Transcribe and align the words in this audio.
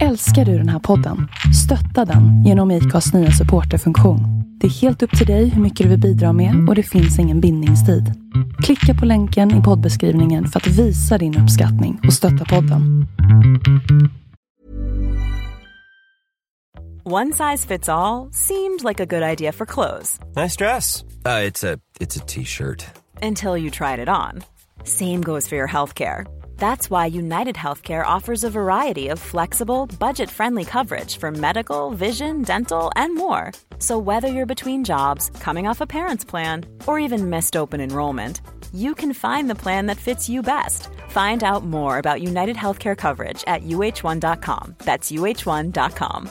Älskar 0.00 0.44
du 0.44 0.58
den 0.58 0.68
här 0.68 0.78
podden? 0.78 1.28
Stötta 1.64 2.12
den 2.12 2.44
genom 2.44 2.70
IKAs 2.70 3.12
nya 3.14 3.30
supporterfunktion. 3.30 4.20
Det 4.60 4.66
är 4.66 4.70
helt 4.70 5.02
upp 5.02 5.18
till 5.18 5.26
dig 5.26 5.48
hur 5.48 5.62
mycket 5.62 5.84
du 5.84 5.90
vill 5.90 6.00
bidra 6.00 6.32
med 6.32 6.68
och 6.68 6.74
det 6.74 6.82
finns 6.82 7.18
ingen 7.18 7.40
bindningstid. 7.40 8.12
Klicka 8.62 9.00
på 9.00 9.06
länken 9.06 9.60
i 9.60 9.62
poddbeskrivningen 9.62 10.46
för 10.48 10.60
att 10.60 10.66
visa 10.66 11.18
din 11.18 11.38
uppskattning 11.38 12.00
och 12.06 12.12
stötta 12.12 12.44
podden. 12.44 13.06
One 17.04 17.32
size 17.32 17.68
fits 17.68 17.88
all 17.88 18.32
seemed 18.32 18.84
like 18.88 19.02
a 19.02 19.06
good 19.06 19.22
idea 19.22 19.52
for 19.52 19.66
clothes 19.66 20.20
Nice 20.36 20.56
dress. 20.64 21.02
Uh, 21.26 21.48
it's 21.48 21.64
a 21.74 21.78
it's 22.00 22.16
a 22.22 22.24
t-shirt. 22.26 22.84
until 23.22 23.56
you 23.56 23.70
tried 23.70 23.98
it 23.98 24.08
on. 24.08 24.42
Same 24.84 25.20
goes 25.22 25.48
for 25.48 25.56
your 25.56 25.68
healthcare. 25.68 26.24
That's 26.62 26.88
why 26.88 27.06
United 27.06 27.56
Healthcare 27.56 28.06
offers 28.06 28.44
a 28.44 28.50
variety 28.50 29.08
of 29.08 29.18
flexible, 29.18 29.88
budget 29.98 30.30
friendly 30.30 30.64
coverage 30.64 31.16
for 31.16 31.32
medical, 31.32 31.90
vision, 31.90 32.42
dental, 32.42 32.92
and 32.94 33.16
more. 33.16 33.50
So, 33.80 33.98
whether 33.98 34.28
you're 34.28 34.54
between 34.54 34.84
jobs, 34.84 35.30
coming 35.40 35.66
off 35.66 35.80
a 35.80 35.88
parent's 35.88 36.24
plan, 36.24 36.66
or 36.86 37.00
even 37.00 37.28
missed 37.30 37.56
open 37.56 37.80
enrollment, 37.80 38.42
you 38.72 38.94
can 38.94 39.12
find 39.12 39.50
the 39.50 39.60
plan 39.64 39.86
that 39.86 40.04
fits 40.06 40.28
you 40.28 40.40
best. 40.40 40.86
Find 41.08 41.42
out 41.42 41.64
more 41.64 41.98
about 41.98 42.22
United 42.22 42.54
Healthcare 42.54 42.96
coverage 42.96 43.42
at 43.48 43.64
uh1.com. 43.64 44.76
That's 44.84 45.10
uh1.com. 45.10 46.30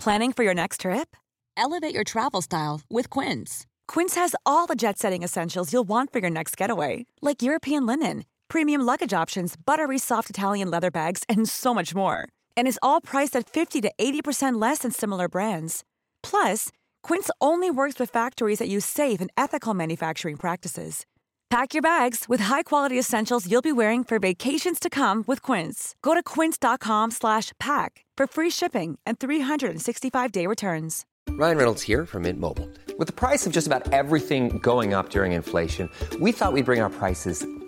Planning 0.00 0.32
for 0.32 0.42
your 0.42 0.54
next 0.54 0.80
trip? 0.80 1.16
Elevate 1.56 1.94
your 1.94 2.04
travel 2.04 2.42
style 2.42 2.80
with 2.90 3.08
Quince. 3.08 3.68
Quince 3.86 4.14
has 4.16 4.34
all 4.44 4.66
the 4.66 4.74
jet 4.76 4.98
setting 4.98 5.22
essentials 5.22 5.72
you'll 5.72 5.88
want 5.88 6.12
for 6.12 6.18
your 6.18 6.30
next 6.30 6.56
getaway, 6.56 7.06
like 7.22 7.42
European 7.42 7.86
linen, 7.86 8.24
premium 8.50 8.82
luggage 8.82 9.12
options, 9.14 9.54
buttery 9.56 9.98
soft 9.98 10.28
Italian 10.28 10.70
leather 10.70 10.90
bags, 10.90 11.22
and 11.28 11.48
so 11.48 11.74
much 11.74 11.94
more. 11.94 12.28
And 12.56 12.66
is 12.68 12.78
all 12.82 13.00
priced 13.00 13.36
at 13.36 13.48
50 13.48 13.80
to 13.82 13.92
80% 13.98 14.60
less 14.60 14.78
than 14.78 14.90
similar 14.90 15.28
brands. 15.28 15.84
Plus, 16.22 16.68
Quince 17.02 17.30
only 17.40 17.70
works 17.70 17.98
with 17.98 18.10
factories 18.10 18.58
that 18.58 18.68
use 18.68 18.84
safe 18.86 19.20
and 19.20 19.30
ethical 19.36 19.74
manufacturing 19.74 20.36
practices. 20.36 21.04
Pack 21.48 21.74
your 21.74 21.82
bags 21.82 22.26
with 22.28 22.40
high-quality 22.42 22.96
essentials 22.96 23.50
you'll 23.50 23.60
be 23.60 23.72
wearing 23.72 24.04
for 24.04 24.20
vacations 24.20 24.78
to 24.78 24.88
come 24.88 25.24
with 25.26 25.42
Quince. 25.42 25.96
Go 26.00 26.14
to 26.14 26.22
quince.com/pack 26.22 28.04
for 28.16 28.26
free 28.26 28.50
shipping 28.50 28.98
and 29.04 29.18
365-day 29.18 30.46
returns. 30.46 31.06
Ryan 31.30 31.56
Reynolds 31.56 31.82
here 31.82 32.06
from 32.06 32.22
Mint 32.22 32.38
Mobile. 32.38 32.68
With 32.98 33.08
the 33.08 33.14
price 33.14 33.46
of 33.46 33.52
just 33.52 33.66
about 33.66 33.92
everything 33.92 34.58
going 34.58 34.94
up 34.94 35.10
during 35.10 35.32
inflation, 35.32 35.88
we 36.20 36.32
thought 36.32 36.52
we'd 36.52 36.66
bring 36.66 36.80
our 36.82 36.90
prices 36.90 37.46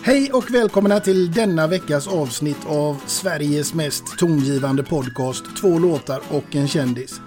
Hej 0.00 0.32
och 0.32 0.50
välkomna 0.50 1.00
till 1.00 1.32
denna 1.32 1.66
veckas 1.66 2.08
avsnitt 2.08 2.66
av 2.66 3.02
Sveriges 3.06 3.74
mest 3.74 4.18
tongivande 4.18 4.82
podcast 4.82 5.44
Två 5.60 5.78
låtar 5.78 6.20
och 6.30 6.56
en 6.56 6.68
kändis. 6.68 7.20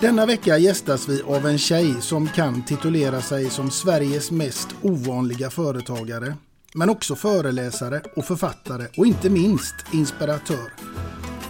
Denna 0.00 0.26
vecka 0.26 0.58
gästas 0.58 1.08
vi 1.08 1.22
av 1.22 1.46
en 1.46 1.58
tjej 1.58 1.94
som 2.00 2.28
kan 2.28 2.64
titulera 2.64 3.20
sig 3.20 3.50
som 3.50 3.70
Sveriges 3.70 4.30
mest 4.30 4.68
ovanliga 4.82 5.50
företagare. 5.50 6.34
Men 6.74 6.90
också 6.90 7.14
föreläsare 7.16 8.02
och 8.16 8.24
författare 8.24 8.86
och 8.96 9.06
inte 9.06 9.30
minst 9.30 9.74
inspiratör. 9.92 10.72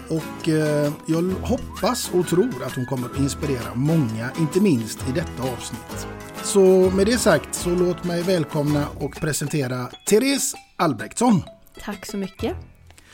Och 0.08 0.48
eh, 0.48 0.92
jag 1.06 1.22
hoppas 1.22 2.10
och 2.14 2.28
tror 2.28 2.64
att 2.64 2.76
hon 2.76 2.86
kommer 2.86 3.06
att 3.06 3.18
inspirera 3.18 3.74
många, 3.74 4.30
inte 4.38 4.60
minst 4.60 5.08
i 5.08 5.12
detta 5.12 5.42
avsnitt. 5.42 6.06
Så 6.42 6.90
med 6.90 7.06
det 7.06 7.18
sagt 7.18 7.54
så 7.54 7.70
låt 7.70 8.04
mig 8.04 8.22
välkomna 8.22 8.88
och 8.88 9.20
presentera 9.20 9.88
Therese 10.08 10.54
Albrektsson. 10.76 11.42
Tack 11.80 12.06
så 12.06 12.16
mycket. 12.16 12.56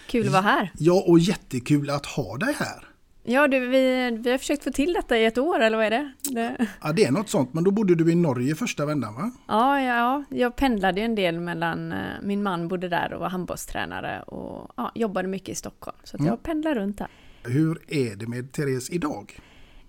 Kul 0.06 0.26
att 0.26 0.32
vara 0.32 0.42
här. 0.42 0.72
Ja, 0.78 1.04
och 1.06 1.18
jättekul 1.18 1.90
att 1.90 2.06
ha 2.06 2.36
dig 2.36 2.54
här. 2.58 2.91
Ja, 3.24 3.48
du, 3.48 3.66
vi, 3.68 4.10
vi 4.20 4.30
har 4.30 4.38
försökt 4.38 4.64
få 4.64 4.70
till 4.70 4.92
detta 4.92 5.18
i 5.18 5.24
ett 5.24 5.38
år, 5.38 5.60
eller 5.60 5.76
vad 5.76 5.86
är 5.86 5.90
det? 5.90 6.12
det... 6.22 6.66
Ja, 6.82 6.92
det 6.92 7.04
är 7.04 7.10
något 7.10 7.28
sånt, 7.28 7.54
men 7.54 7.64
då 7.64 7.70
bodde 7.70 7.94
du 7.94 8.12
i 8.12 8.14
Norge 8.14 8.54
första 8.54 8.86
vändan 8.86 9.14
va? 9.14 9.30
Ja, 9.48 9.80
ja, 9.80 10.24
jag 10.30 10.56
pendlade 10.56 11.00
ju 11.00 11.04
en 11.04 11.14
del 11.14 11.40
mellan, 11.40 11.92
eh, 11.92 11.98
min 12.22 12.42
man 12.42 12.68
bodde 12.68 12.88
där 12.88 13.12
och 13.12 13.20
var 13.20 13.28
handbollstränare 13.28 14.22
och 14.22 14.70
ja, 14.76 14.92
jobbade 14.94 15.28
mycket 15.28 15.48
i 15.48 15.54
Stockholm. 15.54 15.96
Så 16.04 16.16
att 16.16 16.20
Mm. 16.20 16.30
jag 16.30 16.42
pendlar 16.42 16.74
runt 16.74 16.98
där. 16.98 17.08
Hur 17.44 17.78
är 17.88 18.16
det 18.16 18.26
med 18.26 18.52
Therese 18.52 18.90
idag? 18.90 19.40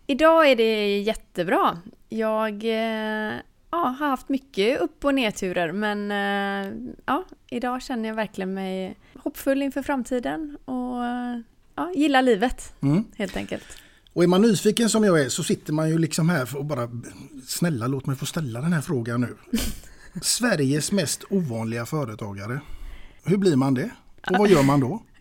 Idag 0.07 0.51
är 0.51 0.55
det 0.55 1.00
jättebra. 1.01 1.77
Jag 2.09 2.63
eh, 2.63 3.33
ja, 3.71 3.77
har 4.00 4.07
haft 4.09 4.29
mycket 4.29 4.81
upp 4.81 5.05
och 5.05 5.13
nedturer 5.15 5.71
men 5.71 6.11
eh, 6.11 6.91
ja, 7.05 7.23
idag 7.50 7.81
känner 7.81 8.09
jag 8.09 8.15
verkligen 8.15 8.53
mig 8.53 8.95
hoppfull 9.23 9.61
inför 9.61 9.81
framtiden 9.81 10.57
och 10.65 11.03
ja, 11.75 11.91
gillar 11.95 12.22
livet 12.22 12.73
Mm. 12.81 13.03
helt 13.17 13.38
enkelt. 13.38 13.63
Och 14.13 14.23
är 14.23 14.28
man 14.28 14.41
nyfiken 14.41 14.89
som 14.89 15.03
jag 15.03 15.19
är 15.22 15.29
så 15.29 15.44
sitter 15.44 15.73
man 15.73 15.89
ju 15.89 15.97
liksom 15.97 16.29
här 16.29 16.41
att 16.59 16.66
bara 16.66 16.89
snälla 17.47 17.88
låt 17.88 18.06
mig 18.06 18.16
få 18.16 18.25
ställa 18.25 18.61
den 18.61 18.73
här 18.73 18.81
frågan 18.81 19.22
nu. 19.22 19.38
Sveriges 20.22 20.91
mest 20.91 21.23
ovanliga 21.29 21.85
företagare. 21.85 22.59
Hur 23.23 23.38
blir 23.38 23.56
man 23.56 23.73
det? 23.73 23.89
Och 24.29 24.38
vad 24.38 24.50
gör 24.50 24.63
man 24.63 24.79
då? 24.79 25.03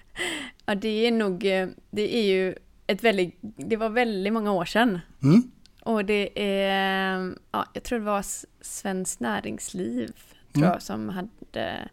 Ja, 0.66 0.74
det 0.74 0.88
är 1.06 1.10
nog, 1.12 1.44
eh, 1.46 1.68
det 1.90 2.16
är 2.16 2.22
ju 2.22 2.54
ett 2.86 3.04
väldigt, 3.04 3.38
det 3.40 3.76
var 3.76 3.88
väldigt 3.88 4.32
många 4.32 4.52
år 4.52 4.64
sedan. 4.64 4.98
Mm? 5.22 5.42
Och 5.82 6.04
det 6.04 6.42
är, 6.42 7.34
ja, 7.52 7.66
jag 7.72 7.82
tror 7.82 7.98
det 7.98 8.04
var 8.04 8.24
Svenskt 8.60 9.20
Näringsliv, 9.20 10.06
tror 10.52 10.64
Mm. 10.64 10.72
jag, 10.72 10.82
som 10.82 11.08
hade, 11.08 11.88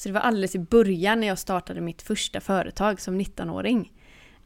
så 0.00 0.08
det 0.08 0.12
var 0.12 0.20
alldeles 0.20 0.54
i 0.54 0.58
början 0.58 1.20
när 1.20 1.26
jag 1.26 1.38
startade 1.38 1.80
mitt 1.80 2.02
första 2.02 2.40
företag 2.40 3.00
som 3.00 3.20
19-åring. 3.20 3.92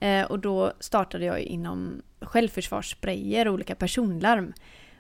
Eh, 0.01 0.25
och 0.25 0.39
då 0.39 0.73
startade 0.81 1.25
jag 1.25 1.41
inom 1.41 2.03
självförsvarssprayer 2.21 3.49
och 3.49 3.55
olika 3.55 3.75
personlarm. 3.75 4.53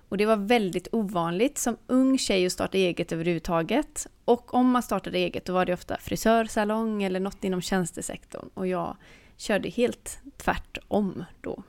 Och 0.09 0.16
det 0.16 0.26
var 0.26 0.37
väldigt 0.37 0.88
ovanligt 0.93 1.59
som 1.59 1.76
ung 1.87 2.19
tjej 2.19 2.47
att 2.47 2.53
starta 2.53 2.78
eget 2.78 3.12
överhuvudtaget. 3.12 4.06
Och 4.25 4.54
om 4.54 4.70
man 4.70 4.82
startade 4.82 5.19
eget 5.19 5.44
då 5.44 5.53
var 5.53 5.66
det 5.66 5.72
ofta 5.72 5.97
frisörsalong 5.97 7.03
eller 7.03 7.20
något 7.20 7.44
inom 7.44 7.60
tjänstesektorn. 7.60 8.50
Och 8.54 8.66
jag 8.66 8.97
körde 9.37 9.69
helt 9.69 10.19
tvärtom 10.37 11.25
då. 11.41 11.62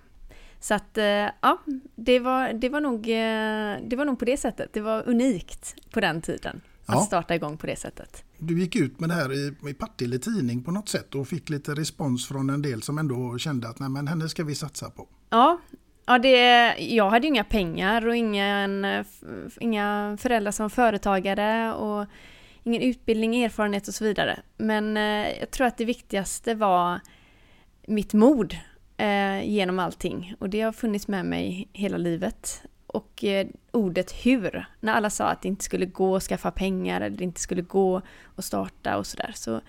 Så 0.60 0.74
att 0.74 0.98
eh, 0.98 1.30
ja, 1.42 1.58
det 1.96 2.20
var, 2.20 2.54
det, 2.54 2.70
var 2.70 2.82
nog, 2.82 3.10
eh, 3.10 3.90
det 3.90 3.96
var 3.96 4.06
nog 4.06 4.20
på 4.20 4.26
det 4.26 4.38
sättet. 4.38 4.74
Det 4.74 4.82
var 4.82 5.10
unikt 5.10 5.76
på 5.92 6.00
den 6.00 6.22
tiden 6.22 6.62
att 6.86 6.96
Ja. 6.96 7.02
starta 7.02 7.36
igång 7.36 7.58
på 7.58 7.68
det 7.68 7.76
sättet. 7.76 8.24
Du 8.38 8.60
gick 8.60 8.76
ut 8.76 9.00
med 9.00 9.10
det 9.10 9.14
här 9.16 9.34
i, 9.34 9.70
i 9.70 9.74
Partille 9.74 10.20
Tidning 10.20 10.64
på 10.64 10.72
något 10.72 10.90
sätt 10.90 11.16
och 11.16 11.28
fick 11.28 11.50
lite 11.50 11.72
respons 11.76 12.28
från 12.28 12.50
en 12.50 12.62
del 12.62 12.82
som 12.82 12.98
ändå 12.98 13.38
kände 13.38 13.68
att 13.70 13.80
nej 13.80 13.90
men 13.90 14.08
henne 14.08 14.30
ska 14.30 14.44
vi 14.44 14.56
satsa 14.56 14.90
på. 14.90 15.08
Ja, 15.30 15.60
ja 16.06 16.20
det, 16.20 16.76
jag 16.80 17.10
hade 17.10 17.28
ju 17.28 17.34
inga 17.34 17.44
pengar 17.44 18.08
och 18.08 18.16
ingen, 18.16 18.86
eh, 18.86 19.06
inga 19.60 20.18
föräldrar 20.22 20.52
som 20.52 20.70
företagare 20.70 21.74
och 21.74 22.06
ingen 22.64 22.82
utbildning, 22.82 23.44
erfarenhet 23.44 23.88
och 23.88 23.94
så 23.94 24.04
vidare. 24.04 24.40
Men 24.58 24.98
eh, 24.98 25.40
jag 25.40 25.52
tror 25.52 25.68
att 25.68 25.78
det 25.78 25.86
viktigaste 25.86 26.56
var 26.56 27.00
mitt 27.88 28.14
mod 28.14 28.58
eh, 28.98 29.44
genom 29.50 29.80
allting 29.80 30.34
och 30.40 30.50
det 30.50 30.62
har 30.62 30.72
funnits 30.72 31.08
med 31.08 31.26
mig 31.26 31.70
hela 31.74 31.98
livet. 31.98 32.62
Och 32.96 33.24
eh, 33.24 33.48
ordet 33.72 34.12
hur, 34.12 34.66
när 34.80 34.94
alla 34.94 35.10
sa 35.10 35.28
att 35.28 35.42
det 35.42 35.48
inte 35.48 35.64
skulle 35.64 35.86
gå 35.86 36.16
att 36.16 36.24
skaffa 36.24 36.52
pengar 36.52 37.02
eller 37.02 37.18
det 37.18 37.24
inte 37.24 37.42
skulle 37.42 37.62
gå 37.62 38.02
att 38.36 38.46
starta 38.46 38.98
och 38.98 39.08
sådär 39.08 39.32
så 39.36 39.62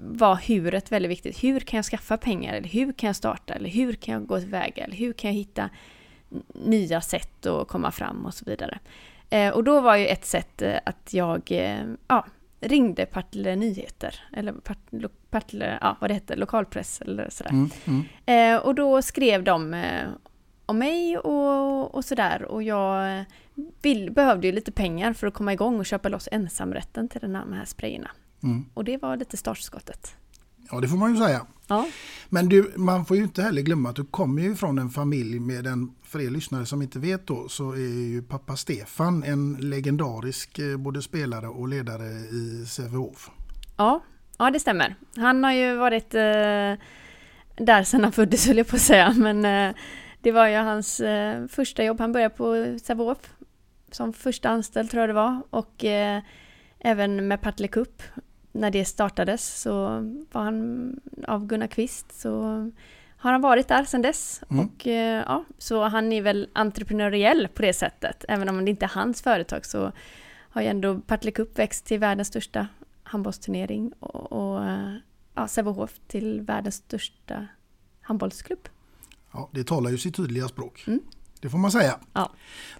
var 0.00 0.36
huret 0.36 0.92
väldigt 0.92 1.10
viktigt. 1.10 1.44
Hur 1.44 1.60
kan 1.60 1.78
jag 1.78 1.84
skaffa 1.84 2.16
pengar? 2.16 2.54
Eller 2.54 2.68
hur 2.68 2.92
kan 2.92 3.06
jag 3.06 3.16
starta? 3.16 3.54
Eller 3.54 3.70
hur 3.70 3.92
kan 3.92 4.14
jag 4.14 4.26
gå 4.26 4.40
tillväga? 4.40 4.84
Eller 4.84 4.96
hur 4.96 5.12
kan 5.12 5.30
jag 5.30 5.34
hitta 5.34 5.70
nya 6.54 7.00
sätt 7.00 7.46
att 7.46 7.68
komma 7.68 7.90
fram 7.90 8.26
och 8.26 8.34
så 8.34 8.44
vidare. 8.44 8.78
Eh, 9.30 9.50
och 9.50 9.64
då 9.64 9.80
var 9.80 9.96
ju 9.96 10.06
ett 10.06 10.24
sätt 10.24 10.62
eh, 10.62 10.78
att 10.86 11.14
jag 11.14 11.52
eh, 11.52 11.84
ja, 12.08 12.26
ringde 12.60 13.06
Partille 13.06 13.56
Nyheter, 13.56 14.14
eller 14.32 14.54
Partille, 15.30 15.78
ja 15.80 15.96
vad 16.00 16.10
det 16.10 16.14
hette, 16.14 16.36
lokalpress 16.36 17.00
eller 17.00 17.30
sådär. 17.30 17.50
Mm, 17.50 17.70
mm. 17.84 18.04
Eh, 18.26 18.60
och 18.60 18.74
då 18.74 19.02
skrev 19.02 19.44
de 19.44 19.74
om 20.70 20.78
mig 20.78 21.18
och, 21.18 21.94
och 21.94 22.04
sådär 22.04 22.42
och 22.42 22.62
jag 22.62 23.24
vill, 23.82 24.12
behövde 24.12 24.46
ju 24.46 24.52
lite 24.52 24.72
pengar 24.72 25.12
för 25.12 25.26
att 25.26 25.34
komma 25.34 25.52
igång 25.52 25.78
och 25.78 25.86
köpa 25.86 26.08
loss 26.08 26.28
ensamrätten 26.32 27.08
till 27.08 27.20
den 27.20 27.34
här, 27.34 27.44
de 27.44 27.52
här 27.52 27.64
sprayerna. 27.64 28.10
Mm. 28.42 28.64
Och 28.74 28.84
det 28.84 28.96
var 28.96 29.16
lite 29.16 29.36
startskottet. 29.36 30.14
Ja 30.70 30.80
det 30.80 30.88
får 30.88 30.96
man 30.96 31.14
ju 31.14 31.20
säga. 31.20 31.46
Ja. 31.66 31.86
Men 32.28 32.48
du, 32.48 32.72
man 32.76 33.04
får 33.04 33.16
ju 33.16 33.22
inte 33.22 33.42
heller 33.42 33.62
glömma 33.62 33.88
att 33.88 33.96
du 33.96 34.04
kommer 34.04 34.42
ju 34.42 34.56
från 34.56 34.78
en 34.78 34.90
familj 34.90 35.40
med 35.40 35.66
en, 35.66 35.94
för 36.02 36.20
er 36.20 36.30
lyssnare 36.30 36.66
som 36.66 36.82
inte 36.82 36.98
vet 36.98 37.26
då, 37.26 37.48
så 37.48 37.72
är 37.72 38.08
ju 38.08 38.22
pappa 38.22 38.56
Stefan 38.56 39.22
en 39.22 39.56
legendarisk 39.60 40.58
eh, 40.58 40.76
både 40.76 41.02
spelare 41.02 41.48
och 41.48 41.68
ledare 41.68 42.04
i 42.10 42.66
Sävehof. 42.66 43.30
Ja, 43.76 44.02
ja 44.38 44.50
det 44.50 44.60
stämmer. 44.60 44.94
Han 45.16 45.44
har 45.44 45.52
ju 45.52 45.76
varit 45.76 46.14
eh, 46.14 46.20
där 47.56 47.84
sedan 47.84 48.02
han 48.02 48.12
föddes 48.12 48.46
höll 48.46 48.58
jag 48.58 48.68
på 48.68 48.76
att 48.76 48.82
säga, 48.82 49.14
men 49.16 49.44
eh, 49.44 49.74
det 50.20 50.32
var 50.32 50.46
ju 50.46 50.56
hans 50.56 51.00
eh, 51.00 51.46
första 51.46 51.84
jobb. 51.84 52.00
Han 52.00 52.12
började 52.12 52.34
på 52.34 52.78
Sävehof 52.82 53.34
som 53.90 54.12
första 54.12 54.48
anställd 54.48 54.90
tror 54.90 55.00
jag 55.00 55.08
det 55.08 55.14
var 55.14 55.42
och 55.50 55.84
eh, 55.84 56.22
även 56.78 57.28
med 57.28 57.40
Partille 57.40 57.68
Cup 57.68 58.02
när 58.52 58.70
det 58.70 58.84
startades 58.84 59.60
så 59.60 59.72
var 60.32 60.42
han 60.42 61.00
av 61.26 61.46
Gunnar 61.46 61.66
Kvist 61.66 62.20
så 62.20 62.32
har 63.16 63.32
han 63.32 63.40
varit 63.40 63.68
där 63.68 63.84
sedan 63.84 64.02
dess. 64.02 64.42
Mm. 64.50 64.66
Och 64.66 64.86
eh, 64.86 65.24
ja, 65.26 65.44
så 65.58 65.84
han 65.84 66.12
är 66.12 66.22
väl 66.22 66.48
entreprenöriell 66.52 67.48
på 67.48 67.62
det 67.62 67.72
sättet. 67.72 68.24
Även 68.28 68.48
om 68.48 68.64
det 68.64 68.70
inte 68.70 68.86
är 68.86 68.90
hans 68.94 69.22
företag 69.22 69.66
så 69.66 69.92
har 70.38 70.62
ju 70.62 70.68
ändå 70.68 71.00
Partille 71.00 71.32
Cup 71.32 71.58
växt 71.58 71.86
till 71.86 71.98
världens 71.98 72.28
största 72.28 72.68
handbollsturnering 73.02 73.92
och, 74.00 74.32
och 74.32 74.64
ja, 75.34 75.48
Sävehof 75.48 76.00
till 76.06 76.40
världens 76.40 76.74
största 76.74 77.46
handbollsklubb. 78.00 78.68
Ja, 79.32 79.48
det 79.52 79.64
talar 79.64 79.90
ju 79.90 79.98
sitt 79.98 80.14
tydliga 80.16 80.48
språk. 80.48 80.84
Mm. 80.86 81.00
Det 81.40 81.48
får 81.48 81.58
man 81.58 81.70
säga. 81.72 81.98
Ja. 82.12 82.32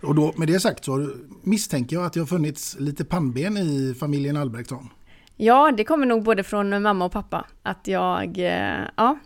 Och 0.02 0.14
då, 0.14 0.32
med 0.37 0.49
det 0.49 0.61
sagt 0.61 0.85
så 0.85 1.11
misstänker 1.43 1.97
jag 1.97 2.05
att 2.05 2.12
det 2.12 2.20
har 2.20 2.26
funnits 2.26 2.76
lite 2.79 3.05
pannben 3.05 3.56
i 3.56 3.94
familjen 4.00 4.37
Albrektsson. 4.37 4.88
Ja, 5.37 5.73
det 5.76 5.85
kommer 5.85 6.06
nog 6.06 6.23
både 6.25 6.43
från 6.43 6.82
mamma 6.82 7.05
och 7.05 7.12
pappa. 7.12 7.47
Att 7.62 7.87
jag, 7.88 8.38
eh, 8.38 8.81
ja, 8.97 9.19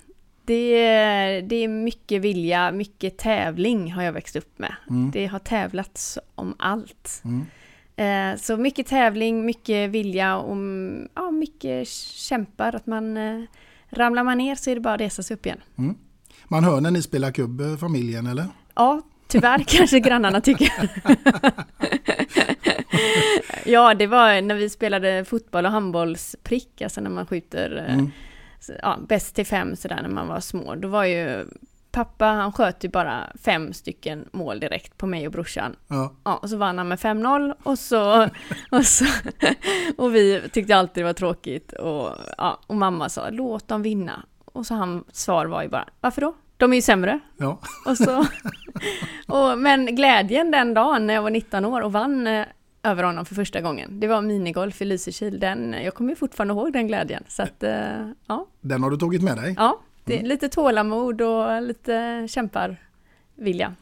det, 0.45 0.55
är- 0.85 1.43
det 1.43 1.57
är 1.57 1.69
mycket 1.69 2.23
vilja, 2.23 2.73
mycket 2.73 3.19
tävling 3.19 3.93
har 3.93 4.03
jag 4.03 4.13
växt 4.13 4.37
upp 4.37 4.59
med. 4.59 4.75
Det 5.13 5.27
har 5.27 5.39
tävlats 5.39 6.19
om 6.35 6.55
allt. 6.59 7.23
Mm. 7.25 7.47
Eh, 7.97 8.39
Så 8.41 8.57
mycket 8.57 8.87
tävling, 8.87 9.47
mycket 9.47 9.91
vilja 9.91 10.37
och 10.39 10.53
mm, 10.53 11.09
ja, 11.15 11.31
mycket 11.31 11.89
kämpar. 11.89 12.75
Att 12.77 12.87
man 12.87 13.17
eh, 13.17 13.43
ramlar 13.91 14.25
man 14.25 14.39
ner 14.39 14.55
så 14.55 14.71
är 14.71 14.75
det 14.75 14.81
bara 14.81 14.95
att 14.95 15.01
resa 15.01 15.23
sig 15.23 15.35
upp 15.35 15.47
igen. 15.47 15.61
Man 16.49 16.65
hör 16.65 16.81
när 16.81 16.91
ni 16.91 17.03
spelar 17.03 17.31
kubb, 17.31 17.61
eh, 17.61 17.77
familjen, 17.77 18.27
eller? 18.27 18.47
Ja, 18.75 19.03
tyvärr 19.29 19.59
kanske 19.67 20.01
grannarna 20.01 20.41
tycker. 20.41 20.73
ja, 23.65 23.95
det 23.95 24.07
var 24.07 24.43
när 24.43 24.55
vi 24.55 24.71
spelade 24.71 25.25
fotboll 25.25 25.67
och 25.67 25.73
handbollsprick, 25.73 26.83
alltså 26.83 27.01
när 27.01 27.11
man 27.11 27.27
skjuter 27.27 27.85
eh, 27.89 27.95
Mm. 27.95 28.11
ja, 28.83 28.99
bäst 29.09 29.35
till 29.35 29.47
fem 29.47 29.77
sådär 29.77 29.99
när 30.03 30.09
man 30.09 30.29
var 30.29 30.41
små. 30.41 30.75
Då 30.75 30.89
var 30.89 31.05
ju 31.05 31.47
pappa, 31.91 32.25
han 32.27 32.53
sköt 32.53 32.85
ju 32.85 32.89
bara 32.89 33.33
fem 33.45 33.73
stycken 33.73 34.29
mål 34.33 34.61
direkt 34.61 34.99
på 34.99 35.07
mig 35.07 35.27
och 35.27 35.33
brorsan. 35.33 35.77
Ja. 35.89 36.13
Ja, 36.25 36.37
och 36.37 36.51
så 36.51 36.57
vann 36.57 36.79
han 36.79 36.89
med 36.89 36.99
5-0 36.99 37.55
och 37.63 37.79
så, 37.79 38.29
och 38.71 38.85
så, 38.87 39.05
och 39.97 40.15
vi 40.15 40.43
tyckte 40.53 40.77
alltid 40.77 41.05
det 41.05 41.07
var 41.07 41.13
tråkigt 41.13 41.73
och, 41.73 42.11
ja, 42.39 42.61
och 42.67 42.77
mamma 42.77 43.09
sa 43.09 43.31
låt 43.31 43.69
dem 43.69 43.83
vinna. 43.83 44.23
Och 44.55 44.67
så 44.67 44.75
hans 44.75 45.17
svar 45.17 45.47
var 45.47 45.63
ju 45.63 45.69
bara, 45.69 45.89
varför 46.01 46.21
då? 46.21 46.35
De 46.57 46.73
är 46.73 46.77
ju 46.77 46.83
sämre. 46.83 47.21
ja. 47.37 47.61
Och 47.87 47.97
så, 47.99 48.27
och, 49.27 49.59
men 49.59 49.97
glädjen 49.97 50.51
den 50.51 50.75
dagen 50.75 51.07
när 51.07 51.15
jag 51.15 51.23
var 51.23 51.31
19 51.31 51.65
år 51.65 51.81
och 51.81 51.93
vann 51.93 52.27
eh, 52.27 52.47
över 52.83 53.03
honom 53.03 53.27
för 53.27 53.35
första 53.35 53.61
gången, 53.61 54.01
det 54.01 54.07
var 54.07 54.21
minigolf 54.23 54.83
i 54.83 54.85
Lysekil. 54.85 55.41
Den, 55.41 55.73
jag 55.85 55.95
kommer 55.95 56.11
ju 56.11 56.17
fortfarande 56.17 56.55
ihåg 56.55 56.73
den 56.73 56.87
glädjen. 56.87 57.25
Så 57.29 57.43
att, 57.43 57.63
eh, 57.63 58.11
ja, 58.27 58.47
Den 58.61 58.83
har 58.83 58.91
du 58.91 58.97
tagit 58.97 59.23
med 59.23 59.37
dig. 59.37 59.55
ja 59.59 59.81
det 60.05 60.21
är 60.21 60.23
lite 60.23 60.49
tålamod 60.49 61.21
och 61.23 61.63
lite 61.63 62.27
kämparvilja. 62.31 63.75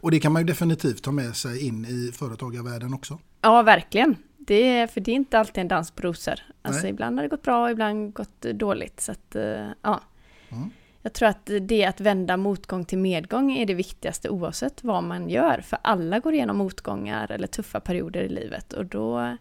Och 0.00 0.10
det 0.10 0.20
kan 0.20 0.32
man 0.32 0.42
ju 0.42 0.46
definitivt 0.46 1.02
ta 1.02 1.10
med 1.12 1.36
sig 1.36 1.66
in 1.66 1.84
i 1.84 2.12
företagarvärlden 2.12 2.94
också. 2.94 3.18
Ja, 3.40 3.62
verkligen. 3.62 4.16
Det 4.38 4.54
är, 4.78 4.86
för 4.86 5.00
det 5.00 5.10
är 5.10 5.14
inte 5.14 5.38
alltid 5.38 5.58
en 5.60 5.68
dans 5.68 5.90
på 5.90 6.02
rosor. 6.02 6.34
Alltså 6.62 6.82
Nej. 6.82 6.90
ibland 6.90 7.18
har 7.18 7.22
det 7.22 7.28
gått 7.28 7.42
bra, 7.42 7.70
ibland 7.70 8.12
gått 8.12 8.40
dåligt. 8.40 9.00
Så 9.00 9.12
att, 9.12 9.34
eh, 9.36 9.68
ja. 9.82 10.00
Mm. 10.48 10.70
Jag 11.02 11.12
tror 11.12 11.28
att 11.28 11.50
det 11.60 11.84
att 11.84 12.00
vända 12.00 12.36
motgång 12.36 12.84
till 12.84 12.98
medgång 12.98 13.52
är 13.52 13.66
det 13.66 13.74
viktigaste 13.74 14.28
oavsett 14.28 14.84
vad 14.84 15.04
man 15.04 15.30
gör. 15.30 15.60
För 15.60 15.78
alla 15.82 16.18
går 16.18 16.34
igenom 16.34 16.56
motgångar 16.56 17.30
eller 17.32 17.46
tuffa 17.46 17.80
perioder 17.80 18.22
i 18.22 18.28
livet 18.28 18.72
och 18.72 18.86
då 18.86 19.36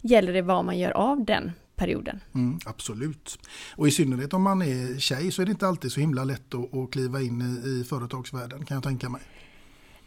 gäller 0.00 0.32
det 0.32 0.42
vad 0.42 0.64
man 0.64 0.78
gör 0.78 0.90
av 0.90 1.24
den 1.24 1.52
perioden. 1.76 2.20
Mm, 2.34 2.58
absolut. 2.64 3.38
Och 3.76 3.88
i 3.88 3.90
synnerhet 3.90 4.34
om 4.34 4.42
man 4.42 4.62
är 4.62 4.98
tjej 4.98 5.30
så 5.30 5.42
är 5.42 5.46
det 5.46 5.52
inte 5.52 5.66
alltid 5.66 5.92
så 5.92 6.00
himla 6.00 6.24
lätt 6.24 6.54
att, 6.54 6.74
att 6.74 6.90
kliva 6.90 7.20
in 7.20 7.40
i, 7.42 7.80
i 7.80 7.84
företagsvärlden 7.84 8.64
kan 8.64 8.74
jag 8.74 8.84
tänka 8.84 9.08
mig. 9.08 9.20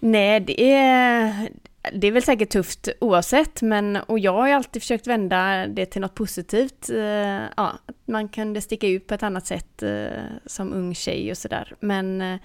Nej, 0.05 0.39
det 0.39 0.73
är, 0.73 1.49
det 1.93 2.07
är 2.07 2.11
väl 2.11 2.23
säkert 2.23 2.49
tufft 2.49 2.89
oavsett, 3.01 3.61
men 3.61 3.95
och 3.95 4.19
jag 4.19 4.33
har 4.33 4.47
ju 4.47 4.53
alltid 4.53 4.81
försökt 4.81 5.07
vända 5.07 5.67
det 5.67 5.85
till 5.85 6.01
något 6.01 6.15
positivt. 6.15 6.89
Eh, 6.89 7.43
ja, 7.57 7.71
man 8.05 8.29
kunde 8.29 8.61
sticka 8.61 8.87
ut 8.87 9.07
på 9.07 9.13
ett 9.13 9.23
annat 9.23 9.45
sätt 9.45 9.83
eh, 9.83 10.07
som 10.45 10.73
ung 10.73 10.95
tjej 10.95 11.31
och 11.31 11.37
sådär. 11.37 11.75
Men 11.79 12.21
eh, 12.21 12.39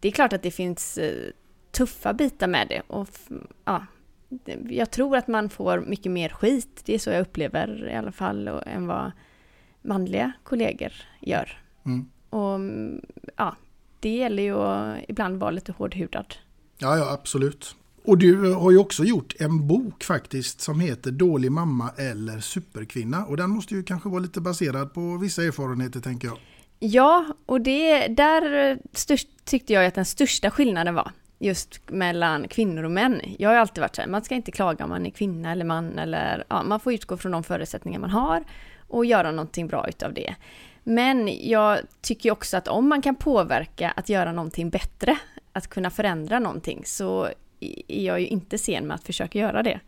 det 0.00 0.08
är 0.08 0.12
klart 0.12 0.32
att 0.32 0.42
det 0.42 0.50
finns 0.50 0.98
tuffa 1.72 2.12
bitar 2.12 2.46
med 2.46 2.68
det. 2.68 2.80
Och 2.86 3.08
ja, 3.64 3.86
jag 4.68 4.90
tror 4.90 5.16
att 5.16 5.28
man 5.28 5.50
får 5.50 5.80
mycket 5.80 6.12
mer 6.12 6.28
skit, 6.28 6.82
det 6.84 6.94
är 6.94 6.98
så 6.98 7.10
jag 7.10 7.20
upplever 7.20 7.88
i 7.88 7.94
alla 7.94 8.12
fall, 8.12 8.48
och, 8.48 8.66
än 8.66 8.86
vad 8.86 9.12
manliga 9.82 10.32
kollegor 10.42 10.92
gör. 11.20 11.58
Mm. 11.86 12.10
Och 12.30 12.54
mm, 12.54 13.06
ja, 13.36 13.56
det 14.00 14.16
gäller 14.16 14.42
ju 14.42 14.56
att 14.56 14.98
ibland 15.08 15.40
vara 15.40 15.50
lite 15.50 15.72
hårdhudad. 15.72 16.34
Ja, 16.82 16.98
ja, 16.98 17.10
absolut. 17.10 17.76
Och 18.04 18.18
du 18.18 18.52
har 18.52 18.70
ju 18.70 18.78
också 18.78 19.04
gjort 19.04 19.34
en 19.38 19.66
bok 19.66 20.04
faktiskt 20.04 20.60
som 20.60 20.80
heter 20.80 21.10
Dålig 21.10 21.52
mamma 21.52 21.90
eller 21.96 22.40
superkvinna. 22.40 23.24
Och 23.24 23.36
den 23.36 23.50
måste 23.50 23.74
ju 23.74 23.82
kanske 23.82 24.08
vara 24.08 24.20
lite 24.20 24.40
baserad 24.40 24.94
på 24.94 25.16
vissa 25.16 25.42
erfarenheter 25.42 26.00
tänker 26.00 26.28
jag. 26.28 26.38
Ja, 26.78 27.26
och 27.46 27.60
det, 27.60 28.06
där 28.06 28.78
störst, 28.92 29.28
tyckte 29.44 29.72
jag 29.72 29.86
att 29.86 29.94
den 29.94 30.04
största 30.04 30.50
skillnaden 30.50 30.94
var 30.94 31.12
just 31.38 31.90
mellan 31.90 32.48
kvinnor 32.48 32.82
och 32.82 32.90
män. 32.90 33.20
Jag 33.38 33.48
har 33.48 33.54
ju 33.54 33.60
alltid 33.60 33.80
varit 33.80 33.96
så 33.96 34.02
här, 34.02 34.08
man 34.08 34.24
ska 34.24 34.34
inte 34.34 34.52
klaga 34.52 34.84
om 34.84 34.90
man 34.90 35.06
är 35.06 35.10
kvinna 35.10 35.52
eller 35.52 35.64
man 35.64 35.98
eller 35.98 36.44
ja, 36.48 36.62
man 36.62 36.80
får 36.80 36.92
utgå 36.92 37.16
från 37.16 37.32
de 37.32 37.42
förutsättningar 37.42 38.00
man 38.00 38.10
har 38.10 38.44
och 38.88 39.04
göra 39.04 39.30
någonting 39.30 39.66
bra 39.66 39.88
utav 39.88 40.14
det. 40.14 40.34
Men 40.84 41.48
jag 41.48 41.78
tycker 42.00 42.28
ju 42.28 42.32
också 42.32 42.56
att 42.56 42.68
om 42.68 42.88
man 42.88 43.02
kan 43.02 43.16
påverka 43.16 43.90
att 43.90 44.08
göra 44.08 44.32
någonting 44.32 44.70
bättre, 44.70 45.18
att 45.52 45.68
kunna 45.68 45.90
förändra 45.90 46.38
någonting, 46.38 46.82
så 46.84 47.28
är 47.88 48.04
jag 48.04 48.20
ju 48.20 48.26
inte 48.26 48.58
sen 48.58 48.86
med 48.86 48.94
att 48.94 49.04
försöka 49.04 49.38
göra 49.38 49.62
det. 49.62 49.80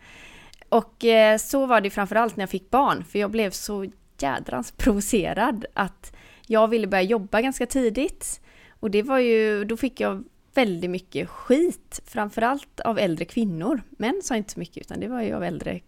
Och 0.68 1.04
eh, 1.04 1.38
så 1.38 1.66
var 1.66 1.80
det 1.80 1.90
framförallt 1.90 2.36
när 2.36 2.42
jag 2.42 2.50
fick 2.50 2.70
barn, 2.70 3.04
för 3.04 3.18
jag 3.18 3.30
blev 3.30 3.50
så 3.50 3.86
jädrans 4.18 4.72
provocerad 4.76 5.66
att 5.74 6.16
jag 6.46 6.68
ville 6.68 6.86
börja 6.86 7.02
jobba 7.02 7.40
ganska 7.40 7.66
tidigt. 7.66 8.40
Och 8.80 8.90
det 8.90 9.02
var 9.02 9.18
ju, 9.18 9.64
då 9.64 9.76
fick 9.76 10.00
jag 10.00 10.24
väldigt 10.54 10.90
mycket 10.90 11.28
skit, 11.28 12.00
framförallt 12.06 12.80
av 12.80 12.98
äldre 12.98 13.24
kvinnor. 13.24 13.82
Män 13.90 14.20
sa 14.24 14.36
inte 14.36 14.52
så 14.52 14.60
mycket, 14.60 14.76
utan 14.76 15.00
det 15.00 15.08
var 15.08 15.22
ju 15.22 15.34
av 15.34 15.44
äldre, 15.44 15.80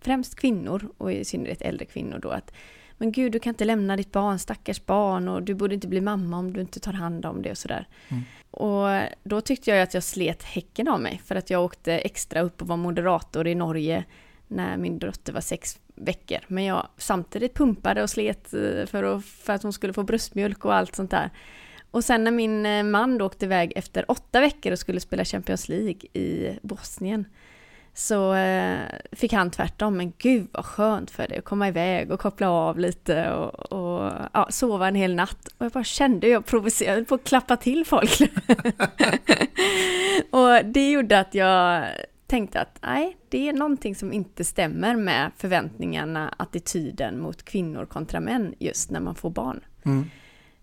främst 0.00 0.34
kvinnor 0.34 0.88
och 0.98 1.12
i 1.12 1.24
synnerhet 1.24 1.62
äldre 1.62 1.84
kvinnor 1.84 2.18
då 2.18 2.30
att 2.30 2.52
men 2.98 3.12
gud, 3.12 3.32
du 3.32 3.38
kan 3.38 3.50
inte 3.50 3.64
lämna 3.64 3.96
ditt 3.96 4.12
barn, 4.12 4.38
stackars 4.38 4.86
barn 4.86 5.28
och 5.28 5.42
du 5.42 5.54
borde 5.54 5.74
inte 5.74 5.88
bli 5.88 6.00
mamma 6.00 6.38
om 6.38 6.52
du 6.52 6.60
inte 6.60 6.80
tar 6.80 6.92
hand 6.92 7.26
om 7.26 7.42
det 7.42 7.50
och 7.50 7.58
sådär. 7.58 7.88
Mm. 8.08 8.22
Och 8.50 8.88
då 9.22 9.40
tyckte 9.40 9.70
jag 9.70 9.80
att 9.80 9.94
jag 9.94 10.02
slet 10.02 10.42
häcken 10.42 10.88
av 10.88 11.00
mig 11.00 11.20
för 11.24 11.34
att 11.34 11.50
jag 11.50 11.64
åkte 11.64 11.92
extra 11.92 12.40
upp 12.40 12.62
och 12.62 12.68
var 12.68 12.76
moderator 12.76 13.46
i 13.46 13.54
Norge 13.54 14.04
när 14.48 14.76
min 14.76 14.98
dotter 14.98 15.32
var 15.32 15.40
sex 15.40 15.78
veckor. 15.94 16.38
Men 16.46 16.64
jag 16.64 16.88
samtidigt 16.96 17.54
pumpade 17.54 18.02
och 18.02 18.10
slet 18.10 18.54
eh, 18.54 18.86
för 18.86 19.02
att, 19.02 19.24
för 19.24 19.52
att 19.52 19.62
hon 19.62 19.72
skulle 19.72 19.92
få 19.92 20.02
bröstmjölk 20.02 20.64
och 20.64 20.74
allt 20.74 20.94
sånt 20.94 21.10
där. 21.10 21.30
Och 21.90 22.04
sen 22.04 22.24
när 22.24 22.30
min 22.30 22.66
eh, 22.66 22.82
man 22.82 23.18
då 23.18 23.26
åkte 23.26 23.44
iväg 23.44 23.72
efter 23.76 24.10
åtta 24.10 24.40
veckor 24.40 24.72
och 24.72 24.78
skulle 24.78 25.00
spela 25.00 25.24
Champions 25.24 25.68
League 25.68 26.00
i 26.12 26.58
Bosnien 26.62 27.24
så 27.98 28.34
eh, 28.34 28.80
fick 29.12 29.32
han 29.32 29.50
tvärtom, 29.50 29.96
men 29.96 30.12
gud 30.18 30.48
vad 30.52 30.64
skönt 30.64 31.10
för 31.10 31.28
dig 31.28 31.38
att 31.38 31.44
komma 31.44 31.68
iväg 31.68 32.10
och 32.10 32.20
koppla 32.20 32.50
av 32.50 32.78
lite 32.78 33.32
och, 33.32 33.72
och 33.72 34.12
ja, 34.32 34.46
sova 34.50 34.88
en 34.88 34.94
hel 34.94 35.14
natt. 35.14 35.48
Och 35.58 35.64
jag 35.64 35.72
bara 35.72 35.84
kände 35.84 36.26
hur 36.26 36.34
jag 36.34 36.46
provocerade 36.46 37.04
på 37.04 37.14
att 37.14 37.24
klappa 37.24 37.56
till 37.56 37.84
folk. 37.86 38.20
och 40.30 40.64
det 40.64 40.90
gjorde 40.90 41.20
att 41.20 41.34
jag 41.34 41.84
tänkte 42.26 42.60
att 42.60 42.78
nej, 42.82 43.16
det 43.28 43.48
är 43.48 43.52
någonting 43.52 43.94
som 43.94 44.12
inte 44.12 44.44
stämmer 44.44 44.96
med 44.96 45.30
förväntningarna, 45.36 46.34
attityden 46.36 47.20
mot 47.20 47.42
kvinnor 47.42 47.86
kontra 47.86 48.20
män 48.20 48.54
just 48.58 48.90
när 48.90 49.00
man 49.00 49.14
får 49.14 49.30
barn. 49.30 49.60
Mm. 49.84 50.10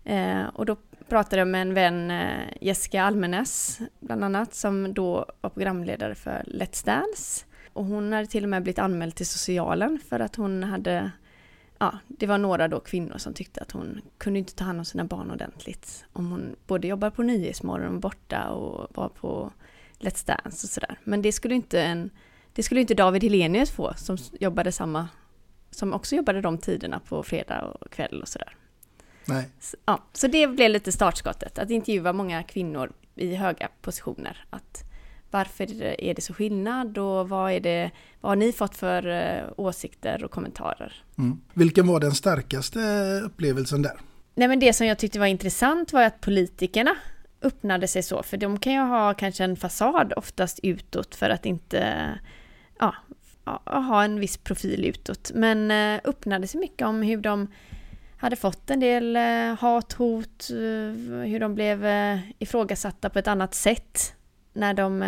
Eh, 0.04 0.46
och 0.54 0.66
då 0.66 0.76
pratade 1.08 1.40
jag 1.40 1.48
med 1.48 1.62
en 1.62 1.74
vän, 1.74 2.10
eh, 2.10 2.48
Jessica 2.60 3.02
Almenäs, 3.02 3.80
bland 4.00 4.24
annat, 4.24 4.54
som 4.54 4.94
då 4.94 5.26
var 5.40 5.50
programledare 5.50 6.14
för 6.14 6.44
Let's 6.46 6.86
Dance. 6.86 7.44
Och 7.72 7.84
hon 7.84 8.12
hade 8.12 8.26
till 8.26 8.42
och 8.42 8.50
med 8.50 8.62
blivit 8.62 8.78
anmäld 8.78 9.14
till 9.14 9.26
socialen 9.26 9.98
för 10.08 10.20
att 10.20 10.36
hon 10.36 10.62
hade 10.62 11.10
ja, 11.78 11.98
det 12.08 12.26
var 12.26 12.38
några 12.38 12.68
då 12.68 12.80
kvinnor 12.80 13.18
som 13.18 13.34
tyckte 13.34 13.60
att 13.60 13.72
hon 13.72 14.00
kunde 14.18 14.38
inte 14.38 14.54
ta 14.54 14.64
hand 14.64 14.78
om 14.78 14.84
sina 14.84 15.04
barn 15.04 15.30
ordentligt. 15.30 16.04
Om 16.12 16.30
hon 16.30 16.56
både 16.66 16.88
jobbar 16.88 17.10
på 17.10 17.22
Nyhetsmorgon 17.22 17.94
och 17.94 18.00
borta 18.00 18.48
och 18.48 18.96
var 18.96 19.08
på 19.08 19.52
Let's 19.98 20.26
Dance 20.26 20.66
och 20.66 20.70
sådär. 20.70 20.98
Men 21.04 21.22
det 21.22 21.32
skulle 21.32 21.54
inte 21.54 21.82
en, 21.82 22.10
det 22.52 22.62
skulle 22.62 22.80
inte 22.80 22.94
David 22.94 23.22
Helenius 23.22 23.70
få 23.70 23.94
som 23.96 24.16
jobbade 24.40 24.72
samma, 24.72 25.08
som 25.70 25.92
också 25.92 26.16
jobbade 26.16 26.40
de 26.40 26.58
tiderna 26.58 27.00
på 27.00 27.22
fredag 27.22 27.62
och 27.62 27.90
kväll 27.90 28.22
och 28.22 28.28
sådär. 28.28 28.56
Nej. 29.28 29.48
Så, 29.60 29.76
ja, 29.84 30.02
så 30.12 30.26
det 30.26 30.46
blev 30.46 30.70
lite 30.70 30.92
startskottet, 30.92 31.58
att 31.58 31.70
intervjua 31.70 32.12
många 32.12 32.42
kvinnor 32.42 32.92
i 33.14 33.34
höga 33.34 33.68
positioner. 33.80 34.44
Att 34.50 34.84
varför 35.30 35.82
är 35.82 36.14
det 36.14 36.22
så 36.22 36.34
skillnad 36.34 36.98
och 36.98 37.28
vad, 37.28 37.52
är 37.52 37.60
det, 37.60 37.90
vad 38.20 38.30
har 38.30 38.36
ni 38.36 38.52
fått 38.52 38.76
för 38.76 39.08
eh, 39.08 39.42
åsikter 39.56 40.24
och 40.24 40.30
kommentarer? 40.30 40.92
Mm. 41.18 41.40
Vilken 41.54 41.86
var 41.86 42.00
den 42.00 42.14
starkaste 42.14 42.80
upplevelsen 43.24 43.82
där? 43.82 44.00
Nej 44.34 44.48
men 44.48 44.60
det 44.60 44.72
som 44.72 44.86
jag 44.86 44.98
tyckte 44.98 45.18
var 45.18 45.26
intressant 45.26 45.92
var 45.92 46.02
att 46.02 46.20
politikerna 46.20 46.96
öppnade 47.42 47.88
sig 47.88 48.02
så, 48.02 48.22
för 48.22 48.36
de 48.36 48.58
kan 48.58 48.72
ju 48.72 48.78
ha 48.78 49.14
kanske 49.14 49.44
en 49.44 49.56
fasad 49.56 50.12
oftast 50.16 50.60
utåt 50.62 51.14
för 51.14 51.30
att 51.30 51.46
inte 51.46 52.10
ja, 52.78 52.94
ha 53.64 54.04
en 54.04 54.20
viss 54.20 54.36
profil 54.36 54.84
utåt, 54.84 55.30
men 55.34 55.70
eh, 55.70 56.00
öppnade 56.04 56.46
sig 56.46 56.60
mycket 56.60 56.86
om 56.86 57.02
hur 57.02 57.16
de 57.16 57.48
hade 58.16 58.36
fått 58.36 58.70
en 58.70 58.80
del 58.80 59.16
eh, 59.16 59.54
hat, 59.58 59.92
hot, 59.92 60.50
eh, 60.50 60.56
hur 61.26 61.40
de 61.40 61.54
blev 61.54 61.86
eh, 61.86 62.18
ifrågasatta 62.38 63.10
på 63.10 63.18
ett 63.18 63.28
annat 63.28 63.54
sätt 63.54 64.14
när 64.52 64.74
de 64.74 65.04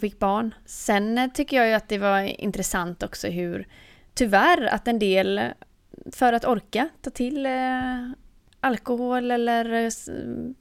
fick 0.00 0.18
barn. 0.18 0.54
Sen 0.66 1.30
tycker 1.34 1.56
jag 1.56 1.68
ju 1.68 1.72
att 1.72 1.88
det 1.88 1.98
var 1.98 2.20
intressant 2.20 3.02
också 3.02 3.28
hur 3.28 3.66
tyvärr 4.14 4.62
att 4.62 4.88
en 4.88 4.98
del 4.98 5.40
för 6.12 6.32
att 6.32 6.44
orka 6.44 6.88
ta 7.00 7.10
till 7.10 7.46
alkohol 8.60 9.30
eller 9.30 9.90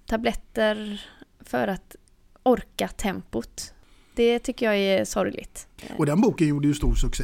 tabletter 0.05 1.05
för 1.39 1.67
att 1.67 1.95
orka 2.43 2.87
tempot. 2.87 3.73
Det 4.15 4.39
tycker 4.39 4.65
jag 4.65 4.77
är 4.77 5.05
sorgligt. 5.05 5.67
Och 5.97 6.05
den 6.05 6.21
boken 6.21 6.47
gjorde 6.47 6.67
ju 6.67 6.73
stor 6.73 6.95
succé. 6.95 7.23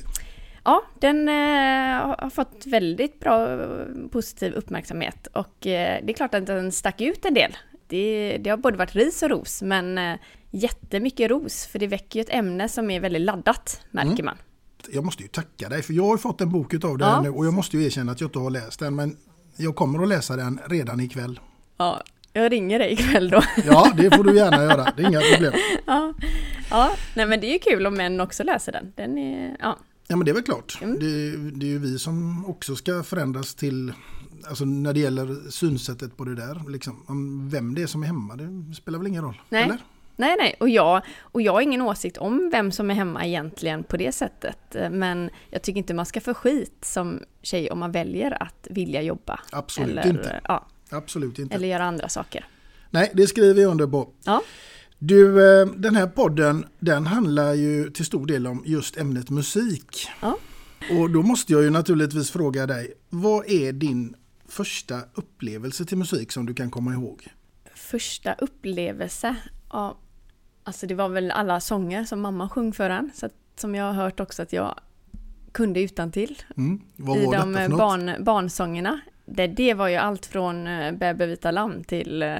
Ja, 0.63 0.83
den 0.99 1.29
eh, 1.29 1.33
har 2.19 2.29
fått 2.29 2.65
väldigt 2.65 3.19
bra 3.19 3.57
positiv 4.11 4.53
uppmärksamhet 4.53 5.27
och 5.27 5.67
eh, 5.67 5.99
det 6.03 6.11
är 6.11 6.13
klart 6.13 6.33
att 6.33 6.45
den 6.45 6.71
stack 6.71 7.01
ut 7.01 7.25
en 7.25 7.33
del. 7.33 7.57
Det, 7.87 8.37
det 8.43 8.49
har 8.49 8.57
både 8.57 8.77
varit 8.77 8.95
ris 8.95 9.23
och 9.23 9.29
ros, 9.29 9.61
men 9.61 9.97
eh, 9.97 10.15
jättemycket 10.51 11.31
ros, 11.31 11.65
för 11.65 11.79
det 11.79 11.87
väcker 11.87 12.19
ju 12.19 12.21
ett 12.21 12.33
ämne 12.33 12.69
som 12.69 12.91
är 12.91 12.99
väldigt 12.99 13.21
laddat, 13.21 13.81
märker 13.91 14.11
mm. 14.11 14.25
man. 14.25 14.37
Jag 14.91 15.05
måste 15.05 15.23
ju 15.23 15.29
tacka 15.29 15.69
dig, 15.69 15.81
för 15.81 15.93
jag 15.93 16.03
har 16.03 16.17
fått 16.17 16.41
en 16.41 16.51
bok 16.51 16.73
av 16.73 16.97
dig 16.97 17.07
ja. 17.07 17.21
nu 17.21 17.29
och 17.29 17.45
jag 17.45 17.53
måste 17.53 17.77
ju 17.77 17.85
erkänna 17.85 18.11
att 18.11 18.21
jag 18.21 18.27
inte 18.27 18.39
har 18.39 18.49
läst 18.49 18.79
den, 18.79 18.95
men 18.95 19.17
jag 19.57 19.75
kommer 19.75 20.03
att 20.03 20.09
läsa 20.09 20.35
den 20.35 20.59
redan 20.65 20.99
ikväll. 20.99 21.39
Ja, 21.77 22.01
jag 22.33 22.51
ringer 22.51 22.79
dig 22.79 22.93
ikväll 22.93 23.29
då. 23.29 23.41
Ja, 23.65 23.91
det 23.97 24.15
får 24.15 24.23
du 24.23 24.35
gärna 24.35 24.63
göra, 24.63 24.93
det 24.97 25.03
är 25.03 25.07
inga 25.09 25.21
problem. 25.33 25.53
Ja, 25.85 26.13
ja 26.69 26.91
nej 27.15 27.25
men 27.25 27.39
det 27.39 27.47
är 27.47 27.53
ju 27.53 27.59
kul 27.59 27.87
om 27.87 27.93
män 27.93 28.21
också 28.21 28.43
läser 28.43 28.71
den. 28.71 28.93
den 28.95 29.17
är, 29.17 29.57
ja. 29.59 29.77
Ja, 30.07 30.15
men 30.15 30.25
det 30.25 30.31
är 30.31 30.33
väl 30.33 30.43
klart. 30.43 30.79
Mm. 30.81 30.99
Det, 30.99 31.37
det 31.59 31.65
är 31.65 31.69
ju 31.69 31.79
vi 31.79 31.99
som 31.99 32.45
också 32.45 32.75
ska 32.75 33.03
förändras 33.03 33.55
till 33.55 33.93
alltså 34.47 34.65
när 34.65 34.93
det 34.93 34.99
gäller 34.99 35.49
synsättet 35.49 36.17
på 36.17 36.23
det 36.23 36.35
där, 36.35 36.71
liksom, 36.71 37.03
vem 37.51 37.75
det 37.75 37.81
är 37.81 37.87
som 37.87 38.03
är 38.03 38.07
hemma, 38.07 38.35
det 38.35 38.75
spelar 38.75 38.99
väl 38.99 39.07
ingen 39.07 39.23
roll? 39.23 39.41
Nej. 39.49 39.63
Eller? 39.63 39.77
Nej, 40.15 40.35
nej, 40.39 40.55
och 40.59 40.69
jag, 40.69 41.01
och 41.19 41.41
jag 41.41 41.53
har 41.53 41.61
ingen 41.61 41.81
åsikt 41.81 42.17
om 42.17 42.49
vem 42.53 42.71
som 42.71 42.89
är 42.89 42.93
hemma 42.93 43.25
egentligen 43.25 43.83
på 43.83 43.97
det 43.97 44.11
sättet. 44.11 44.75
Men 44.91 45.29
jag 45.49 45.61
tycker 45.61 45.77
inte 45.77 45.93
man 45.93 46.05
ska 46.05 46.21
få 46.21 46.33
skit 46.33 46.77
som 46.81 47.19
tjej 47.41 47.71
om 47.71 47.79
man 47.79 47.91
väljer 47.91 48.43
att 48.43 48.67
vilja 48.69 49.01
jobba. 49.01 49.39
Absolut 49.51 49.89
eller, 49.89 50.09
inte. 50.09 50.41
Ja, 50.43 50.67
Absolut 50.89 51.39
inte. 51.39 51.55
Eller 51.55 51.67
göra 51.67 51.83
andra 51.83 52.09
saker. 52.09 52.45
Nej, 52.89 53.11
det 53.13 53.27
skriver 53.27 53.61
jag 53.61 53.71
under 53.71 53.87
på. 53.87 54.09
Ja. 54.23 54.43
Du, 55.05 55.61
eh, 55.61 55.67
den 55.67 55.95
här 55.95 56.07
podden, 56.07 56.65
den 56.79 57.07
handlar 57.07 57.53
ju 57.53 57.89
till 57.89 58.05
stor 58.05 58.25
del 58.25 58.47
om 58.47 58.63
just 58.65 58.97
ämnet 58.97 59.29
musik. 59.29 60.07
Ja. 60.21 60.37
Och 60.99 61.09
då 61.09 61.21
måste 61.21 61.53
jag 61.53 61.63
ju 61.63 61.69
naturligtvis 61.69 62.31
fråga 62.31 62.67
dig, 62.67 62.93
vad 63.09 63.49
är 63.49 63.71
din 63.71 64.15
första 64.47 65.01
upplevelse 65.13 65.85
till 65.85 65.97
musik 65.97 66.31
som 66.31 66.45
du 66.45 66.53
kan 66.53 66.71
komma 66.71 66.93
ihåg? 66.93 67.27
Första 67.75 68.33
upplevelse? 68.33 69.35
Ja, 69.71 69.97
alltså 70.63 70.87
det 70.87 70.95
var 70.95 71.09
väl 71.09 71.31
alla 71.31 71.59
sånger 71.59 72.03
som 72.03 72.21
mamma 72.21 72.49
sjöng 72.49 72.73
för 72.73 72.89
en, 72.89 73.11
så 73.15 73.25
att, 73.25 73.35
som 73.55 73.75
jag 73.75 73.85
har 73.85 73.93
hört 73.93 74.19
också 74.19 74.41
att 74.41 74.53
jag 74.53 74.79
kunde 75.51 75.81
utan 75.81 76.11
till. 76.11 76.41
Mm. 76.57 76.81
Vad 76.95 77.17
I 77.17 77.25
var 77.25 77.33
de 77.33 77.51
detta 77.53 77.69
för 77.69 77.77
barn, 77.77 78.23
barnsångerna. 78.23 78.99
Det, 79.25 79.47
det 79.47 79.73
var 79.73 79.87
ju 79.87 79.95
allt 79.95 80.25
från 80.25 80.67
eh, 80.67 80.91
Bäbe 80.91 81.25
vita 81.25 81.51
lamm 81.51 81.83
till 81.83 82.23
eh, 82.23 82.37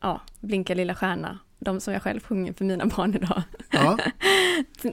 ja, 0.00 0.20
Blinka 0.40 0.74
lilla 0.74 0.94
stjärna. 0.94 1.38
De 1.64 1.80
som 1.80 1.92
jag 1.92 2.02
själv 2.02 2.20
sjunger 2.20 2.52
för 2.52 2.64
mina 2.64 2.86
barn 2.86 3.14
idag. 3.14 3.42
Ja. 3.70 3.98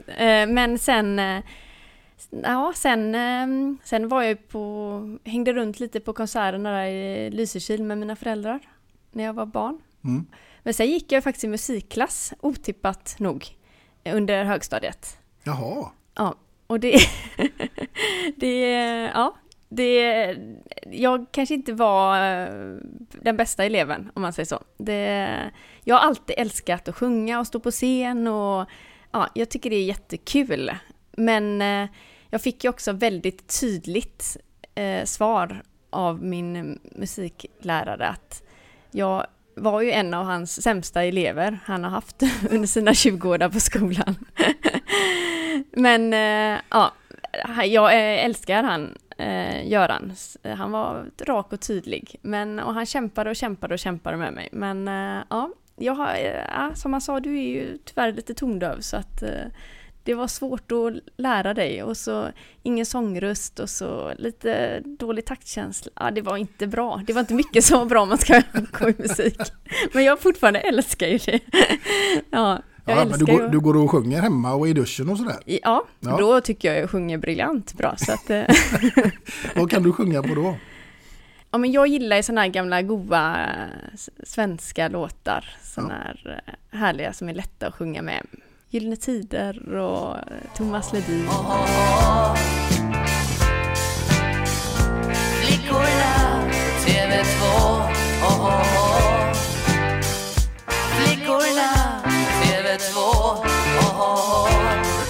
Eh, 0.06 0.46
men 0.46 0.78
sen 0.78 1.20
Ja, 2.30 2.72
sen, 2.76 3.14
ehm, 3.14 3.78
sen 3.84 4.08
var 4.08 4.22
jag 4.22 4.48
på, 4.48 5.18
hängde 5.24 5.52
runt 5.52 5.80
lite 5.80 6.00
på 6.00 6.12
konserterna 6.12 6.70
där 6.70 6.86
i 6.86 7.30
Lysekil 7.30 7.82
med 7.82 7.98
mina 7.98 8.16
föräldrar 8.16 8.60
när 9.10 9.24
jag 9.24 9.32
var 9.32 9.46
barn. 9.46 9.78
Mm. 10.04 10.26
Men 10.62 10.74
sen 10.74 10.86
gick 10.86 11.12
jag 11.12 11.24
faktiskt 11.24 11.44
i 11.44 11.48
musikklass, 11.48 12.32
otippat 12.40 13.14
nog, 13.18 13.46
under 14.04 14.44
högstadiet. 14.44 15.18
Jaha. 15.42 15.90
Ja, 16.14 16.34
och 16.66 16.80
det... 16.80 16.98
det 18.36 18.60
ja, 19.14 19.34
det... 19.76 20.36
Jag 20.90 21.26
kanske 21.30 21.54
inte 21.54 21.72
var 21.72 22.16
eh, 22.16 22.76
den 23.22 23.36
bästa 23.36 23.64
eleven, 23.64 24.10
om 24.14 24.22
man 24.22 24.32
säger 24.32 24.46
så. 24.46 24.62
Det, 24.78 25.50
jag 25.84 25.94
har 25.94 26.06
alltid 26.06 26.36
älskat 26.38 26.88
att 26.88 26.96
sjunga 26.96 27.40
och 27.40 27.46
stå 27.46 27.60
på 27.60 27.70
scen 27.70 28.26
och 28.26 28.68
ja, 29.12 29.28
jag 29.34 29.50
tycker 29.50 29.70
det 29.70 29.76
är 29.76 29.84
jättekul. 29.84 30.70
Men 31.12 31.62
eh, 31.62 31.88
jag 32.30 32.42
fick 32.42 32.64
ju 32.64 32.70
också 32.70 32.92
väldigt 32.92 33.60
tydligt 33.60 34.36
eh, 34.74 35.04
svar 35.04 35.62
av 35.90 36.22
min 36.22 36.78
musiklärare 36.82 38.08
att 38.08 38.42
jag 38.90 39.26
var 39.56 39.80
ju 39.80 39.90
en 39.90 40.14
av 40.14 40.24
hans 40.24 40.62
sämsta 40.62 41.04
elever 41.04 41.58
han 41.64 41.84
har 41.84 41.90
haft 41.90 42.22
under 42.50 42.68
sina 42.68 42.94
20 42.94 43.30
år 43.30 43.38
där 43.38 43.48
på 43.48 43.60
skolan. 43.60 44.16
Men 45.72 46.12
eh, 46.12 46.60
ja, 46.68 46.92
jag 47.64 47.94
älskar 48.24 48.62
han, 48.62 48.98
eh, 49.22 49.68
Göran. 49.68 50.12
Han 50.56 50.72
var 50.72 51.10
rak 51.20 51.52
och 51.52 51.60
tydlig. 51.60 52.16
Men, 52.22 52.58
och 52.58 52.74
han 52.74 52.86
kämpade 52.86 53.30
och 53.30 53.36
kämpade 53.36 53.74
och 53.74 53.78
kämpade 53.78 54.16
med 54.16 54.32
mig. 54.32 54.48
Men 54.52 54.88
eh, 54.88 55.24
ja, 55.30 55.50
jag 55.76 55.94
har, 55.94 56.14
eh, 56.14 56.74
som 56.74 56.92
han 56.92 57.00
sa, 57.00 57.20
du 57.20 57.38
är 57.38 57.48
ju 57.48 57.78
tyvärr 57.84 58.12
lite 58.12 58.34
tondöv 58.34 58.80
så 58.80 58.96
att 58.96 59.22
eh, 59.22 59.46
det 60.04 60.14
var 60.14 60.26
svårt 60.26 60.72
att 60.72 60.94
lära 61.16 61.54
dig 61.54 61.82
och 61.82 61.96
så 61.96 62.28
ingen 62.62 62.86
sångröst 62.86 63.58
och 63.58 63.70
så 63.70 64.12
lite 64.18 64.80
dålig 64.80 65.24
taktkänsla. 65.24 65.92
Ja, 65.94 66.10
det 66.10 66.22
var 66.22 66.36
inte 66.36 66.66
bra. 66.66 67.02
Det 67.06 67.12
var 67.12 67.20
inte 67.20 67.34
mycket 67.34 67.64
som 67.64 67.78
var 67.78 67.86
bra 67.86 68.02
om 68.02 68.08
man 68.08 68.18
ska 68.18 68.42
gå 68.78 68.88
i 68.88 68.94
musik. 68.98 69.40
Men 69.92 70.04
jag 70.04 70.20
fortfarande 70.20 70.60
älskar 70.60 71.06
ju 71.06 71.18
det. 71.18 71.40
Ja, 72.30 72.62
jag 72.84 72.98
ja, 72.98 73.04
men 73.04 73.18
du, 73.18 73.24
går, 73.24 73.48
du 73.48 73.60
går 73.60 73.76
och 73.76 73.90
sjunger 73.90 74.20
hemma 74.20 74.54
och 74.54 74.68
i 74.68 74.72
duschen 74.72 75.08
och 75.08 75.18
sådär? 75.18 75.36
Ja, 75.44 75.84
ja. 76.00 76.16
då 76.18 76.40
tycker 76.40 76.72
jag 76.72 76.82
jag 76.82 76.90
sjunger 76.90 77.18
briljant 77.18 77.74
bra. 77.74 77.96
Så 77.96 78.12
att, 78.12 78.30
eh. 78.30 78.44
Vad 79.56 79.70
kan 79.70 79.82
du 79.82 79.92
sjunga 79.92 80.22
på 80.22 80.34
då? 80.34 80.56
Ja, 81.50 81.58
men 81.58 81.72
jag 81.72 81.86
gillar 81.86 82.16
ju 82.16 82.22
sådana 82.22 82.40
här 82.40 82.48
gamla 82.48 82.82
goa 82.82 83.46
svenska 84.24 84.88
låtar. 84.88 85.56
Sådana 85.62 85.94
här 85.94 86.42
eh, 86.46 86.78
härliga 86.78 87.12
som 87.12 87.28
är 87.28 87.34
lätta 87.34 87.66
att 87.66 87.74
sjunga 87.74 88.02
med. 88.02 88.26
Gyllene 88.68 88.96
Tider 88.96 89.74
och 89.74 90.16
Thomas 90.56 90.92
Ledin. 90.92 91.28
Flickorna 95.40 96.50
på 96.50 96.88
TV2 96.88 97.42
oh, 97.62 97.90
oh, 98.22 98.46
oh. 98.46 98.62
Flickorna 98.62 99.01
på 102.72 102.78
TV2 102.78 102.98
oh, 102.98 104.00
oh, 104.00 104.50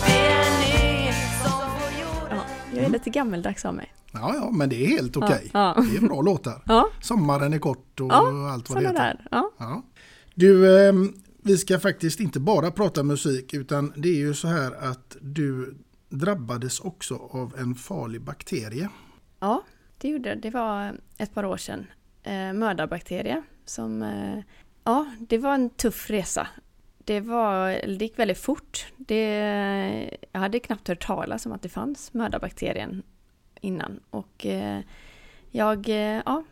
Det 0.06 0.12
är 0.12 0.60
ni 0.60 1.12
som 1.42 1.70
får 1.78 1.90
jorden 2.00 2.38
ja, 2.38 2.44
Jag 2.74 2.84
är 2.84 2.88
lite 2.88 3.10
gammeldags 3.10 3.64
av 3.64 3.74
mig. 3.74 3.92
Ja, 4.12 4.34
ja, 4.34 4.50
men 4.50 4.68
det 4.68 4.84
är 4.84 4.88
helt 4.88 5.16
okej. 5.16 5.28
Okay. 5.28 5.50
Ja, 5.52 5.74
ja. 5.76 5.82
Det 5.82 5.96
är 5.96 6.08
bra 6.08 6.22
låtar. 6.22 6.62
Ja. 6.66 6.88
Sommaren 7.00 7.52
är 7.52 7.58
kort 7.58 8.00
och 8.00 8.12
ja, 8.12 8.50
allt 8.52 8.70
vad 8.70 8.82
det 8.82 8.88
heter. 8.88 9.00
Där. 9.00 9.26
Ja. 9.30 9.50
Ja. 9.58 9.82
Du, 10.34 10.78
eh, 10.86 10.92
vi 11.42 11.58
ska 11.58 11.78
faktiskt 11.78 12.20
inte 12.20 12.40
bara 12.40 12.70
prata 12.70 13.02
musik 13.02 13.54
utan 13.54 13.92
det 13.96 14.08
är 14.08 14.18
ju 14.18 14.34
så 14.34 14.48
här 14.48 14.90
att 14.90 15.16
du 15.20 15.76
drabbades 16.08 16.80
också 16.80 17.16
av 17.30 17.54
en 17.58 17.74
farlig 17.74 18.22
bakterie. 18.22 18.88
Ja, 19.40 19.62
det 19.98 20.08
gjorde 20.08 20.34
det. 20.34 20.50
var 20.50 20.94
ett 21.18 21.34
par 21.34 21.44
år 21.44 21.56
sedan. 21.56 21.86
Eh, 22.22 22.52
mördarbakterie 22.52 23.42
som... 23.64 24.02
Eh, 24.02 24.38
ja, 24.84 25.06
det 25.18 25.38
var 25.38 25.54
en 25.54 25.70
tuff 25.70 26.10
resa. 26.10 26.48
Det, 27.04 27.20
var, 27.20 27.68
det 27.70 28.04
gick 28.04 28.18
väldigt 28.18 28.38
fort. 28.38 28.86
Det, 28.96 30.18
jag 30.32 30.40
hade 30.40 30.60
knappt 30.60 30.88
hört 30.88 31.06
talas 31.06 31.46
om 31.46 31.52
att 31.52 31.62
det 31.62 31.68
fanns 31.68 32.14
mördarbakterien 32.14 33.02
innan. 33.60 34.00
Och 34.10 34.46
eh, 34.46 34.80
jag 35.50 35.88
eh, 35.88 36.22
ja, 36.26 36.44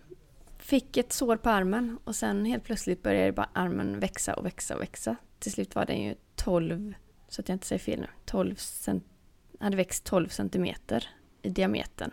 fick 0.59 0.97
ett 0.97 1.12
sår 1.12 1.37
på 1.37 1.50
armen 1.50 1.99
och 2.04 2.16
sen 2.16 2.45
helt 2.45 2.64
plötsligt 2.64 3.02
började 3.02 3.33
bara 3.33 3.49
armen 3.52 4.00
växa 4.00 4.35
och 4.35 4.47
växa 4.47 4.75
och 4.75 4.83
växa. 4.83 5.16
Till 5.38 5.52
slut 5.52 5.75
var 5.75 5.87
den 5.87 6.02
ju 6.02 6.14
12, 6.37 6.95
så 7.28 7.40
att 7.40 7.49
jag 7.49 7.54
inte 7.57 7.66
säger 7.66 7.80
fel 7.80 8.00
nu, 8.00 8.07
12 8.25 8.54
cent, 8.54 9.04
hade 9.61 9.76
växt 9.76 10.04
12 10.04 10.28
centimeter 10.28 11.09
i 11.42 11.49
diametern. 11.49 12.11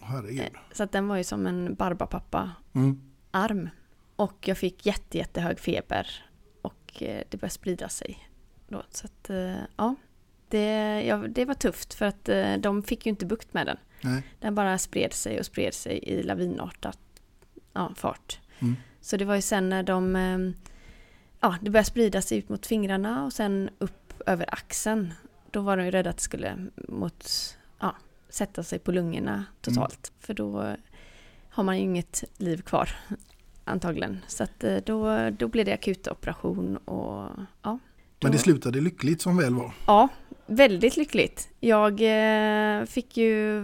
Herregud. 0.00 0.40
Eh, 0.40 0.60
Så 0.72 0.82
att 0.82 0.92
den 0.92 1.08
var 1.08 1.16
ju 1.16 1.24
som 1.24 1.46
en 1.46 1.74
Barbapapa-arm. 1.74 3.58
Mm. 3.58 3.68
Och 4.16 4.48
jag 4.48 4.58
fick 4.58 4.86
jätte, 4.86 5.18
jättehög 5.18 5.58
feber. 5.58 6.24
Eh, 7.02 7.22
det 7.28 7.36
började 7.36 7.54
sprida 7.54 7.88
sig. 7.88 8.28
Då. 8.68 8.82
Så 8.90 9.06
att, 9.06 9.30
eh, 9.30 9.56
ja. 9.76 9.94
Det, 10.48 11.02
ja. 11.06 11.16
det 11.16 11.44
var 11.44 11.54
tufft 11.54 11.94
för 11.94 12.06
att 12.06 12.28
eh, 12.28 12.56
de 12.56 12.82
fick 12.82 13.06
ju 13.06 13.10
inte 13.10 13.26
bukt 13.26 13.54
med 13.54 13.66
den. 13.66 13.76
Nej. 14.00 14.22
Den 14.40 14.54
bara 14.54 14.78
spred 14.78 15.12
sig 15.12 15.38
och 15.38 15.46
spred 15.46 15.74
sig 15.74 15.98
i 15.98 16.22
lavinartat 16.22 16.98
ja, 17.72 17.92
fart. 17.96 18.40
Mm. 18.58 18.76
Så 19.00 19.16
det 19.16 19.24
var 19.24 19.34
ju 19.34 19.42
sen 19.42 19.68
när 19.68 19.82
de... 19.82 20.54
Ja, 21.40 21.56
det 21.60 21.70
började 21.70 21.90
sprida 21.90 22.22
sig 22.22 22.38
ut 22.38 22.48
mot 22.48 22.66
fingrarna 22.66 23.24
och 23.24 23.32
sen 23.32 23.70
upp 23.78 24.22
över 24.26 24.54
axeln. 24.54 25.14
Då 25.50 25.60
var 25.60 25.76
de 25.76 25.84
ju 25.84 25.90
rädda 25.90 26.10
att 26.10 26.16
det 26.16 26.22
skulle 26.22 26.56
mot, 26.88 27.56
ja, 27.80 27.96
sätta 28.28 28.62
sig 28.62 28.78
på 28.78 28.92
lungorna 28.92 29.44
totalt. 29.60 30.12
För 30.20 30.34
då 30.34 30.76
har 31.48 31.64
man 31.64 31.76
ju 31.76 31.82
inget 31.82 32.24
liv 32.36 32.62
kvar 32.62 32.90
antagligen. 33.64 34.18
Så 34.26 34.44
att 34.44 34.64
eh, 34.64 34.76
då, 34.76 35.30
då 35.30 35.48
blev 35.48 35.64
det 35.66 35.72
akut 35.72 36.08
operation 36.08 36.76
och 36.76 37.30
ja. 37.62 37.78
Men 38.22 38.32
det 38.32 38.38
då- 38.38 38.42
slutade 38.42 38.80
lyckligt 38.80 39.22
som 39.22 39.36
väl 39.36 39.54
var. 39.54 39.72
Ja, 39.86 40.08
väldigt 40.46 40.96
lyckligt. 40.96 41.48
Jag 41.60 41.92
eh, 42.00 42.84
fick 42.84 43.16
ju, 43.16 43.62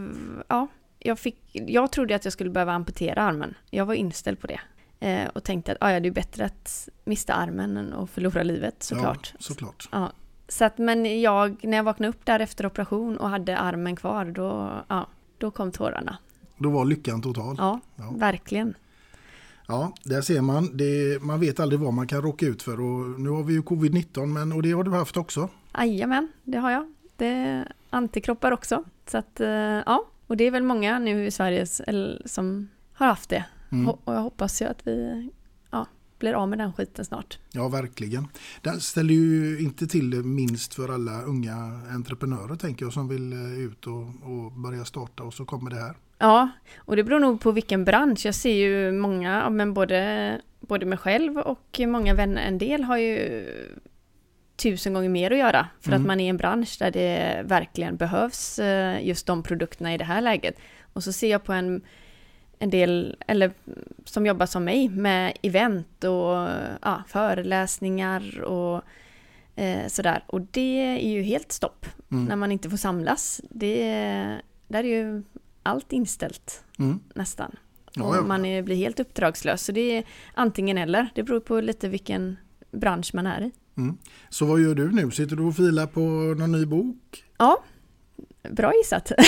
ja, 0.49 0.67
jag, 0.99 1.19
fick, 1.19 1.39
jag 1.53 1.93
trodde 1.93 2.15
att 2.17 2.25
jag 2.25 2.33
skulle 2.33 2.51
behöva 2.51 2.73
amputera 2.73 3.23
armen. 3.23 3.55
Jag 3.71 3.87
var 3.87 3.95
inställd 3.95 4.41
på 4.41 4.47
det. 4.47 4.61
Eh, 5.01 5.29
och 5.29 5.45
tänkte 5.45 5.73
att 5.73 5.79
ah, 5.81 5.91
ja, 5.93 6.01
det 6.01 6.09
är 6.09 6.13
bättre 6.13 6.45
att 6.45 6.89
mista 7.05 7.35
armen 7.35 7.77
än 7.77 7.93
att 7.93 8.11
förlora 8.11 8.43
livet 8.43 8.83
såklart. 8.83 9.31
Ja, 9.35 9.39
såklart. 9.41 9.89
Ja, 9.93 10.13
så 10.49 10.65
att, 10.65 10.79
men 10.79 11.21
jag, 11.21 11.65
när 11.65 11.77
jag 11.77 11.85
vaknade 11.85 12.09
upp 12.11 12.25
där 12.27 12.41
efter 12.41 12.67
operation 12.67 13.17
och 13.17 13.29
hade 13.31 13.59
armen 13.59 13.97
kvar, 13.97 14.25
då, 14.25 14.73
ja, 14.89 15.07
då 15.39 15.51
kom 15.51 15.73
tårarna. 15.73 16.17
Då 16.59 16.71
var 16.71 16.85
lyckan 16.85 17.23
total. 17.23 17.55
Ja, 17.59 17.81
Ja. 17.97 18.11
verkligen. 18.17 18.75
Ja, 19.71 19.93
där 20.05 20.23
ser 20.23 20.41
man. 20.41 20.77
Det, 20.77 21.23
man 21.23 21.41
vet 21.41 21.61
aldrig 21.61 21.81
vad 21.81 21.95
man 21.95 22.07
kan 22.07 22.23
råka 22.23 22.47
ut 22.47 22.63
för. 22.63 22.81
Och 22.81 23.21
nu 23.21 23.31
har 23.31 23.43
vi 23.43 23.53
ju 23.53 23.63
covid-19 23.63 24.27
men, 24.27 24.53
och 24.53 24.63
det 24.63 24.73
har 24.73 24.85
du 24.85 24.91
haft 24.91 25.17
också. 25.17 25.49
Jajamän, 25.79 26.29
det 26.45 26.59
har 26.59 26.71
jag. 26.71 26.95
Det 27.17 27.27
är 27.27 27.73
antikroppar 27.91 28.53
också. 28.53 28.85
Så 29.07 29.19
att, 29.19 29.41
eh, 29.41 29.49
ja, 29.49 30.07
och 30.27 30.37
det 30.37 30.45
är 30.45 30.51
väl 30.51 30.63
många 30.63 30.99
nu 30.99 31.27
i 31.27 31.31
Sverige 31.31 31.67
som 32.25 32.69
har 32.93 33.07
haft 33.07 33.31
det. 33.31 33.45
Mm. 33.73 33.89
Och 33.89 34.15
jag 34.15 34.21
hoppas 34.21 34.63
ju 34.63 34.67
att 34.67 34.87
vi 34.87 35.29
ja, 35.71 35.87
blir 36.19 36.33
av 36.33 36.49
med 36.49 36.59
den 36.59 36.73
skiten 36.73 37.05
snart. 37.05 37.39
Ja, 37.53 37.69
verkligen. 37.69 38.29
Den 38.63 38.81
ställer 38.81 39.15
ju 39.15 39.61
inte 39.61 39.87
till 39.87 40.25
minst 40.25 40.75
för 40.75 40.89
alla 40.89 41.23
unga 41.23 41.55
entreprenörer 41.91 42.57
tänker 42.57 42.85
jag 42.85 42.93
som 42.93 43.09
vill 43.09 43.33
eh, 43.33 43.59
ut 43.61 43.87
och, 43.87 44.03
och 44.03 44.53
börja 44.53 44.85
starta 44.85 45.23
och 45.23 45.35
så 45.35 45.45
kommer 45.45 45.71
det 45.71 45.81
här. 45.81 45.95
Ja, 46.21 46.49
och 46.79 46.97
det 46.97 47.05
beror 47.05 47.21
nog 47.21 47.41
på 47.41 47.51
vilken 47.53 47.85
bransch. 47.85 48.27
Jag 48.27 48.35
ser 48.35 48.55
ju 48.55 48.93
många, 48.93 49.51
men 49.51 49.75
både, 49.75 50.41
både 50.61 50.87
mig 50.87 50.99
själv 50.99 51.39
och 51.39 51.81
många 51.87 52.15
vänner, 52.15 52.43
en 52.47 52.59
del 52.59 52.85
har 52.85 52.97
ju 52.97 53.47
tusen 54.57 54.95
gånger 54.95 55.09
mer 55.09 55.31
att 55.31 55.39
göra 55.39 55.67
för 55.81 55.89
Mm. 55.91 56.01
att 56.03 56.07
man 56.07 56.21
är 56.21 56.25
i 56.25 56.29
en 56.29 56.37
bransch 56.37 56.77
där 56.79 56.91
det 56.91 57.43
verkligen 57.45 57.97
behövs 57.97 58.59
eh, 58.59 59.07
just 59.07 59.27
de 59.27 59.43
produkterna 59.43 59.95
i 59.95 59.99
det 59.99 60.05
här 60.05 60.21
läget. 60.21 60.59
Och 60.93 61.05
så 61.05 61.13
ser 61.13 61.31
jag 61.31 61.45
på 61.45 61.53
en, 61.53 61.83
en 62.59 62.71
del, 62.71 63.17
eller 63.27 63.53
som 64.05 64.27
jobbar 64.27 64.47
som 64.47 64.65
mig, 64.65 64.89
med 64.89 65.33
event 65.43 66.05
och 66.05 66.49
ja, 66.83 67.03
föreläsningar 67.09 68.41
och 68.43 68.83
eh, 69.57 69.87
sådär. 69.89 70.25
Och 70.27 70.41
det 70.41 70.81
är 71.07 71.09
ju 71.11 71.23
helt 71.23 71.53
stopp 71.53 71.87
Mm. 72.13 72.25
när 72.25 72.37
man 72.37 72.53
inte 72.53 72.71
får 72.71 72.77
samlas. 72.77 73.41
Det, 73.51 73.85
där 74.69 74.85
är 74.85 74.89
ju 74.89 75.23
allt 75.63 75.93
inställt 75.93 76.65
Mm. 76.79 77.01
nästan. 77.15 77.57
Och 77.87 78.17
ja. 78.17 78.23
man 78.23 78.45
är, 78.45 78.63
blir 78.63 78.77
helt 78.77 79.01
uppdragslös. 79.01 79.63
Så 79.65 79.73
det 79.73 79.81
är 79.97 80.05
antingen 80.35 80.79
eller. 80.79 81.09
Det 81.15 81.23
beror 81.23 81.41
på 81.41 81.61
lite 81.61 81.89
vilken 81.89 82.37
bransch 82.71 83.11
man 83.15 83.27
är 83.27 83.41
i. 83.41 83.51
Mm. 83.77 83.99
Så 84.29 84.45
vad 84.45 84.61
gör 84.61 84.75
du 84.75 84.91
nu? 84.93 85.11
Sitter 85.11 85.37
du 85.37 85.43
och 85.43 85.57
filar 85.57 85.87
på 85.87 86.01
någon 86.01 86.53
ny 86.53 86.67
bok? 86.67 87.25
Ja, 87.39 87.65
bra 88.51 88.73
gissat. 88.75 89.13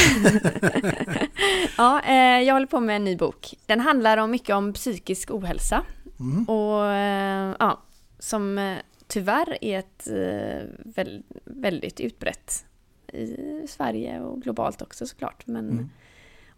ja, 1.78 2.02
eh, 2.02 2.42
jag 2.42 2.54
håller 2.54 2.66
på 2.66 2.80
med 2.80 2.96
en 2.96 3.04
ny 3.04 3.16
bok. 3.16 3.54
Den 3.66 3.80
handlar 3.80 4.16
om 4.16 4.30
mycket 4.30 4.56
om 4.56 4.72
psykisk 4.72 5.30
ohälsa. 5.30 5.84
Mm. 6.20 6.44
Och 6.44 6.86
eh, 6.86 7.56
ja, 7.58 7.82
som 8.18 8.58
eh, 8.58 8.76
tyvärr 9.06 9.58
är 9.64 9.78
ett 9.78 10.08
eh, 10.08 10.68
väl, 10.94 11.22
väldigt 11.44 12.00
utbrett 12.00 12.64
i 13.12 13.36
Sverige 13.68 14.20
och 14.20 14.42
globalt 14.42 14.82
också 14.82 15.06
såklart. 15.06 15.46
Men, 15.46 15.70
Mm. 15.70 15.90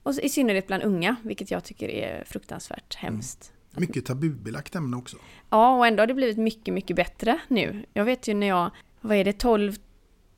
Och 0.04 0.14
i 0.22 0.28
synnerhet 0.28 0.66
bland 0.66 0.82
unga, 0.82 1.16
vilket 1.22 1.50
jag 1.50 1.64
tycker 1.64 1.88
är 1.88 2.24
fruktansvärt 2.26 2.94
hemskt. 2.94 3.52
Mycket 3.76 4.06
tabubelagt 4.06 4.74
ämne 4.74 4.96
också. 4.96 5.16
Ja, 5.50 5.76
och 5.76 5.86
ändå 5.86 6.02
har 6.02 6.06
det 6.06 6.14
blivit 6.14 6.38
mycket, 6.38 6.74
mycket 6.74 6.96
bättre 6.96 7.38
nu. 7.48 7.84
Jag 7.92 8.04
vet 8.04 8.28
ju 8.28 8.34
när 8.34 8.46
jag, 8.46 8.70
vad 9.00 9.16
är 9.16 9.24
det, 9.24 9.32
12, 9.32 9.76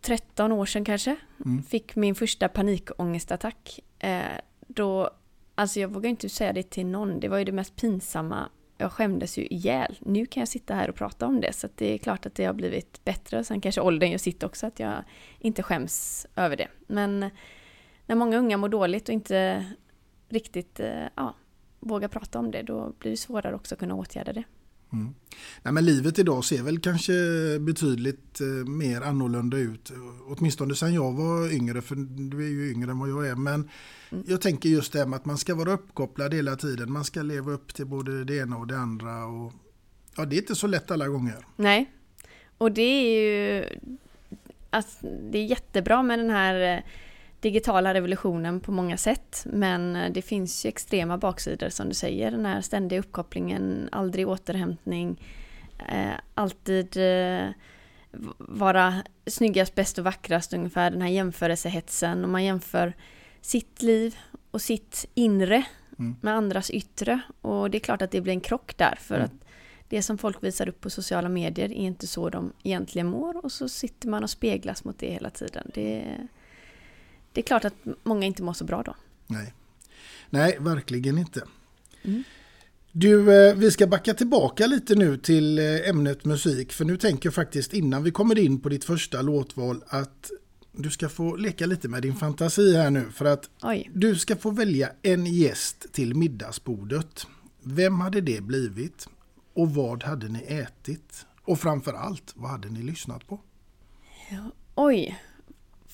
13 0.00 0.52
år 0.52 0.66
sedan 0.66 0.84
kanske, 0.84 1.16
Mm. 1.44 1.62
fick 1.62 1.96
min 1.96 2.14
första 2.14 2.48
panikångestattack. 2.48 3.80
Eh, 3.98 4.20
då, 4.66 5.10
alltså 5.54 5.80
jag 5.80 5.88
vågar 5.88 6.10
inte 6.10 6.28
säga 6.28 6.52
det 6.52 6.70
till 6.70 6.86
någon, 6.86 7.20
det 7.20 7.28
var 7.28 7.38
ju 7.38 7.44
det 7.44 7.52
mest 7.52 7.76
pinsamma. 7.76 8.48
Jag 8.78 8.92
skämdes 8.92 9.38
ju 9.38 9.46
ihjäl. 9.46 9.96
Nu 10.00 10.26
kan 10.26 10.40
jag 10.40 10.48
sitta 10.48 10.74
här 10.74 10.88
och 10.90 10.94
prata 10.96 11.26
om 11.26 11.40
det, 11.40 11.52
så 11.52 11.68
det 11.74 11.94
är 11.94 11.98
klart 11.98 12.26
att 12.26 12.34
det 12.34 12.44
har 12.44 12.52
blivit 12.54 13.04
bättre. 13.04 13.44
Sen 13.44 13.60
kanske 13.60 13.80
åldern 13.80 14.10
gör 14.10 14.18
sitt 14.18 14.42
också, 14.42 14.66
att 14.66 14.80
jag 14.80 15.04
inte 15.38 15.62
skäms 15.62 16.26
över 16.36 16.56
det. 16.56 16.68
Men 16.86 17.30
när 18.06 18.16
många 18.16 18.38
unga 18.38 18.56
mår 18.56 18.68
dåligt 18.68 19.08
och 19.08 19.14
inte 19.14 19.66
riktigt 20.28 20.80
eh, 20.80 21.04
ja, 21.14 21.34
vågar 21.80 22.08
prata 22.08 22.38
om 22.38 22.50
det, 22.50 22.62
då 22.62 22.92
blir 22.98 23.10
det 23.10 23.16
svårare 23.16 23.54
också 23.54 23.74
att 23.74 23.78
kunna 23.78 23.94
åtgärda 23.94 24.32
det. 24.32 24.44
Mm. 24.92 25.14
Nej, 25.62 25.74
men 25.74 25.84
livet 25.84 26.18
idag 26.18 26.44
ser 26.44 26.62
väl 26.62 26.78
kanske 26.78 27.12
betydligt 27.60 28.40
eh, 28.40 28.46
mer 28.70 29.00
annorlunda 29.00 29.56
ut. 29.56 29.92
Åtminstone 30.26 30.74
sen 30.74 30.94
jag 30.94 31.12
var 31.12 31.54
yngre, 31.54 31.82
för 31.82 31.94
du 32.30 32.46
är 32.46 32.50
ju 32.50 32.72
yngre 32.72 32.90
än 32.90 32.98
vad 32.98 33.08
jag 33.08 33.28
är. 33.28 33.34
Men 33.34 33.70
jag 34.26 34.40
tänker 34.40 34.68
just 34.68 34.92
det 34.92 34.98
här 34.98 35.06
med 35.06 35.16
att 35.16 35.24
man 35.24 35.38
ska 35.38 35.54
vara 35.54 35.72
uppkopplad 35.72 36.34
hela 36.34 36.56
tiden. 36.56 36.92
Man 36.92 37.04
ska 37.04 37.22
leva 37.22 37.52
upp 37.52 37.74
till 37.74 37.86
både 37.86 38.24
det 38.24 38.36
ena 38.36 38.56
och 38.56 38.66
det 38.66 38.78
andra. 38.78 39.26
Och, 39.26 39.52
ja, 40.16 40.24
det 40.24 40.36
är 40.36 40.38
inte 40.38 40.54
så 40.54 40.66
lätt 40.66 40.90
alla 40.90 41.08
gånger. 41.08 41.46
Nej, 41.56 41.90
och 42.58 42.72
det 42.72 42.82
är 42.82 43.20
ju... 43.20 43.64
Alltså, 44.70 45.06
det 45.30 45.38
är 45.38 45.44
jättebra 45.44 46.02
med 46.02 46.18
den 46.18 46.30
här 46.30 46.76
eh, 46.76 46.82
digitala 47.40 47.94
revolutionen 47.94 48.60
på 48.60 48.72
många 48.72 48.96
sätt. 48.96 49.42
Men 49.52 49.96
eh, 49.96 50.12
det 50.12 50.22
finns 50.22 50.64
ju 50.64 50.68
extrema 50.68 51.18
baksidor 51.18 51.68
som 51.68 51.88
du 51.88 51.94
säger. 51.94 52.30
Den 52.30 52.46
här 52.46 52.60
ständiga 52.60 53.00
uppkopplingen, 53.00 53.88
aldrig 53.92 54.28
återhämtning, 54.28 55.22
eh, 55.88 56.14
alltid 56.34 56.96
eh, 56.96 57.48
vara 58.38 58.94
snyggast, 59.26 59.74
bäst 59.74 59.98
och 59.98 60.04
vackrast 60.04 60.52
ungefär. 60.52 60.90
Den 60.90 61.02
här 61.02 61.08
jämförelsehetsen. 61.08 62.24
Och 62.24 62.30
man 62.30 62.44
jämför 62.44 62.92
sitt 63.40 63.82
liv 63.82 64.16
och 64.50 64.62
sitt 64.62 65.06
inre 65.14 65.64
Mm. 65.98 66.16
med 66.20 66.34
andras 66.34 66.70
yttre. 66.70 67.20
Och 67.40 67.70
det 67.70 67.78
är 67.78 67.80
klart 67.80 68.02
att 68.02 68.10
det 68.10 68.20
blir 68.20 68.32
en 68.32 68.40
krock 68.40 68.76
där. 68.76 68.94
För 69.00 69.14
Mm. 69.14 69.24
att 69.24 69.44
det 69.88 70.02
som 70.02 70.18
folk 70.18 70.42
visar 70.42 70.68
upp 70.68 70.80
på 70.80 70.90
sociala 70.90 71.28
medier 71.28 71.68
är 71.68 71.72
inte 71.74 72.06
så 72.06 72.30
de 72.30 72.52
egentligen 72.62 73.06
mår. 73.06 73.44
Och 73.44 73.52
så 73.52 73.68
sitter 73.68 74.08
man 74.08 74.22
och 74.22 74.30
speglas 74.30 74.84
mot 74.84 74.98
det 74.98 75.10
hela 75.10 75.30
tiden. 75.30 75.70
Det, 75.74 76.04
det 77.36 77.40
är 77.40 77.42
klart 77.42 77.64
att 77.64 77.74
många 78.02 78.26
inte 78.26 78.42
mår 78.42 78.52
så 78.52 78.64
bra 78.64 78.82
då. 78.82 78.94
Nej, 79.26 79.54
Nej 80.30 80.56
verkligen 80.60 81.18
inte. 81.18 81.42
Mm. 82.02 82.24
Du, 82.92 83.34
eh, 83.48 83.54
vi 83.54 83.70
ska 83.70 83.86
backa 83.86 84.14
tillbaka 84.14 84.66
lite 84.66 84.94
nu 84.94 85.16
till 85.16 85.58
eh, 85.58 85.88
ämnet 85.88 86.24
musik. 86.24 86.72
För 86.72 86.84
nu 86.84 86.96
tänker 86.96 87.26
jag 87.26 87.34
faktiskt 87.34 87.72
innan 87.72 88.02
vi 88.02 88.10
kommer 88.10 88.38
in 88.38 88.60
på 88.60 88.68
ditt 88.68 88.84
första 88.84 89.22
låtval 89.22 89.84
att 89.88 90.30
du 90.72 90.90
ska 90.90 91.08
få 91.08 91.36
leka 91.36 91.66
lite 91.66 91.88
med 91.88 92.02
din 92.02 92.14
fantasi 92.14 92.76
här 92.76 92.90
nu. 92.90 93.10
För 93.10 93.24
att 93.24 93.50
Oj. 93.62 93.90
du 93.94 94.14
ska 94.14 94.36
få 94.36 94.50
välja 94.50 94.90
en 95.02 95.26
gäst 95.26 95.86
till 95.92 96.14
middagsbordet. 96.14 97.26
Vem 97.62 98.00
hade 98.00 98.20
det 98.20 98.40
blivit? 98.40 99.08
Och 99.54 99.74
vad 99.74 100.02
hade 100.02 100.28
ni 100.28 100.44
ätit? 100.48 101.26
Och 101.42 101.60
framför 101.60 101.92
allt, 101.92 102.32
vad 102.34 102.50
hade 102.50 102.68
ni 102.68 102.82
lyssnat 102.82 103.26
på? 103.26 103.40
Oj. 104.74 105.18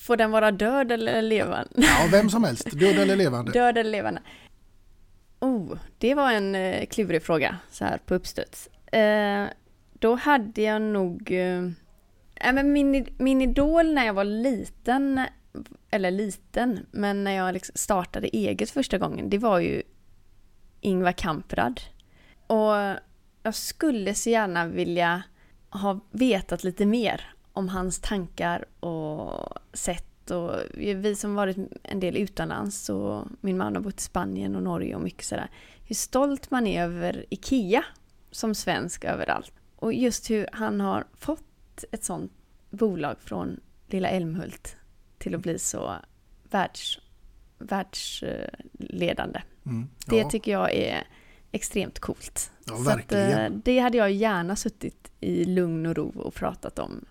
Får 0.03 0.17
den 0.17 0.31
vara 0.31 0.51
död 0.51 0.91
eller 0.91 1.21
levande? 1.21 1.69
Ja, 1.75 2.07
vem 2.11 2.29
som 2.29 2.43
helst, 2.43 2.71
död 2.71 2.95
eller 2.95 3.15
levande. 3.15 3.51
Död 3.53 3.77
eller 3.77 3.91
levande? 3.91 4.21
Oh, 5.39 5.77
det 5.97 6.15
var 6.15 6.31
en 6.31 6.55
eh, 6.55 6.85
klurig 6.85 7.23
fråga 7.23 7.57
så 7.71 7.85
här 7.85 7.97
på 7.97 8.15
uppstuds. 8.15 8.67
Eh, 8.93 9.45
då 9.93 10.15
hade 10.15 10.61
jag 10.61 10.81
nog... 10.81 11.31
Eh, 11.31 12.53
men 12.53 12.73
min, 12.73 13.15
min 13.17 13.41
idol 13.41 13.93
när 13.93 14.05
jag 14.05 14.13
var 14.13 14.23
liten 14.23 15.21
eller 15.91 16.11
liten, 16.11 16.85
men 16.91 17.23
när 17.23 17.31
jag 17.31 17.53
liksom 17.53 17.73
startade 17.75 18.27
eget 18.27 18.69
första 18.69 18.97
gången, 18.97 19.29
det 19.29 19.37
var 19.37 19.59
ju 19.59 19.83
Ingvar 20.81 21.11
Kamprad. 21.11 21.81
Och 22.47 22.73
jag 23.43 23.55
skulle 23.55 24.13
så 24.13 24.29
gärna 24.29 24.67
vilja 24.67 25.23
ha 25.69 25.99
vetat 26.11 26.63
lite 26.63 26.85
mer 26.85 27.33
om 27.53 27.69
hans 27.69 27.99
tankar 27.99 28.65
och 28.79 29.57
sätt 29.73 30.31
och 30.31 30.55
vi 30.73 31.15
som 31.15 31.35
varit 31.35 31.57
en 31.83 31.99
del 31.99 32.17
utomlands 32.17 32.89
och 32.89 33.25
min 33.41 33.57
man 33.57 33.75
har 33.75 33.83
bott 33.83 33.99
i 33.99 34.03
Spanien 34.03 34.55
och 34.55 34.63
Norge 34.63 34.95
och 34.95 35.01
mycket 35.01 35.25
sådär. 35.25 35.49
Hur 35.83 35.95
stolt 35.95 36.51
man 36.51 36.67
är 36.67 36.83
över 36.83 37.25
IKEA 37.29 37.83
som 38.31 38.55
svensk 38.55 39.03
överallt. 39.03 39.51
Och 39.75 39.93
just 39.93 40.29
hur 40.29 40.47
han 40.51 40.81
har 40.81 41.05
fått 41.17 41.83
ett 41.91 42.03
sånt 42.03 42.31
bolag 42.69 43.15
från 43.19 43.59
lilla 43.87 44.09
Älmhult 44.09 44.75
till 45.17 45.35
att 45.35 45.41
bli 45.41 45.59
så 45.59 45.95
världs, 46.49 46.99
världsledande. 47.57 49.41
Mm, 49.65 49.89
ja. 50.05 50.15
Det 50.15 50.29
tycker 50.29 50.51
jag 50.51 50.73
är 50.73 51.07
extremt 51.51 51.99
coolt. 51.99 52.51
Ja, 52.65 52.77
verkligen. 52.77 53.45
Att, 53.45 53.51
eh, 53.51 53.57
det 53.63 53.79
hade 53.79 53.97
jag 53.97 54.11
gärna 54.11 54.55
suttit 54.55 55.11
i 55.19 55.45
lugn 55.45 55.85
och 55.85 55.95
ro 55.95 56.11
och 56.15 56.33
pratat 56.33 56.79
om 56.79 57.05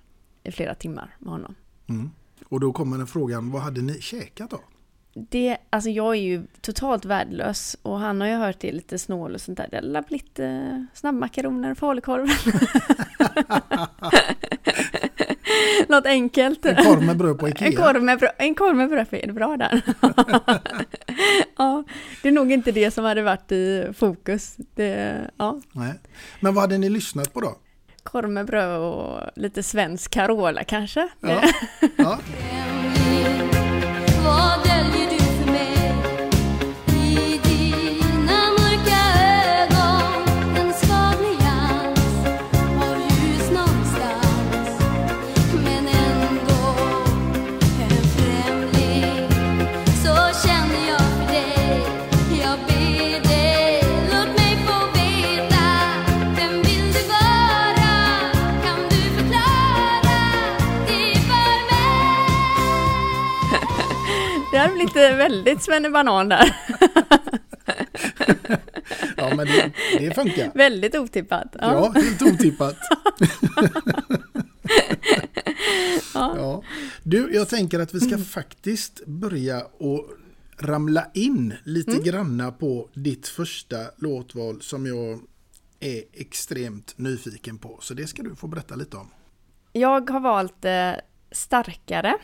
i 0.45 0.53
flera 0.53 0.75
timmar 0.75 1.17
med 1.19 1.33
honom. 1.33 1.55
Mm. 1.89 2.11
Och 2.49 2.61
då 2.61 2.73
kommer 2.73 2.99
den 2.99 3.07
frågan, 3.07 3.51
vad 3.51 3.63
hade 3.63 3.83
ni 3.83 4.01
käkat 4.01 4.51
då? 4.51 4.61
Det, 5.15 5.57
alltså 5.71 5.91
jag 5.91 6.17
är 6.17 6.21
ju 6.21 6.43
totalt 6.61 7.05
värdelös 7.05 7.77
och 7.83 7.99
han 7.99 8.21
har 8.21 8.29
ju 8.29 8.35
hört 8.35 8.59
till 8.59 8.75
lite 8.75 8.99
snål 8.99 9.35
och 9.35 9.41
sånt 9.41 9.59
där. 9.59 9.69
Det 9.71 9.95
har 9.95 10.03
blivit 10.03 10.39
eh, 10.39 10.85
snabbmakaroner 10.95 11.71
och 11.71 11.79
falukorv. 11.79 12.29
Något 15.89 16.07
enkelt. 16.07 16.67
En 16.67 16.85
korv 16.85 17.03
med 17.03 17.17
bröd 17.17 17.39
på 17.39 17.49
Ikea. 17.49 17.69
En 17.69 17.77
korv 17.77 18.03
med 18.03 18.19
bröd, 18.19 18.33
en 18.39 18.55
korv 18.55 18.77
med 18.77 18.89
bröd 18.89 19.07
är 19.11 19.27
det 19.27 19.33
bra 19.33 19.57
där. 19.57 19.83
ja, 21.57 21.85
det 22.23 22.29
är 22.29 22.33
nog 22.33 22.53
inte 22.53 22.73
det 22.73 22.91
som 22.91 23.05
hade 23.05 23.23
varit 23.23 23.53
i 23.53 23.93
fokus. 23.97 24.57
Det, 24.75 25.21
ja. 25.37 25.61
Nej. 25.73 25.95
Men 26.41 26.55
vad 26.55 26.63
hade 26.63 26.79
ni 26.79 26.89
lyssnat 26.89 27.33
på 27.33 27.41
då? 27.41 27.57
Korv 28.03 28.31
med 28.31 28.47
bröd 28.47 28.81
och 28.81 29.21
lite 29.35 29.63
svensk 29.63 30.11
Carola 30.11 30.65
kanske. 30.65 31.09
Ja. 31.21 31.43
ja. 31.97 32.19
Blivit 64.87 65.19
väldigt 65.19 65.63
svennebanan 65.63 66.29
där. 66.29 66.57
ja, 69.17 69.35
men 69.37 69.47
det, 69.47 69.73
det 69.99 70.15
funkar. 70.15 70.51
Väldigt 70.55 70.95
otippat. 70.95 71.57
Ja, 71.61 71.73
ja 71.73 71.91
helt 72.01 72.23
otippat. 72.23 72.77
ja. 76.15 76.35
ja. 76.37 76.63
Du, 77.03 77.35
jag 77.35 77.49
tänker 77.49 77.81
att 77.81 77.95
vi 77.95 78.01
ska 78.01 78.15
mm. 78.15 78.25
faktiskt 78.25 79.07
börja 79.07 79.67
och 79.79 80.11
ramla 80.59 81.11
in 81.15 81.55
lite 81.65 81.91
mm. 81.93 82.05
granna 82.05 82.53
på 82.53 82.89
ditt 82.95 83.29
första 83.29 83.77
låtval 83.97 84.63
som 84.63 84.87
jag 84.87 85.21
är 85.81 86.03
extremt 86.13 86.99
nyfiken 86.99 87.59
på. 87.59 87.79
Så 87.81 87.95
det 87.95 88.07
ska 88.07 88.23
du 88.23 88.37
få 88.37 88.47
berätta 88.47 88.75
lite 88.75 88.97
om. 88.97 89.11
Jag 89.73 90.11
har 90.11 90.21
valt 90.21 90.65
eh, 90.65 90.93
Starkare 91.31 92.15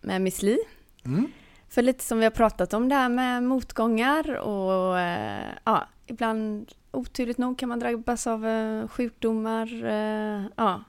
med 0.00 0.22
Miss 0.22 0.42
Li. 0.42 0.58
Mm. 1.04 1.26
För 1.70 1.82
lite 1.82 2.04
som 2.04 2.18
vi 2.18 2.24
har 2.24 2.30
pratat 2.30 2.74
om 2.74 2.88
det 2.88 2.94
här 2.94 3.08
med 3.08 3.42
motgångar 3.42 4.34
och 4.34 4.98
eh, 4.98 5.48
ja, 5.64 5.88
ibland 6.06 6.72
oturligt 6.90 7.38
nog 7.38 7.58
kan 7.58 7.68
man 7.68 7.78
drabbas 7.78 8.26
av 8.26 8.46
eh, 8.46 8.88
sjukdomar. 8.88 9.84
Eh, 9.84 10.42
ja, 10.56 10.84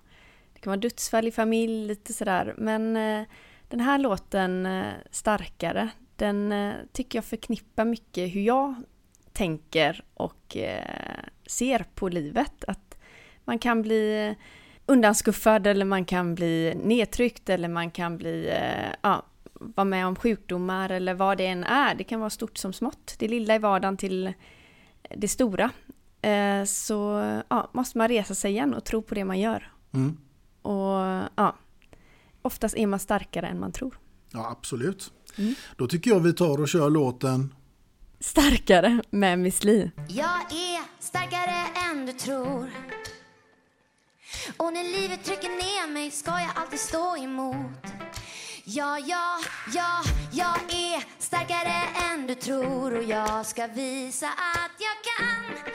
det 0.54 0.60
kan 0.60 0.72
vara 0.72 0.80
dödsfall 0.80 1.28
i 1.28 1.32
familj, 1.32 1.88
lite 1.88 2.14
sådär. 2.14 2.54
Men 2.58 2.94
den 3.68 3.80
här 3.80 3.98
låten, 3.98 4.68
Starkare, 5.12 5.90
den 6.16 6.54
tycker 6.92 7.18
jag 7.18 7.26
förknippar 7.26 7.86
mycket 7.86 8.36
hur 8.36 8.42
jag 8.42 8.76
tänker 9.34 10.04
och 10.14 10.58
ser 11.46 11.86
på 11.96 12.10
livet. 12.10 12.64
Att 12.68 12.98
man 13.46 13.60
kan 13.60 13.82
bli 13.82 14.36
undanskuffad 14.86 15.68
eller 15.68 15.86
man 15.86 16.06
kan 16.06 16.36
bli 16.36 16.74
nedtryckt 16.84 17.50
eller 17.50 17.68
man 17.68 17.92
kan 17.92 18.18
bli 18.18 18.54
ja, 19.02 19.26
vara 19.76 19.86
med 19.86 20.08
om 20.08 20.16
sjukdomar 20.16 20.90
eller 20.90 21.14
vad 21.14 21.38
det 21.38 21.46
än 21.46 21.64
är. 21.64 21.96
Det 21.96 22.04
kan 22.04 22.20
vara 22.20 22.30
stort 22.30 22.58
som 22.58 22.74
smått. 22.74 23.16
Det 23.20 23.28
lilla 23.28 23.56
i 23.56 23.60
vardagen 23.60 23.98
till 23.98 24.34
det 25.16 25.28
stora. 25.28 25.72
Eh, 26.22 26.64
så 26.66 26.96
ja, 27.48 27.70
måste 27.74 27.98
man 27.98 28.08
resa 28.08 28.36
sig 28.36 28.52
igen 28.52 28.74
och 28.74 28.84
tro 28.84 29.02
på 29.02 29.16
det 29.16 29.26
man 29.26 29.40
gör. 29.40 29.72
Mm. 29.94 30.18
Och 30.62 31.30
ja, 31.36 31.56
oftast 32.42 32.76
är 32.78 32.88
man 32.88 33.00
starkare 33.00 33.48
än 33.48 33.60
man 33.60 33.72
tror. 33.72 33.98
Ja, 34.32 34.50
absolut. 34.52 35.12
Mm. 35.38 35.56
Då 35.76 35.88
tycker 35.88 36.12
jag 36.12 36.20
vi 36.20 36.34
tar 36.34 36.62
och 36.62 36.70
kör 36.70 36.90
låten 36.90 37.54
Starkare 38.20 39.02
med 39.10 39.40
Miss 39.40 39.64
Li. 39.64 39.92
Jag 40.08 40.52
är 40.52 40.82
starkare 41.00 41.90
än 41.92 42.06
du 42.06 42.14
tror 42.14 42.70
Och 44.58 44.74
när 44.74 45.02
livet 45.02 45.24
trycker 45.24 45.50
ner 45.50 45.94
mig 45.94 46.12
ska 46.12 46.32
jag 46.32 46.52
alltid 46.56 46.80
stå 46.80 47.18
emot 47.18 47.86
Ja, 48.64 49.00
ja, 49.00 49.40
ja, 49.74 50.04
jag 50.32 50.74
är 50.74 51.04
starkare 51.20 51.84
än 52.12 52.28
du 52.28 52.36
tror 52.36 52.98
och 52.98 53.04
jag 53.04 53.46
ska 53.46 53.68
visa 53.68 54.28
att 54.28 54.72
jag 54.80 55.18
kan. 55.18 55.74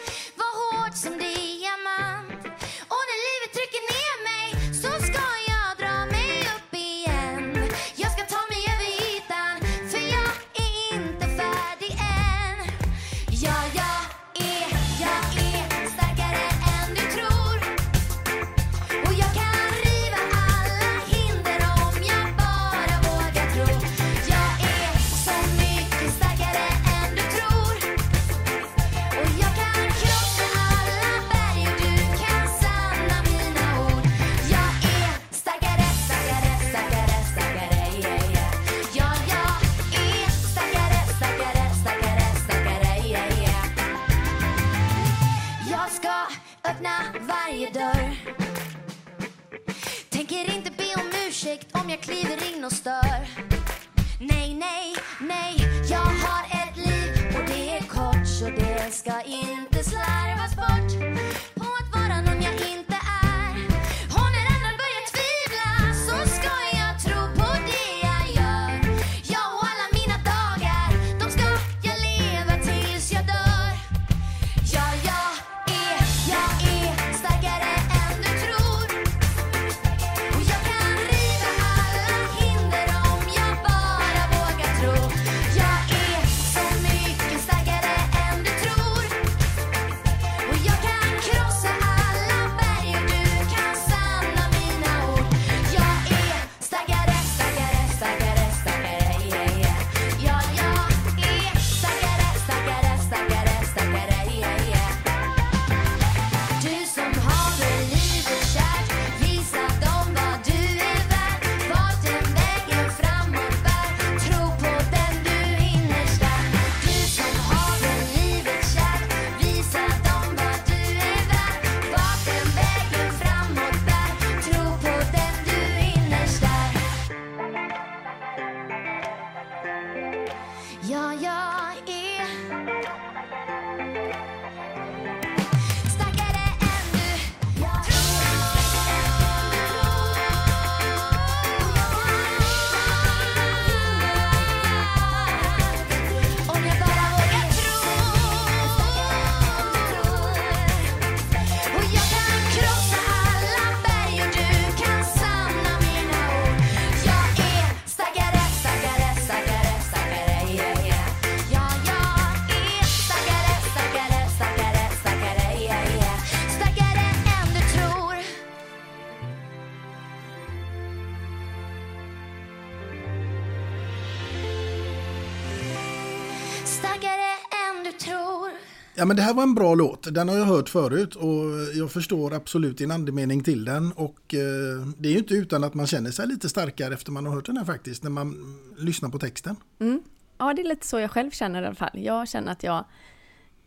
Men 179.07 179.16
det 179.16 179.23
här 179.23 179.35
var 179.35 179.42
en 179.42 179.55
bra 179.55 179.75
låt. 179.75 180.14
Den 180.14 180.29
har 180.29 180.37
jag 180.37 180.45
hört 180.45 180.69
förut 180.69 181.14
och 181.14 181.45
jag 181.75 181.90
förstår 181.90 182.35
absolut 182.35 182.79
din 182.79 182.90
andemening 182.90 183.42
till 183.42 183.64
den. 183.64 183.92
Och 183.92 184.35
eh, 184.35 184.87
det 184.99 185.09
är 185.09 185.12
ju 185.12 185.19
inte 185.19 185.35
utan 185.35 185.64
att 185.64 185.75
man 185.75 185.87
känner 185.87 186.11
sig 186.11 186.27
lite 186.27 186.49
starkare 186.49 186.95
efter 186.95 187.12
man 187.12 187.27
har 187.27 187.35
hört 187.35 187.47
den 187.47 187.57
här 187.57 187.64
faktiskt. 187.64 188.03
När 188.03 188.11
man 188.11 188.59
lyssnar 188.79 189.09
på 189.09 189.19
texten. 189.19 189.57
Mm. 189.79 190.03
Ja, 190.38 190.55
det 190.55 190.62
är 190.62 190.69
lite 190.69 190.87
så 190.87 190.99
jag 190.99 191.11
själv 191.11 191.31
känner 191.31 191.62
i 191.62 191.66
alla 191.66 191.75
fall. 191.75 191.90
Jag 191.92 192.29
känner 192.29 192.53
att 192.53 192.62
jag... 192.62 192.85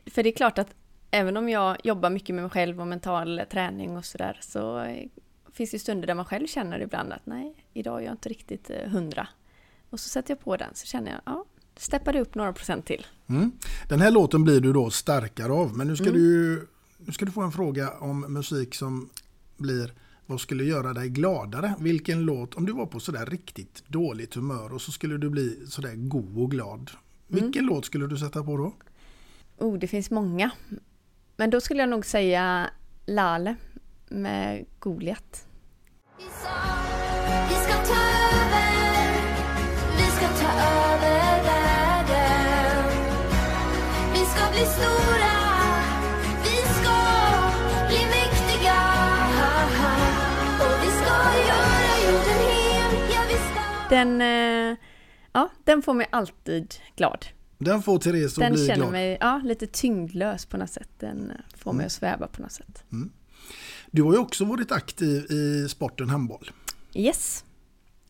För 0.05 0.23
det 0.23 0.29
är 0.29 0.35
klart 0.35 0.57
att 0.57 0.73
även 1.11 1.37
om 1.37 1.49
jag 1.49 1.77
jobbar 1.83 2.09
mycket 2.09 2.35
med 2.35 2.43
mig 2.43 2.51
själv 2.51 2.81
och 2.81 2.87
mental 2.87 3.41
träning 3.51 3.97
och 3.97 4.05
sådär 4.05 4.37
så 4.41 4.85
finns 5.53 5.71
det 5.71 5.79
stunder 5.79 6.07
där 6.07 6.15
man 6.15 6.25
själv 6.25 6.47
känner 6.47 6.79
ibland 6.81 7.13
att 7.13 7.25
nej, 7.25 7.55
idag 7.73 8.01
är 8.01 8.05
jag 8.05 8.13
inte 8.13 8.29
riktigt 8.29 8.69
eh, 8.69 8.89
hundra. 8.89 9.27
Och 9.89 9.99
så 9.99 10.09
sätter 10.09 10.31
jag 10.31 10.39
på 10.39 10.57
den 10.57 10.75
så 10.75 10.85
känner 10.85 11.11
jag, 11.11 11.21
ja, 11.25 11.45
steppar 11.79 12.13
det 12.13 12.21
upp 12.21 12.35
några 12.35 12.53
procent 12.53 12.85
till. 12.85 13.05
Mm. 13.27 13.51
Den 13.89 14.01
här 14.01 14.11
låten 14.11 14.43
blir 14.43 14.59
du 14.61 14.73
då 14.73 14.89
starkare 14.89 15.51
av, 15.51 15.77
men 15.77 15.87
nu 15.87 15.95
ska, 15.95 16.05
Mm. 16.09 16.21
du, 16.21 16.67
nu 16.97 17.11
ska 17.13 17.25
du 17.25 17.31
få 17.31 17.41
en 17.41 17.51
fråga 17.51 17.89
om 17.99 18.33
musik 18.33 18.75
som 18.75 19.09
blir 19.57 19.93
vad 20.25 20.41
skulle 20.41 20.63
göra 20.63 20.93
dig 20.93 21.09
gladare? 21.09 21.73
Vilken 21.79 22.21
låt, 22.21 22.55
om 22.55 22.65
du 22.65 22.73
var 22.73 22.85
på 22.85 22.99
sådär 22.99 23.25
riktigt 23.25 23.83
dåligt 23.87 24.33
humör 24.35 24.73
och 24.73 24.81
så 24.81 24.91
skulle 24.91 25.17
du 25.17 25.29
bli 25.29 25.59
sådär 25.67 25.93
god 25.95 26.37
och 26.37 26.51
glad. 26.51 26.91
Vilken 27.27 27.65
låt 27.65 27.85
skulle 27.85 28.07
du 28.07 28.17
sätta 28.17 28.43
på 28.43 28.57
då? 28.57 28.73
Oh, 29.57 29.77
det 29.79 29.87
finns 29.87 30.11
många. 30.11 30.51
Men 31.35 31.49
då 31.49 31.61
skulle 31.61 31.79
jag 31.79 31.89
nog 31.89 32.05
säga 32.05 32.69
Lale 33.05 33.55
med 34.09 34.65
Goliat. 34.79 35.45
Den, 53.89 54.21
eh, 54.21 54.77
ja, 55.31 55.49
den 55.63 55.81
får 55.81 55.93
mig 55.93 56.07
alltid 56.11 56.75
glad. 56.95 57.25
Den 57.57 57.81
får 57.81 57.99
Therese 57.99 58.33
att 58.37 58.39
Den 58.43 58.53
bli 58.53 58.61
känner 58.67 58.75
glad. 58.75 58.91
mig 58.91 59.17
ja, 59.21 59.41
lite 59.45 59.67
tyngdlös 59.67 60.45
på 60.45 60.57
något 60.57 60.69
sätt. 60.69 60.89
Den 60.99 61.29
eh, 61.31 61.35
får 61.57 61.73
mig 61.73 61.85
att 61.85 61.91
sväva 61.91 62.27
på 62.27 62.41
något 62.41 62.51
sätt. 62.51 62.83
Du 63.91 64.03
har 64.03 64.13
ju 64.13 64.19
också 64.19 64.45
varit 64.45 64.71
aktiv 64.71 65.31
i 65.31 65.69
sporten 65.69 66.09
handboll 66.09 66.51
Yes, 66.93 67.45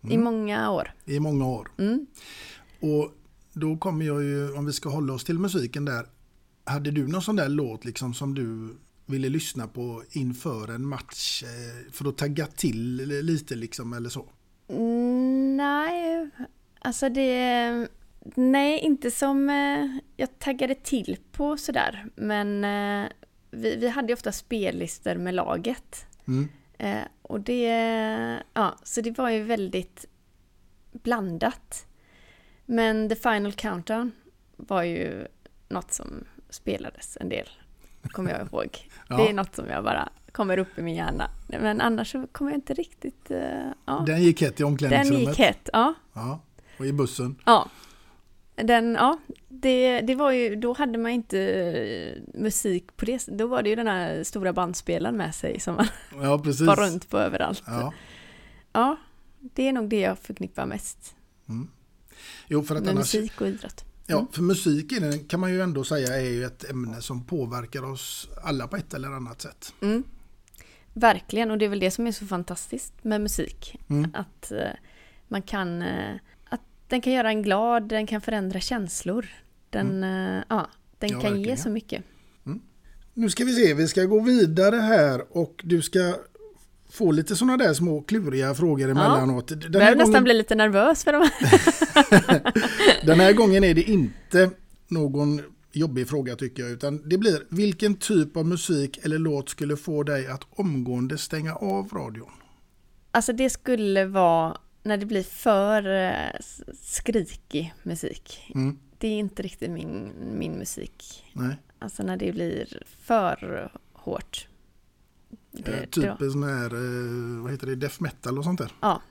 i 0.09 0.17
många 0.17 0.71
år. 0.71 0.93
i 1.05 1.19
många 1.19 1.47
år. 1.47 1.71
Mm. 1.77 2.05
Och 2.79 3.11
då 3.53 3.77
kommer 3.77 4.05
jag 4.05 4.23
ju, 4.23 4.53
om 4.53 4.65
vi 4.65 4.73
ska 4.73 4.89
hålla 4.89 5.13
oss 5.13 5.23
till 5.23 5.39
musiken 5.39 5.85
där. 5.85 6.05
Hade 6.69 6.91
du 6.91 7.07
någon 7.07 7.21
sån 7.21 7.35
där 7.35 7.49
låt 7.49 7.85
liksom 7.85 8.13
som 8.13 8.35
du 8.35 8.77
ville 9.05 9.29
lyssna 9.29 9.67
på 9.67 10.03
inför 10.11 10.67
en 10.67 10.85
match 10.85 11.43
eh, 11.43 11.91
för 11.91 12.09
att 12.09 12.17
tagga 12.17 12.47
till 12.47 12.95
lite 13.25 13.55
liksom 13.55 13.93
eller 13.93 14.09
så? 14.09 14.29
Mm, 14.67 15.57
nej, 15.57 16.29
alltså 16.79 17.09
det... 17.09 17.87
Nej, 18.35 18.79
inte 18.79 19.11
som 19.11 19.49
eh, 19.49 19.97
jag 20.17 20.39
taggade 20.39 20.75
till 20.75 21.17
på 21.31 21.57
sådär. 21.57 22.05
Men 22.15 22.63
eh, 22.63 23.09
vi, 23.51 23.75
vi 23.75 23.87
hade 23.87 24.07
ju 24.07 24.13
ofta 24.13 24.31
spellistor 24.31 25.15
med 25.15 25.33
laget. 25.33 26.05
Mm. 26.27 26.47
Och 27.21 27.41
det... 27.41 27.67
Ja, 28.53 28.75
så 28.83 29.01
det 29.01 29.17
var 29.17 29.29
ju 29.29 29.43
väldigt 29.43 30.05
blandat. 30.91 31.85
Men 32.65 33.09
The 33.09 33.15
Final 33.15 33.53
Countdown 33.53 34.11
var 34.55 34.83
ju 34.83 35.27
något 35.69 35.93
som 35.93 36.25
spelades 36.49 37.17
en 37.21 37.29
del, 37.29 37.49
kommer 38.11 38.31
jag 38.31 38.47
ihåg. 38.47 38.77
Ja. 39.09 39.17
Det 39.17 39.29
är 39.29 39.33
något 39.33 39.55
som 39.55 39.69
jag 39.69 39.83
bara 39.83 40.09
kommer 40.31 40.57
upp 40.57 40.77
i 40.77 40.81
min 40.81 40.95
hjärna. 40.95 41.29
Men 41.47 41.81
annars 41.81 42.11
så 42.11 42.27
kommer 42.31 42.51
jag 42.51 42.57
inte 42.57 42.73
riktigt... 42.73 43.31
eh, 43.31 43.39
ja. 43.85 44.03
Den 44.07 44.23
gick 44.23 44.41
hett 44.41 44.53
i 44.53 44.63
Den 44.63 44.67
omklädningsrummet. 44.67 45.27
gick 45.27 45.37
hett, 45.37 45.69
ja. 45.73 45.93
Ja, 46.13 46.39
och 46.79 46.85
i 46.85 46.93
bussen. 46.93 47.35
Ja. 47.45 47.69
Den, 48.55 48.93
ja, 48.99 49.17
det, 49.47 50.01
det 50.01 50.15
var 50.15 50.31
ju, 50.31 50.55
då 50.55 50.73
hade 50.73 50.97
man 50.97 51.11
inte 51.11 51.39
eh, 51.39 52.39
musik 52.41 52.97
på 52.97 53.05
det, 53.05 53.27
då 53.27 53.47
var 53.47 53.63
det 53.63 53.69
ju 53.69 53.75
den 53.75 53.87
här 53.87 54.23
stora 54.23 54.53
bandspelaren 54.53 55.17
med 55.17 55.35
sig 55.35 55.59
som 55.59 55.75
man 55.75 55.87
Ja, 56.23 56.37
var 56.37 56.75
runt 56.87 57.09
på 57.09 57.17
överallt. 57.17 57.63
Ja. 57.67 57.93
Ja, 58.73 58.95
det 59.39 59.67
är 59.67 59.73
nog 59.73 59.89
det 59.89 59.99
jag 59.99 60.19
förknippar 60.19 60.65
mest 60.65 61.15
Jo, 62.47 62.63
för 62.63 62.75
att 62.75 62.81
med 62.81 62.89
annars, 62.91 63.15
musik 63.15 63.41
och 63.41 63.47
idrott. 63.47 63.85
Ja, 64.09 64.27
för 64.31 64.41
musik 64.41 64.93
kan 65.29 65.39
man 65.39 65.53
ju 65.53 65.61
ändå 65.61 65.83
säga 65.83 66.15
är 66.15 66.29
ju 66.29 66.45
ett 66.45 66.69
ämne 66.69 67.01
som 67.01 67.23
påverkar 67.23 67.91
oss 67.91 68.29
alla 68.43 68.67
på 68.67 68.75
ett 68.75 68.93
eller 68.93 69.07
annat 69.07 69.41
sätt. 69.41 69.73
Mm. 69.81 70.03
Verkligen, 70.93 71.51
och 71.51 71.57
det 71.57 71.65
är 71.65 71.69
väl 71.69 71.79
det 71.79 71.91
som 71.91 72.07
är 72.07 72.11
så 72.11 72.25
fantastiskt 72.25 73.03
med 73.03 73.21
musik. 73.21 73.79
Mm. 73.89 74.11
Att 74.13 74.51
eh, 74.51 74.57
man 75.27 75.41
kan, 75.41 75.81
eh, 75.81 76.15
att 76.49 76.61
den 76.87 77.01
kan 77.01 77.13
göra 77.13 77.29
en 77.29 77.43
glad, 77.43 77.83
den 77.83 78.07
kan 78.07 78.21
förändra 78.21 78.59
känslor. 78.59 79.29
Den, 79.69 80.03
eh, 80.03 80.43
ja, 80.49 80.69
den 80.99 81.09
Ja, 81.09 81.21
kan 81.21 81.41
ge 81.41 81.57
så 81.57 81.69
mycket. 81.69 82.03
Nu 83.13 83.29
ska 83.29 83.45
vi 83.45 83.55
se, 83.55 83.73
vi 83.73 83.87
ska 83.87 84.03
gå 84.03 84.19
vidare 84.19 84.75
här 84.75 85.37
och 85.37 85.61
du 85.63 85.81
ska 85.81 86.15
få 86.89 87.11
lite 87.11 87.35
sådana 87.35 87.57
där 87.57 87.73
små 87.73 88.01
kluriga 88.01 88.53
frågor 88.53 88.89
emellanåt. 88.89 89.47
Den, 89.47 89.59
Jag 89.61 89.65
här 89.65 89.71
börjar 89.71 89.95
nästan 89.95 90.11
gången, 90.11 90.23
bli 90.23 90.33
lite 90.33 90.55
nervös 90.55 91.03
för 91.03 91.13
de 91.13 91.17
här. 91.17 92.41
den 93.05 93.19
här 93.19 93.33
gången 93.33 93.63
är 93.63 93.73
det 93.73 93.83
inte 93.83 94.49
någon 94.87 95.41
jobbig 95.71 96.09
fråga 96.09 96.35
tycker 96.35 96.63
jag, 96.63 96.71
utan 96.71 97.09
det 97.09 97.17
blir 97.17 97.43
vilken 97.49 97.95
typ 97.95 98.37
av 98.37 98.45
musik 98.45 98.99
eller 99.05 99.17
låt 99.19 99.49
skulle 99.49 99.77
få 99.77 100.03
dig 100.03 100.27
att 100.27 100.41
omgående 100.49 101.17
stänga 101.17 101.55
av 101.55 101.89
radion? 101.93 102.31
Alltså 103.11 103.33
det 103.33 103.49
skulle 103.49 104.05
vara 104.05 104.57
när 104.83 104.97
det 104.97 105.05
blir 105.05 105.23
för 105.23 106.05
eh, 106.07 106.39
skrikig 106.81 107.73
musik. 107.83 108.51
Mm. 108.55 108.77
Det 108.97 109.07
är 109.07 109.19
inte 109.19 109.43
riktigt 109.43 109.71
min, 109.71 110.11
min 110.37 110.51
musik. 110.51 111.25
Nej, 111.33 111.55
Alltså 111.79 112.03
när 112.03 112.17
det 112.17 112.31
blir 112.31 112.83
för 113.01 113.71
hårt. 113.93 114.47
Det, 115.51 115.71
eh, 115.71 115.79
det, 115.79 115.85
typ 115.87 116.21
en 116.21 116.31
sån 116.31 116.43
här, 116.43 116.65
eh, 116.73 117.43
vad 117.43 117.51
heter 117.51 117.67
det, 117.67 117.75
death 117.75 118.01
metal 118.01 118.37
och 118.37 118.43
sånt 118.43 118.59
där. 118.59 118.71
ja. 118.81 119.01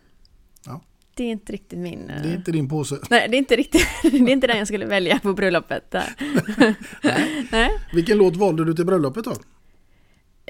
Ja. 0.66 0.80
Det 1.14 1.24
är 1.24 1.30
inte 1.30 1.52
riktigt 1.52 1.78
min... 1.78 2.10
eh, 2.10 2.22
Det 2.22 2.28
är 2.28 2.34
inte 2.34 2.52
din 2.52 2.68
påse. 2.68 2.98
Nej, 3.10 3.28
det 3.28 3.36
är 3.36 3.38
inte 3.38 3.56
riktigt, 3.56 3.86
det 4.02 4.08
är 4.16 4.28
inte 4.28 4.46
den 4.46 4.58
jag 4.58 4.66
skulle 4.66 4.86
välja 4.86 5.18
på 5.18 5.32
bröllopet. 5.32 5.90
Där. 5.90 6.14
Nej. 7.52 7.70
Vilken 7.92 8.18
låt 8.18 8.36
valde 8.36 8.64
du 8.64 8.74
till 8.74 8.86
bröllopet 8.86 9.24
då? 9.24 9.32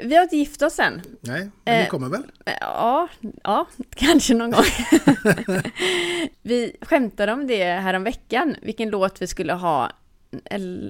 Vi 0.04 0.16
har 0.16 0.22
inte 0.22 0.36
gift 0.36 0.62
oss 0.62 0.78
än. 0.78 1.00
Nej, 1.20 1.40
men 1.40 1.50
det 1.64 1.70
Eh, 1.82 1.88
kommer 1.88 2.08
väl? 2.08 2.22
Ja, 2.60 3.08
ja, 3.44 3.66
kanske 3.96 4.34
någon 4.34 4.50
gång. 4.50 4.64
vi 6.42 6.76
skämtade 6.80 7.32
om 7.32 7.46
det 7.46 7.64
här 7.64 7.94
om 7.94 8.04
veckan, 8.04 8.56
vilken 8.62 8.90
låt 8.90 9.22
vi 9.22 9.26
skulle 9.26 9.52
ha 9.52 9.90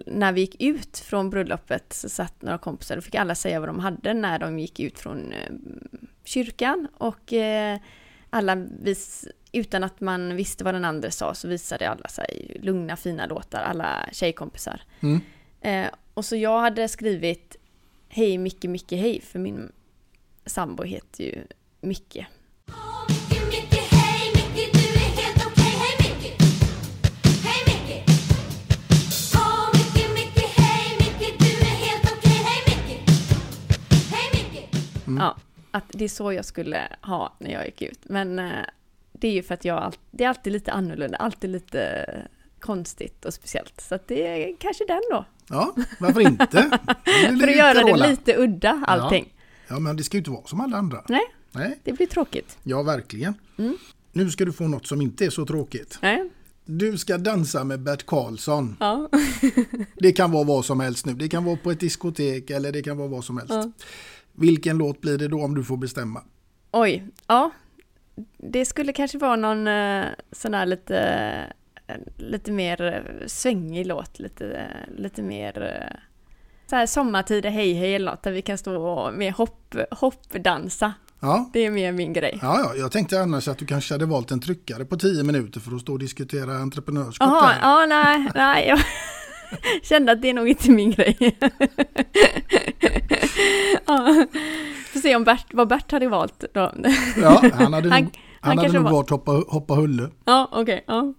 när 0.06 0.32
vi 0.32 0.40
gick 0.40 0.62
ut 0.62 0.98
från 0.98 1.30
bröllopet 1.30 1.92
så 1.92 2.08
satt 2.08 2.42
några 2.42 2.58
kompisar 2.58 2.96
och 2.96 3.04
fick 3.04 3.14
alla 3.14 3.34
säga 3.34 3.60
vad 3.60 3.68
de 3.68 3.78
hade 3.78 4.14
när 4.14 4.38
de 4.38 4.58
gick 4.58 4.80
ut 4.80 4.98
från 4.98 5.32
eh, 5.32 5.52
kyrkan 6.24 6.88
och 6.94 7.32
eh, 7.32 7.78
alla 8.30 8.54
vis, 8.54 9.28
utan 9.52 9.84
att 9.84 10.00
man 10.00 10.36
visste 10.36 10.64
vad 10.64 10.74
den 10.74 10.84
andra 10.84 11.10
sa 11.10 11.34
så 11.34 11.48
visade 11.48 11.90
alla 11.90 12.08
sig 12.08 12.56
lugna 12.62 12.96
fina 12.96 13.26
låtar, 13.26 13.62
alla 13.62 14.08
tjejkompisar. 14.12 14.82
Mm. 15.00 15.20
Eh, 15.60 15.90
och 16.14 16.24
så 16.24 16.36
jag 16.36 16.60
hade 16.60 16.88
skrivit 16.88 17.56
Hej 18.08 18.38
Micke 18.38 18.64
Micke 18.64 18.92
Hej 18.92 19.20
för 19.20 19.38
min 19.38 19.72
sambo 20.46 20.82
heter 20.82 21.24
ju 21.24 21.44
Micke. 21.80 22.16
Micke, 22.16 22.26
Ja, 35.20 35.36
att 35.70 35.84
det 35.88 36.04
är 36.04 36.08
så 36.08 36.32
jag 36.32 36.44
skulle 36.44 36.88
ha 37.02 37.36
när 37.38 37.50
jag 37.52 37.66
gick 37.66 37.82
ut. 37.82 38.00
Men 38.04 38.38
eh, 38.38 38.52
det 39.12 39.28
är 39.28 39.32
ju 39.32 39.42
för 39.42 39.54
att 39.54 39.64
jag, 39.64 39.94
det 40.10 40.24
är 40.24 40.28
alltid 40.28 40.52
lite 40.52 40.72
annorlunda, 40.72 41.16
alltid 41.18 41.50
lite 41.50 42.06
konstigt 42.60 43.24
och 43.24 43.34
speciellt. 43.34 43.80
Så 43.80 43.94
att 43.94 44.08
det 44.08 44.26
är 44.26 44.56
kanske 44.58 44.84
den 44.88 45.00
då. 45.10 45.24
Ja, 45.48 45.74
varför 46.00 46.20
inte? 46.20 46.46
För 47.40 47.48
att 47.48 47.56
göra 47.56 47.82
det 47.84 48.08
lite 48.10 48.36
udda 48.36 48.84
allting. 48.86 49.34
Ja, 49.68 49.78
men 49.78 49.96
det 49.96 50.04
ska 50.04 50.16
ju 50.16 50.18
inte 50.18 50.30
vara 50.30 50.46
som 50.46 50.60
alla 50.60 50.76
andra. 50.76 51.02
Nej, 51.08 51.20
Nej, 51.52 51.78
det 51.84 51.92
blir 51.92 52.06
tråkigt. 52.06 52.58
ja 52.62 52.82
verkligen. 52.82 53.34
Mm. 53.58 53.76
Nu 54.12 54.30
ska 54.30 54.44
du 54.44 54.52
få 54.52 54.68
något 54.68 54.86
som 54.86 55.00
inte 55.02 55.24
är 55.26 55.30
så 55.30 55.46
tråkigt. 55.46 55.98
Nej, 56.02 56.30
Du 56.64 56.98
ska 56.98 57.18
dansa 57.18 57.64
med 57.64 57.80
Bert 57.80 58.06
Karlsson. 58.06 58.76
ja. 58.80 59.08
Det 59.96 60.12
kan 60.12 60.30
vara 60.32 60.44
vad 60.44 60.64
som 60.64 60.80
helst 60.80 61.06
nu. 61.06 61.12
Det 61.14 61.28
kan 61.28 61.44
vara 61.44 61.56
på 61.56 61.70
ett 61.70 61.80
diskotek 61.80 62.50
eller 62.50 62.72
det 62.72 62.82
kan 62.82 62.96
vara 62.96 63.08
vad 63.08 63.24
som 63.24 63.36
helst. 63.38 63.52
Ja. 63.54 63.70
Vilken 64.38 64.78
låt 64.78 65.00
blir 65.00 65.18
det 65.18 65.28
då 65.28 65.42
om 65.44 65.54
du 65.54 65.64
får 65.64 65.76
bestämma? 65.76 66.22
Oj, 66.70 67.06
ja. 67.26 67.50
Det 68.38 68.64
skulle 68.64 68.92
kanske 68.92 69.18
vara 69.18 69.36
någon 69.36 69.66
eh, 69.66 70.06
sån 70.32 70.54
här 70.54 70.66
lite, 70.66 70.98
eh, 71.86 71.96
lite 72.16 72.52
mer 72.52 72.82
eh, 72.82 73.26
svängig 73.26 73.86
låt, 73.86 74.18
lite, 74.18 74.66
lite 74.96 75.22
mer, 75.22 75.82
Så 76.66 76.76
här 76.76 76.86
sommartider 76.86 77.50
hej 77.50 77.72
hej 77.72 77.94
eller 77.94 78.10
något 78.10 78.22
där 78.22 78.32
vi 78.32 78.42
kan 78.42 78.58
stå 78.58 78.82
och 78.82 79.14
med 79.14 79.32
hopp, 79.32 79.74
hoppdansa. 79.90 80.92
Ja. 81.20 81.50
Det 81.52 81.66
är 81.66 81.70
mer 81.70 81.92
min 81.92 82.12
grej. 82.12 82.38
Ja, 82.42 82.60
ja, 82.60 82.74
jag 82.76 82.92
tänkte 82.92 83.20
annars 83.20 83.48
att 83.48 83.58
du 83.58 83.66
kanske 83.66 83.94
hade 83.94 84.06
valt 84.06 84.30
en 84.30 84.40
tryckare 84.40 84.84
på 84.84 84.96
tio 84.96 85.24
minuter 85.24 85.60
för 85.60 85.76
att 85.76 85.80
stå 85.80 85.92
och 85.92 85.98
diskutera 85.98 86.52
entreprenörskap. 86.52 87.42
Där. 87.42 87.58
ja 87.62 87.86
nej, 87.86 88.28
nej. 88.34 88.68
Jag 88.68 88.78
kände 89.82 90.12
att 90.12 90.22
det 90.22 90.28
är 90.30 90.34
nog 90.34 90.48
inte 90.48 90.70
min 90.70 90.90
grej. 90.90 91.38
ja. 93.86 94.26
Får 94.92 95.00
se 95.00 95.16
om 95.16 95.24
Bert, 95.24 95.46
vad 95.52 95.68
Bert 95.68 95.92
hade 95.92 96.08
valt 96.08 96.44
då. 96.54 96.72
Ja, 97.22 97.42
han 97.54 97.72
hade 97.72 97.88
Han- 97.90 98.02
nog, 98.04 98.10
han 98.40 98.56
han 98.56 98.58
hade 98.58 98.72
nog 98.72 98.82
var- 98.84 98.90
valt 98.92 99.10
hoppa, 99.10 99.32
hoppa 99.32 99.74
hulle. 99.74 100.10
Ja, 100.24 100.48
okej. 100.52 100.84
ja. 100.86 101.14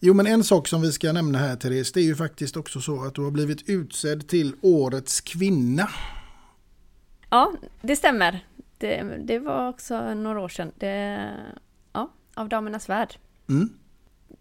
Jo, 0.00 0.14
men 0.14 0.26
en 0.26 0.44
sak 0.44 0.68
som 0.68 0.82
vi 0.82 0.92
ska 0.92 1.12
nämna 1.12 1.38
här, 1.38 1.56
Therese, 1.56 1.92
det 1.92 2.00
är 2.00 2.04
ju 2.04 2.14
faktiskt 2.16 2.56
också 2.56 2.80
så 2.80 3.04
att 3.04 3.14
du 3.14 3.20
har 3.22 3.30
blivit 3.30 3.68
utsedd 3.68 4.28
till 4.28 4.54
Årets 4.62 5.20
kvinna. 5.20 5.88
ja, 7.30 7.52
det 7.82 7.96
stämmer. 7.96 8.46
Det, 8.78 9.02
det 9.24 9.38
var 9.38 9.68
också 9.68 10.14
några 10.14 10.40
år 10.40 10.48
sedan. 10.48 10.72
Det, 10.78 11.28
ja, 11.92 12.10
av 12.34 12.48
Damernas 12.48 12.88
Värld. 12.88 13.14
Mm. 13.48 13.68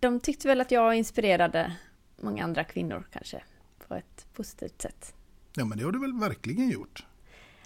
De 0.02 0.20
tyckte 0.20 0.48
väl 0.48 0.62
att 0.62 0.72
jag 0.72 0.96
inspirerade 0.96 1.76
många 2.22 2.44
andra 2.44 2.64
kvinnor 2.64 3.04
kanske 3.14 3.44
på 3.88 3.96
ett 3.96 4.28
positivt 4.34 4.82
sätt. 4.82 5.14
Ja, 5.56 5.66
men 5.66 5.78
det 5.78 5.84
har 5.84 5.92
du 5.92 6.00
väl 6.00 6.14
verkligen 6.14 6.70
gjort. 6.70 7.06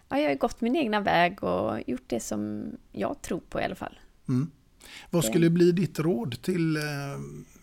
Ja, 0.09 0.19
jag 0.19 0.29
har 0.29 0.35
gått 0.35 0.61
min 0.61 0.75
egna 0.75 0.99
väg 0.99 1.43
och 1.43 1.89
gjort 1.89 2.03
det 2.07 2.19
som 2.19 2.71
jag 2.91 3.21
tror 3.21 3.39
på 3.39 3.61
i 3.61 3.63
alla 3.63 3.75
fall. 3.75 3.99
Mm. 4.27 4.51
Vad 5.09 5.25
skulle 5.25 5.49
bli 5.49 5.71
ditt 5.71 5.99
råd 5.99 6.41
till 6.41 6.77
eh, 6.77 6.83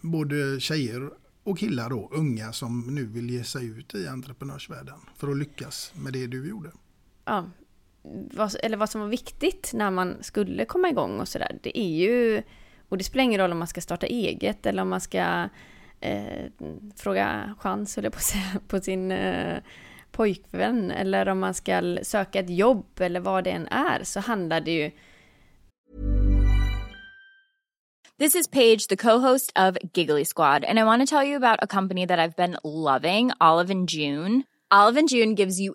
både 0.01 0.61
tjejer 0.61 1.11
och 1.43 1.59
killar 1.59 1.91
då, 1.91 2.09
unga 2.13 2.53
som 2.53 2.95
nu 2.95 3.07
vill 3.07 3.31
ge 3.31 3.45
sig 3.45 3.67
ut 3.67 3.95
i 3.95 4.09
entreprenörsvärlden 4.09 4.99
för 5.17 5.31
att 5.31 5.37
lyckas 5.37 5.93
med 5.95 6.13
det 6.13 6.27
du 6.27 6.49
gjorde? 6.49 6.71
ja, 7.25 7.45
eller 8.63 8.77
vad 8.77 8.91
som 8.91 9.01
var 9.01 9.09
viktigt 9.09 9.71
när 9.75 9.91
man 9.91 10.17
skulle 10.21 10.65
komma 10.65 10.89
igång 10.89 11.21
och 11.21 11.29
sådär, 11.29 11.59
det 11.63 11.79
är 11.79 11.97
ju, 11.97 12.43
och 12.93 12.99
det 12.99 13.05
spelar 13.05 13.25
ingen 13.25 13.41
roll 13.41 13.53
om 13.53 13.59
man 13.59 13.69
ska 13.69 13.81
starta 13.81 14.07
eget 14.07 14.67
eller 14.67 14.83
om 14.83 14.89
man 14.89 15.01
ska 15.01 15.49
eh, 16.01 16.45
fråga 16.97 17.55
chans, 17.59 17.99
eller 17.99 18.11
på, 18.11 18.19
på 18.69 18.81
sin 18.81 19.13
eh, 19.13 19.59
pojkvän, 20.11 20.91
eller 20.91 21.29
om 21.29 21.39
man 21.39 21.55
ska 21.55 21.99
söka 22.03 22.41
ett 22.41 22.51
jobb 22.51 23.01
eller 23.01 23.21
vad 23.21 23.45
det 23.45 23.51
än 23.51 23.69
är, 23.69 24.05
så 24.05 24.21
handlar 24.21 24.61
det 24.61 24.71
ju 24.71 24.91
This 28.19 28.35
is 28.35 28.49
Paige, 28.49 28.89
the 28.89 28.97
co-host 28.97 29.53
of 29.59 29.77
Giggly 29.95 30.25
Squad, 30.25 30.65
and 30.65 30.79
I 30.79 30.85
want 30.85 31.09
to 31.09 31.17
tell 31.17 31.29
you 31.29 31.37
about 31.37 31.59
a 31.63 31.67
company 31.67 32.07
that 32.07 32.19
I've 32.19 32.37
been 32.37 32.57
loving, 32.65 33.33
Olive 33.41 33.71
and 33.71 33.89
June. 33.89 34.43
Olive 34.71 34.99
and 34.99 35.09
June 35.09 35.35
gives 35.35 35.61
you 35.61 35.75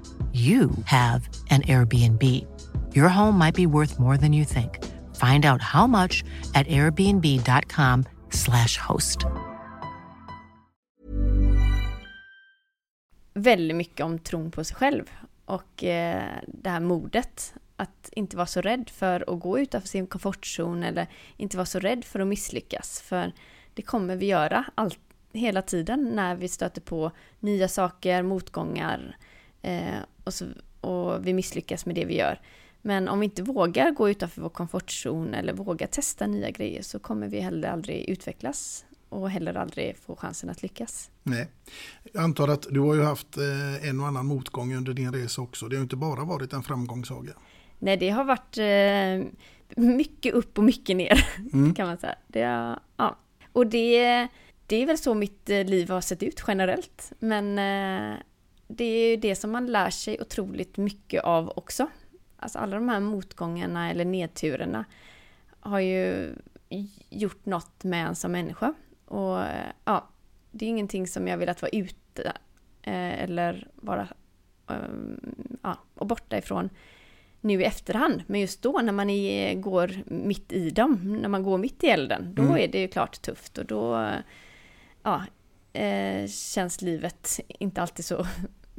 you 0.33 0.71
have 0.85 1.27
an 1.49 1.63
Airbnb. 1.63 2.23
Your 2.95 3.09
home 3.09 3.37
might 3.37 3.55
be 3.55 3.65
worth 3.65 3.99
more 3.99 4.15
than 4.15 4.31
you 4.31 4.45
think. 4.45 4.79
Find 5.15 5.45
out 5.45 5.61
how 5.61 5.87
much 5.87 6.23
at 6.53 6.67
airbnb.com/slash 6.67 8.77
host. 8.77 9.25
väldigt 13.33 13.77
mycket 13.77 14.05
om 14.05 14.19
tron 14.19 14.51
på 14.51 14.63
sig 14.63 14.77
själv 14.77 15.11
och 15.45 15.83
eh, 15.83 16.33
det 16.47 16.69
här 16.69 16.79
modet. 16.79 17.53
Att 17.75 18.09
inte 18.11 18.37
vara 18.37 18.47
så 18.47 18.61
rädd 18.61 18.89
för 18.89 19.33
att 19.33 19.39
gå 19.39 19.59
utanför 19.59 19.87
sin 19.87 20.07
komfortzon 20.07 20.83
eller 20.83 21.07
inte 21.37 21.57
vara 21.57 21.65
så 21.65 21.79
rädd 21.79 22.05
för 22.05 22.19
att 22.19 22.27
misslyckas. 22.27 23.01
För 23.01 23.31
det 23.73 23.81
kommer 23.81 24.15
vi 24.15 24.25
göra 24.25 24.65
allt, 24.75 24.99
hela 25.33 25.61
tiden 25.61 26.11
när 26.15 26.35
vi 26.35 26.47
stöter 26.47 26.81
på 26.81 27.11
nya 27.39 27.67
saker, 27.67 28.23
motgångar 28.23 29.17
eh, 29.61 29.99
och, 30.23 30.33
så, 30.33 30.45
och 30.81 31.27
vi 31.27 31.33
misslyckas 31.33 31.85
med 31.85 31.95
det 31.95 32.05
vi 32.05 32.17
gör. 32.17 32.39
Men 32.81 33.07
om 33.07 33.19
vi 33.19 33.25
inte 33.25 33.43
vågar 33.43 33.91
gå 33.91 34.09
utanför 34.09 34.41
vår 34.41 34.49
komfortzon 34.49 35.33
eller 35.33 35.53
vågar 35.53 35.87
testa 35.87 36.27
nya 36.27 36.49
grejer 36.49 36.81
så 36.81 36.99
kommer 36.99 37.27
vi 37.27 37.39
heller 37.39 37.69
aldrig 37.69 38.09
utvecklas 38.09 38.85
och 39.09 39.29
heller 39.29 39.53
aldrig 39.53 39.97
få 39.97 40.15
chansen 40.15 40.49
att 40.49 40.61
lyckas. 40.61 41.09
Nej. 41.23 41.47
Jag 42.11 42.23
antar 42.23 42.47
att 42.47 42.67
du 42.69 42.79
har 42.79 42.95
ju 42.95 43.03
haft 43.03 43.37
eh, 43.37 43.89
en 43.89 43.99
och 43.99 44.07
annan 44.07 44.25
motgång 44.25 44.75
under 44.75 44.93
din 44.93 45.13
resa 45.13 45.41
också. 45.41 45.67
Det 45.67 45.75
har 45.75 45.79
ju 45.79 45.83
inte 45.83 45.95
bara 45.95 46.23
varit 46.23 46.53
en 46.53 46.63
framgångssaga. 46.63 47.33
Nej, 47.79 47.97
det 47.97 48.09
har 48.09 48.23
varit 48.23 48.57
eh, 48.57 49.31
mycket 49.83 50.33
upp 50.33 50.57
och 50.57 50.63
mycket 50.63 50.95
ner, 50.95 51.25
mm. 51.53 51.73
kan 51.73 51.87
man 51.87 51.97
säga. 51.97 52.15
Det, 52.27 52.39
ja. 52.97 53.17
Och 53.51 53.67
det, 53.67 54.27
det 54.67 54.75
är 54.75 54.85
väl 54.85 54.97
så 54.97 55.13
mitt 55.13 55.49
eh, 55.49 55.65
liv 55.65 55.89
har 55.89 56.01
sett 56.01 56.23
ut 56.23 56.43
generellt. 56.47 57.11
Men 57.19 57.59
det 58.75 58.83
är 58.83 59.09
ju 59.09 59.15
det 59.15 59.35
som 59.35 59.51
man 59.51 59.65
lär 59.65 59.89
sig 59.89 60.21
otroligt 60.21 60.77
mycket 60.77 61.23
av 61.23 61.53
också. 61.55 61.87
Alltså 62.37 62.59
alla 62.59 62.75
de 62.75 62.89
här 62.89 62.99
motgångarna 62.99 63.89
eller 63.89 64.05
nedturerna 64.05 64.85
har 65.59 65.79
ju 65.79 66.35
gjort 67.09 67.45
något 67.45 67.83
med 67.83 68.07
en 68.07 68.15
som 68.15 68.31
människa. 68.31 68.73
Och 69.05 69.39
ja, 69.85 70.09
det 70.51 70.65
är 70.65 70.69
ingenting 70.69 71.07
som 71.07 71.27
jag 71.27 71.37
velat 71.37 71.61
vara 71.61 71.71
ute 71.71 72.33
eh, 72.81 73.23
eller 73.23 73.67
vara 73.75 74.07
ja, 75.61 75.77
och 75.95 76.07
borta 76.07 76.37
ifrån 76.37 76.69
nu 77.41 77.61
i 77.61 77.65
efterhand. 77.65 78.23
Men 78.27 78.41
just 78.41 78.61
då 78.61 78.79
när 78.83 78.91
man 78.93 79.09
är, 79.09 79.55
går 79.55 80.03
mitt 80.05 80.51
i 80.51 80.69
dem, 80.69 81.17
när 81.21 81.29
man 81.29 81.43
går 81.43 81.57
mitt 81.57 81.83
i 81.83 81.87
elden, 81.87 82.35
då 82.35 82.41
mm. 82.41 82.55
är 82.55 82.67
det 82.67 82.79
ju 82.79 82.87
klart 82.87 83.21
tufft 83.21 83.57
och 83.57 83.65
då 83.65 84.11
ja, 85.03 85.23
eh, 85.73 86.27
känns 86.27 86.81
livet 86.81 87.39
inte 87.47 87.81
alltid 87.81 88.05
så 88.05 88.25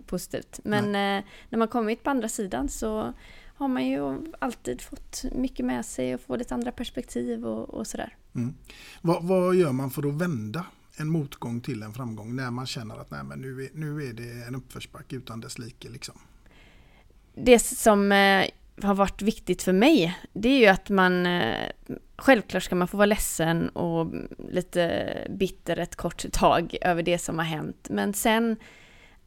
positivt. 0.06 0.60
Men 0.64 0.84
eh, 0.84 1.24
när 1.48 1.58
man 1.58 1.68
kommit 1.68 2.02
på 2.02 2.10
andra 2.10 2.28
sidan 2.28 2.68
så 2.68 3.12
har 3.54 3.68
man 3.68 3.86
ju 3.86 4.32
alltid 4.38 4.80
fått 4.80 5.24
mycket 5.32 5.66
med 5.66 5.86
sig 5.86 6.14
och 6.14 6.20
få 6.20 6.36
lite 6.36 6.54
andra 6.54 6.72
perspektiv 6.72 7.46
och, 7.46 7.74
och 7.74 7.86
sådär. 7.86 8.16
Mm. 8.34 8.54
Vad, 9.00 9.24
vad, 9.24 9.54
gör 9.54 9.72
man 9.72 9.90
för 9.90 10.08
att 10.08 10.14
vända 10.14 10.66
en 10.96 11.08
motgång 11.08 11.60
till 11.60 11.82
en 11.82 11.92
framgång 11.92 12.36
när 12.36 12.50
man 12.50 12.66
känner 12.66 13.00
att 13.00 13.10
nej, 13.10 13.24
men 13.24 13.38
nu, 13.40 13.64
är, 13.64 13.68
nu 13.74 14.08
är 14.08 14.12
det 14.12 14.46
en 14.48 14.54
uppförsbacke 14.54 15.16
utan 15.16 15.40
dess 15.40 15.58
like? 15.58 15.88
Liksom? 15.88 16.14
Det 17.34 17.58
som 17.58 18.12
eh, 18.12 18.44
har 18.82 18.94
varit 18.94 19.22
viktigt 19.22 19.62
för 19.62 19.72
mig, 19.72 20.18
det 20.32 20.48
är 20.48 20.58
ju 20.58 20.66
att 20.66 20.88
man 20.88 21.26
eh, 21.26 21.68
Självklart 22.22 22.62
ska 22.62 22.74
man 22.74 22.88
få 22.88 22.96
vara 22.96 23.06
ledsen 23.06 23.68
och 23.68 24.14
lite 24.50 25.26
bitter 25.30 25.76
ett 25.76 25.96
kort 25.96 26.32
tag 26.32 26.76
över 26.80 27.02
det 27.02 27.18
som 27.18 27.38
har 27.38 27.44
hänt, 27.44 27.86
men 27.90 28.14
sen 28.14 28.56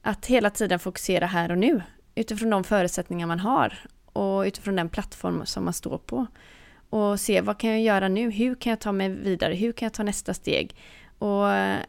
att 0.05 0.25
hela 0.25 0.49
tiden 0.49 0.79
fokusera 0.79 1.25
här 1.25 1.51
och 1.51 1.57
nu 1.57 1.81
utifrån 2.15 2.49
de 2.49 2.63
förutsättningar 2.63 3.27
man 3.27 3.39
har 3.39 3.79
och 4.05 4.41
utifrån 4.41 4.75
den 4.75 4.89
plattform 4.89 5.45
som 5.45 5.63
man 5.63 5.73
står 5.73 5.97
på. 5.97 6.27
Och 6.89 7.19
se 7.19 7.41
vad 7.41 7.57
kan 7.57 7.69
jag 7.69 7.81
göra 7.81 8.07
nu? 8.07 8.31
Hur 8.31 8.55
kan 8.55 8.69
jag 8.69 8.79
ta 8.79 8.91
mig 8.91 9.09
vidare? 9.09 9.53
Hur 9.53 9.71
kan 9.71 9.85
jag 9.85 9.93
ta 9.93 10.03
nästa 10.03 10.33
steg? 10.33 10.75
Och 11.17 11.45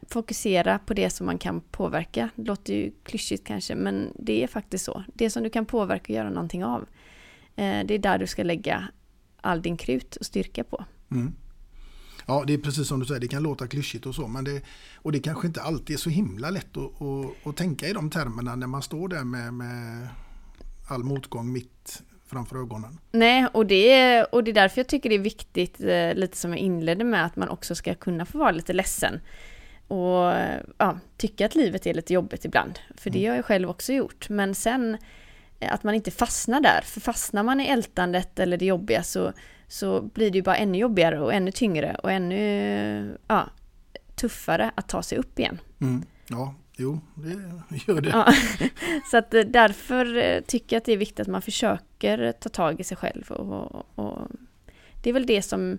fokusera 0.09 0.79
på 0.79 0.95
det 0.95 1.11
som 1.11 1.27
man 1.27 1.39
kan 1.39 1.61
påverka. 1.61 2.31
Det 2.35 2.45
låter 2.45 2.75
ju 2.75 2.93
klyschigt 3.03 3.47
kanske, 3.47 3.75
men 3.75 4.13
det 4.15 4.43
är 4.43 4.47
faktiskt 4.47 4.85
så. 4.85 5.05
Det 5.15 5.31
som 5.31 5.43
du 5.43 5.51
kan 5.51 5.67
påverka 5.67 6.13
och 6.13 6.17
göra 6.17 6.31
någonting 6.31 6.65
av. 6.65 6.81
Eh, 7.57 7.87
det 7.87 7.95
är 7.95 7.99
där 7.99 8.19
du 8.19 8.27
ska 8.27 8.43
lägga 8.43 8.89
all 9.41 9.63
din 9.63 9.77
krut 9.77 10.17
och 10.17 10.27
styrka 10.27 10.65
på. 10.65 10.85
Mm. 11.11 11.33
Ja, 12.27 12.45
det 12.47 12.55
är 12.55 12.59
precis 12.59 12.89
som 12.89 13.01
du 13.01 13.07
säger, 13.07 13.21
det 13.21 13.29
kan 13.29 13.43
låta 13.43 13.67
klyschigt 13.67 14.07
och 14.07 14.15
så, 14.15 14.29
men 14.29 14.45
det, 14.45 14.63
och 14.95 15.13
det 15.13 15.19
kanske 15.19 15.47
inte 15.47 15.63
alltid 15.63 15.95
är 15.97 16.01
så 16.01 16.11
himla 16.11 16.51
lätt 16.51 16.77
att, 16.77 17.03
att, 17.03 17.47
att 17.47 17.57
tänka 17.57 17.89
i 17.89 17.93
de 17.93 18.11
termerna 18.11 18.57
när 18.57 18.67
man 18.67 18.83
står 18.83 19.09
där 19.09 19.25
med, 19.25 19.55
med 19.55 20.09
all 20.89 21.05
motgång 21.05 21.53
mitt 21.53 22.03
framför 22.27 22.57
ögonen. 22.57 22.99
Nej, 23.13 23.47
och 23.53 23.67
det, 23.67 23.93
är, 23.93 24.35
och 24.35 24.45
det 24.45 24.51
är 24.51 24.55
därför 24.55 24.81
jag 24.81 24.89
tycker 24.89 25.09
det 25.09 25.15
är 25.15 25.19
viktigt, 25.21 25.81
eh, 25.81 26.15
lite 26.15 26.37
som 26.37 26.51
jag 26.51 26.61
inledde 26.61 27.05
med, 27.05 27.25
att 27.25 27.37
man 27.37 27.49
också 27.49 27.75
ska 27.75 27.95
kunna 27.95 28.27
få 28.27 28.39
vara 28.39 28.51
lite 28.51 28.73
ledsen. 28.73 29.21
Och 29.89 30.33
ja, 30.79 30.99
tycka 31.17 31.47
att 31.47 31.55
livet 31.55 31.87
är 31.87 31.95
lite 31.95 32.13
jobbigt 32.13 32.45
ibland. 32.45 32.79
För 32.97 33.11
det 33.11 33.19
mm. 33.19 33.31
har 33.31 33.37
jag 33.37 33.45
själv 33.45 33.71
också 33.71 33.93
gjort. 33.93 34.29
Men 34.29 34.55
sen 34.55 34.99
eh, 35.61 35.75
att 35.75 35.83
man 35.83 35.95
inte 35.95 36.11
fastnar 36.11 36.61
där. 36.61 36.81
För 36.85 37.01
fastnar 37.01 37.43
man 37.43 37.61
i 37.61 37.67
ältandet 37.67 38.39
eller 38.39 38.57
det 38.57 38.67
jobbiga 38.67 39.03
så, 39.03 39.33
så 39.69 40.03
blir 40.03 40.31
det 40.31 40.39
ju 40.39 40.43
bara 40.43 40.57
ännu 40.57 40.79
jobbigare 40.79 41.21
och 41.21 41.35
ännu 41.35 41.53
tyngre 41.53 41.97
och 42.03 42.13
ännu 42.13 43.19
ja, 43.29 43.51
tuffare 44.15 44.71
att 44.75 44.89
ta 44.89 45.03
sig 45.03 45.19
upp 45.19 45.39
igen. 45.39 45.61
Mm. 45.81 46.03
Ja, 46.29 46.55
Jo, 46.79 47.01
det 47.15 47.77
gör 47.87 48.01
det. 48.01 48.09
Ja. 48.09 48.33
Så 49.11 49.17
att 49.17 49.35
eh, 49.35 49.41
därför 49.41 50.17
eh, 50.17 50.41
tycker 50.41 50.77
jag 50.77 50.81
att 50.81 50.85
det 50.85 50.93
är 50.93 50.97
viktigt 50.97 51.21
att 51.21 51.27
man 51.27 51.43
försöker 51.43 52.33
ta 52.33 52.49
tag 52.49 52.81
i 52.81 52.85
sig 52.85 52.97
själv. 52.97 53.31
Och, 53.31 53.99
och, 53.99 54.29
det 55.03 55.11
är 55.11 55.15
väl 55.15 55.27
det 55.27 55.43
som 55.43 55.79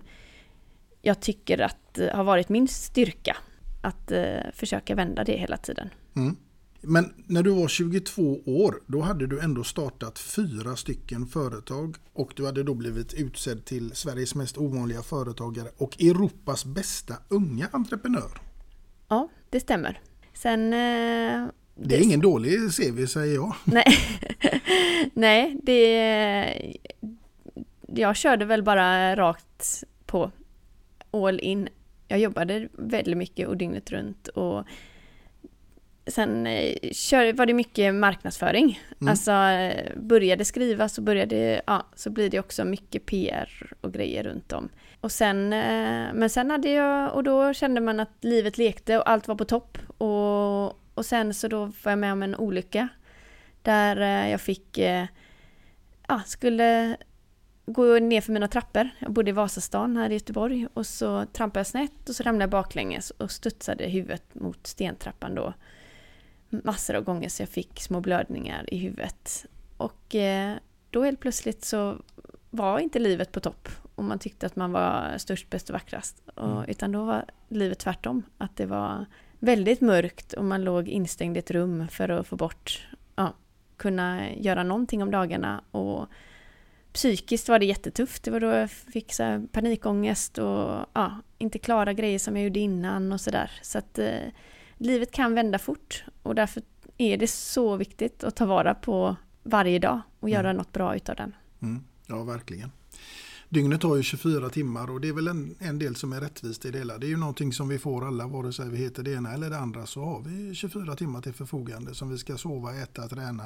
jag 1.02 1.20
tycker 1.20 1.60
att 1.60 1.98
eh, 1.98 2.16
har 2.16 2.24
varit 2.24 2.48
min 2.48 2.68
styrka. 2.68 3.36
Att 3.82 4.12
försöka 4.52 4.94
vända 4.94 5.24
det 5.24 5.36
hela 5.36 5.56
tiden. 5.56 5.90
Mm. 6.16 6.36
Men 6.80 7.14
när 7.26 7.42
du 7.42 7.50
var 7.50 7.68
22 7.68 8.40
år, 8.46 8.82
då 8.86 9.00
hade 9.00 9.26
du 9.26 9.40
ändå 9.40 9.64
startat 9.64 10.18
fyra 10.18 10.76
stycken 10.76 11.26
företag 11.26 11.96
och 12.12 12.32
du 12.36 12.46
hade 12.46 12.62
då 12.62 12.74
blivit 12.74 13.14
utsedd 13.14 13.64
till 13.64 13.90
Sveriges 13.94 14.34
mest 14.34 14.58
ovanliga 14.58 15.02
företagare 15.02 15.68
och 15.76 16.02
Europas 16.02 16.64
bästa 16.64 17.14
unga 17.28 17.68
entreprenör. 17.72 18.40
Ja, 19.08 19.28
det 19.50 19.60
stämmer. 19.60 20.00
Sen... 20.34 20.72
Eh, 20.72 21.48
det 21.80 21.96
är 21.96 22.02
ingen 22.02 22.20
dålig 22.20 22.58
CV 22.72 23.06
säger 23.06 23.34
jag. 23.34 23.54
Nej, 23.64 23.98
Nej 25.14 25.60
det... 25.62 26.78
Jag 27.86 28.16
körde 28.16 28.44
väl 28.44 28.62
bara 28.62 29.16
rakt 29.16 29.84
på 30.06 30.30
all 31.10 31.40
in. 31.40 31.68
Jag 32.08 32.18
jobbade 32.18 32.68
väldigt 32.72 33.16
mycket 33.16 33.48
och 33.48 33.56
dygnet 33.56 33.90
runt 33.90 34.28
och 34.28 34.64
sen 36.08 36.46
eh, 36.46 37.34
var 37.34 37.46
det 37.46 37.54
mycket 37.54 37.94
marknadsföring. 37.94 38.80
Mm. 39.00 39.10
Alltså 39.10 39.32
började 39.96 40.44
skriva 40.44 40.88
så 40.88 41.00
började, 41.00 41.62
ja, 41.66 41.86
så 41.94 42.10
blir 42.10 42.30
det 42.30 42.40
också 42.40 42.64
mycket 42.64 43.06
PR 43.06 43.72
och 43.80 43.92
grejer 43.92 44.22
runt 44.22 44.52
om. 44.52 44.68
Och 45.00 45.12
sen, 45.12 45.52
eh, 45.52 46.06
men 46.14 46.30
sen 46.30 46.50
hade 46.50 46.70
jag, 46.70 47.14
och 47.14 47.24
då 47.24 47.52
kände 47.54 47.80
man 47.80 48.00
att 48.00 48.16
livet 48.20 48.58
lekte 48.58 48.98
och 48.98 49.10
allt 49.10 49.28
var 49.28 49.34
på 49.34 49.44
topp. 49.44 49.78
Och, 49.98 50.66
och 50.94 51.06
sen 51.06 51.34
så 51.34 51.48
då 51.48 51.64
var 51.64 51.92
jag 51.92 51.98
med 51.98 52.12
om 52.12 52.22
en 52.22 52.36
olycka. 52.36 52.88
Där 53.62 53.96
eh, 54.00 54.30
jag 54.30 54.40
fick, 54.40 54.78
ja, 56.08 56.20
skulle 56.26 56.96
gå 57.72 57.98
ner 57.98 58.20
för 58.20 58.32
mina 58.32 58.48
trappor. 58.48 58.88
Jag 58.98 59.12
bodde 59.12 59.30
i 59.30 59.32
Vasastan 59.32 59.96
här 59.96 60.10
i 60.10 60.14
Göteborg 60.14 60.66
och 60.74 60.86
så 60.86 61.26
trampade 61.26 61.60
jag 61.60 61.66
snett 61.66 62.08
och 62.08 62.14
så 62.14 62.22
ramlade 62.22 62.42
jag 62.42 62.50
baklänges 62.50 63.10
och 63.10 63.30
studsade 63.30 63.84
huvudet 63.84 64.34
mot 64.34 64.66
stentrappan 64.66 65.34
då. 65.34 65.54
Massor 66.50 66.94
av 66.94 67.04
gånger 67.04 67.28
så 67.28 67.42
jag 67.42 67.48
fick 67.48 67.80
små 67.80 68.00
blödningar 68.00 68.74
i 68.74 68.78
huvudet. 68.78 69.46
Och 69.76 70.16
då 70.90 71.04
helt 71.04 71.20
plötsligt 71.20 71.64
så 71.64 72.02
var 72.50 72.78
inte 72.78 72.98
livet 72.98 73.32
på 73.32 73.40
topp 73.40 73.68
och 73.94 74.04
man 74.04 74.18
tyckte 74.18 74.46
att 74.46 74.56
man 74.56 74.72
var 74.72 75.18
störst, 75.18 75.50
bäst 75.50 75.70
och 75.70 75.74
vackrast. 75.74 76.22
Och, 76.34 76.50
mm. 76.50 76.64
Utan 76.68 76.92
då 76.92 77.04
var 77.04 77.24
livet 77.48 77.78
tvärtom. 77.78 78.22
Att 78.38 78.56
det 78.56 78.66
var 78.66 79.06
väldigt 79.38 79.80
mörkt 79.80 80.32
och 80.32 80.44
man 80.44 80.64
låg 80.64 80.88
instängd 80.88 81.36
i 81.36 81.38
ett 81.38 81.50
rum 81.50 81.88
för 81.88 82.08
att 82.08 82.26
få 82.26 82.36
bort, 82.36 82.88
ja, 83.16 83.34
kunna 83.76 84.34
göra 84.34 84.62
någonting 84.62 85.02
om 85.02 85.10
dagarna. 85.10 85.64
Och 85.70 86.06
psykiskt 86.92 87.48
var 87.48 87.58
det 87.58 87.66
jättetufft. 87.66 88.22
Det 88.22 88.30
var 88.30 88.40
då 88.40 88.46
jag 88.46 88.70
fick 88.70 89.12
så 89.12 89.46
panikångest 89.52 90.38
och 90.38 90.86
ja, 90.92 91.22
inte 91.38 91.58
klara 91.58 91.92
grejer 91.92 92.18
som 92.18 92.36
jag 92.36 92.44
gjorde 92.44 92.60
innan 92.60 93.12
och 93.12 93.20
sådär. 93.20 93.50
Så 93.62 93.78
att 93.78 93.98
eh, 93.98 94.28
livet 94.78 95.10
kan 95.10 95.34
vända 95.34 95.58
fort 95.58 96.04
och 96.22 96.34
därför 96.34 96.62
är 96.98 97.16
det 97.16 97.26
så 97.26 97.76
viktigt 97.76 98.24
att 98.24 98.36
ta 98.36 98.46
vara 98.46 98.74
på 98.74 99.16
varje 99.42 99.78
dag 99.78 100.00
och 100.20 100.30
göra 100.30 100.50
mm. 100.50 100.56
något 100.56 100.72
bra 100.72 100.96
utav 100.96 101.16
den. 101.16 101.34
Mm. 101.60 101.82
Ja, 102.06 102.24
verkligen. 102.24 102.70
Dygnet 103.48 103.82
har 103.82 103.96
ju 103.96 104.02
24 104.02 104.50
timmar 104.50 104.90
och 104.90 105.00
det 105.00 105.08
är 105.08 105.12
väl 105.12 105.28
en, 105.28 105.54
en 105.58 105.78
del 105.78 105.96
som 105.96 106.12
är 106.12 106.20
rättvist 106.20 106.64
i 106.64 106.70
det 106.70 106.78
hela. 106.78 106.98
Det 106.98 107.06
är 107.06 107.08
ju 107.08 107.16
någonting 107.16 107.52
som 107.52 107.68
vi 107.68 107.78
får 107.78 108.06
alla, 108.06 108.26
vare 108.26 108.52
sig 108.52 108.68
vi 108.68 108.76
heter 108.76 109.02
det 109.02 109.12
ena 109.12 109.32
eller 109.32 109.50
det 109.50 109.58
andra, 109.58 109.86
så 109.86 110.04
har 110.04 110.20
vi 110.20 110.54
24 110.54 110.96
timmar 110.96 111.20
till 111.20 111.32
förfogande 111.32 111.94
som 111.94 112.10
vi 112.10 112.18
ska 112.18 112.36
sova, 112.36 112.74
äta, 112.74 113.08
träna, 113.08 113.44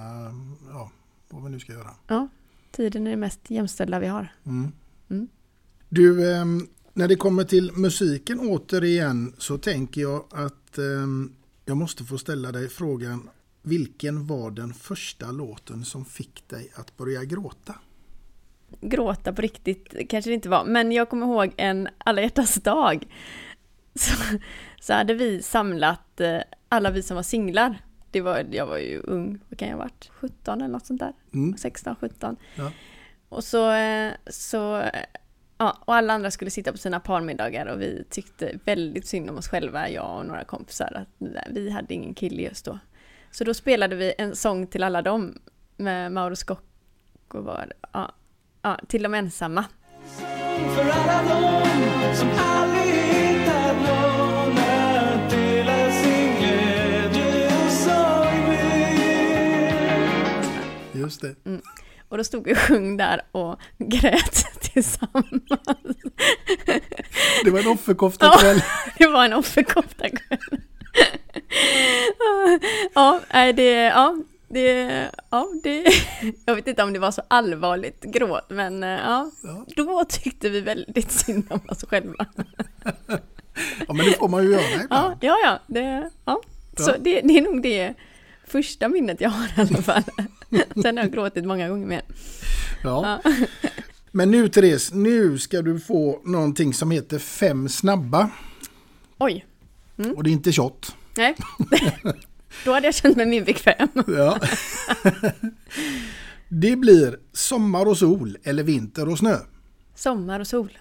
ja, 0.70 0.90
vad 1.28 1.44
vi 1.44 1.50
nu 1.50 1.60
ska 1.60 1.72
göra. 1.72 1.90
Ja, 2.06 2.28
tiden 2.70 3.06
är 3.06 3.10
det 3.10 3.16
mest 3.16 3.50
jämställda 3.50 3.98
vi 3.98 4.06
har. 4.06 4.32
Mm. 4.44 4.72
Mm. 5.10 5.28
Du, 5.88 6.32
eh, 6.32 6.44
när 6.92 7.08
det 7.08 7.16
kommer 7.16 7.44
till 7.44 7.72
musiken 7.76 8.40
återigen 8.40 9.34
så 9.38 9.58
tänker 9.58 10.00
jag 10.00 10.24
att 10.30 10.61
eh, 10.78 11.06
jag 11.64 11.76
måste 11.76 12.04
få 12.04 12.18
ställa 12.18 12.52
dig 12.52 12.68
frågan 12.68 13.30
vilken 13.62 14.26
var 14.26 14.50
den 14.50 14.74
första 14.74 15.30
låten 15.30 15.84
som 15.84 16.04
fick 16.04 16.48
dig 16.48 16.72
att 16.74 16.96
börja 16.96 17.24
gråta? 17.24 17.74
gråta 18.80 19.32
på 19.32 19.42
riktigt 19.42 20.08
kanske 20.08 20.30
det 20.30 20.34
inte 20.34 20.48
var, 20.48 20.64
men 20.64 20.92
jag 20.92 21.08
kommer 21.08 21.26
ihåg 21.26 21.54
en 21.56 21.88
alla 21.98 22.22
hjärtans 22.22 22.54
dag. 22.54 23.06
Så, 23.94 24.38
så 24.80 24.92
hade 24.92 25.14
vi 25.14 25.42
samlat 25.42 26.20
eh, 26.20 26.38
alla 26.68 26.90
vi 26.90 27.02
som 27.02 27.14
var 27.14 27.22
singlar. 27.22 27.78
Det 28.10 28.20
var, 28.20 28.46
jag 28.50 28.66
var 28.66 28.78
ju 28.78 28.98
ung, 28.98 29.38
vad 29.48 29.58
kan 29.58 29.68
jag 29.68 29.76
ha 29.76 29.84
varit? 29.84 30.10
17 30.12 30.60
eller 30.60 30.72
något 30.72 30.86
sånt 30.86 31.00
där? 31.00 31.12
Mm. 31.34 31.56
16, 31.56 31.96
17. 32.00 32.36
Ja. 32.54 32.70
Och 33.28 33.44
så, 33.44 33.70
eh, 33.72 34.12
så 34.26 34.82
Ja, 35.62 35.78
och 35.84 35.94
alla 35.94 36.12
andra 36.12 36.30
skulle 36.30 36.50
sitta 36.50 36.72
på 36.72 36.78
sina 36.78 37.00
parmiddagar 37.00 37.66
och 37.66 37.80
vi 37.80 38.04
tyckte 38.10 38.58
väldigt 38.64 39.06
synd 39.06 39.30
om 39.30 39.38
oss 39.38 39.48
själva, 39.48 39.88
jag 39.88 40.18
och 40.18 40.26
några 40.26 40.44
kompisar, 40.44 40.92
att 40.96 41.08
vi 41.50 41.70
hade 41.70 41.94
ingen 41.94 42.14
kille 42.14 42.42
just 42.42 42.64
då. 42.64 42.78
Så 43.30 43.44
då 43.44 43.54
spelade 43.54 43.96
vi 43.96 44.14
en 44.18 44.36
sång 44.36 44.66
till 44.66 44.82
alla 44.82 45.02
dem 45.02 45.38
med 45.76 46.12
Mauro 46.12 46.36
Scocco 46.36 47.40
var 47.40 47.72
ja, 47.92 48.12
ja, 48.62 48.80
till 48.88 49.02
de 49.02 49.14
ensamma. 49.14 49.64
För 50.74 50.90
alla 50.90 51.22
de 51.22 51.64
som 52.16 52.28
aldrig 52.38 52.94
hittat 52.94 53.76
någon 53.76 54.58
att 54.58 55.30
dela 55.30 55.90
sin 55.90 56.34
glädje 56.34 57.46
och 57.46 57.70
sorg 57.72 58.40
med. 58.48 58.92
Just 60.92 61.20
det. 61.20 61.34
Mm. 61.44 61.62
Och 62.12 62.18
då 62.18 62.24
stod 62.24 62.44
vi 62.44 62.52
och 62.52 62.58
sjöng 62.58 62.96
där 62.96 63.20
och 63.32 63.60
grät 63.78 64.44
tillsammans. 64.60 65.42
Det 67.44 67.50
var 67.50 67.60
en 67.60 67.66
offerkoftakväll. 67.66 68.56
Ja, 68.56 68.92
det 68.98 69.06
var 69.06 69.24
en 69.24 69.32
offerkoftakväll. 69.32 70.38
ja, 72.94 73.20
det, 73.54 73.72
ja, 73.72 74.16
det, 74.48 75.08
ja, 75.30 75.48
det, 75.62 75.84
jag 76.44 76.54
vet 76.54 76.66
inte 76.66 76.82
om 76.82 76.92
det 76.92 76.98
var 76.98 77.10
så 77.10 77.22
allvarligt 77.28 78.02
gråt, 78.02 78.50
men 78.50 78.82
eh, 78.82 78.88
ja, 78.90 79.30
då 79.76 80.04
tyckte 80.08 80.48
vi 80.48 80.60
väldigt 80.60 81.12
synd 81.12 81.46
om 81.50 81.60
oss 81.68 81.84
själva. 81.84 82.26
Ja, 83.88 83.94
men 83.94 84.06
det 84.06 84.18
får 84.18 84.28
man 84.28 84.44
ju 84.44 84.50
göra 84.50 84.62
ibland. 84.62 84.88
Ja, 84.90 85.16
ja, 85.20 85.36
ja, 85.44 85.58
det, 85.66 86.10
ja. 86.24 86.40
Så 86.76 86.90
det, 86.98 87.20
det 87.20 87.38
är 87.38 87.42
nog 87.42 87.62
det 87.62 87.94
första 88.46 88.88
minnet 88.88 89.20
jag 89.20 89.30
har 89.30 89.46
i 89.46 89.60
alla 89.60 89.82
fall. 89.82 90.02
Sen 90.82 90.96
har 90.96 91.05
jag 91.05 91.12
gråtit 91.12 91.44
många 91.44 91.68
gånger 91.68 91.86
mer. 91.86 92.03
Ja. 92.82 93.22
Men 94.11 94.30
nu 94.30 94.48
Therese, 94.48 94.92
nu 94.92 95.38
ska 95.38 95.62
du 95.62 95.80
få 95.80 96.20
någonting 96.24 96.74
som 96.74 96.90
heter 96.90 97.18
Fem 97.18 97.68
snabba. 97.68 98.30
Oj. 99.18 99.46
Och 100.16 100.24
det 100.24 100.30
är 100.30 100.32
inte 100.32 100.53
shot. 100.53 100.96
Nej, 101.16 101.34
då 102.64 102.72
hade 102.72 102.86
jag 102.86 102.94
känt 102.94 103.16
mig 103.16 103.26
mer 103.26 103.44
bekväm. 103.44 103.88
Ja. 104.07 104.38
Det 106.48 106.76
blir 106.76 107.18
sommar 107.32 107.86
och 107.86 107.98
sol 107.98 108.38
eller 108.42 108.62
vinter 108.62 109.09
och 109.09 109.18
snö. 109.18 109.36
Sommar 109.94 110.40
och 110.40 110.46
sol. 110.46 110.78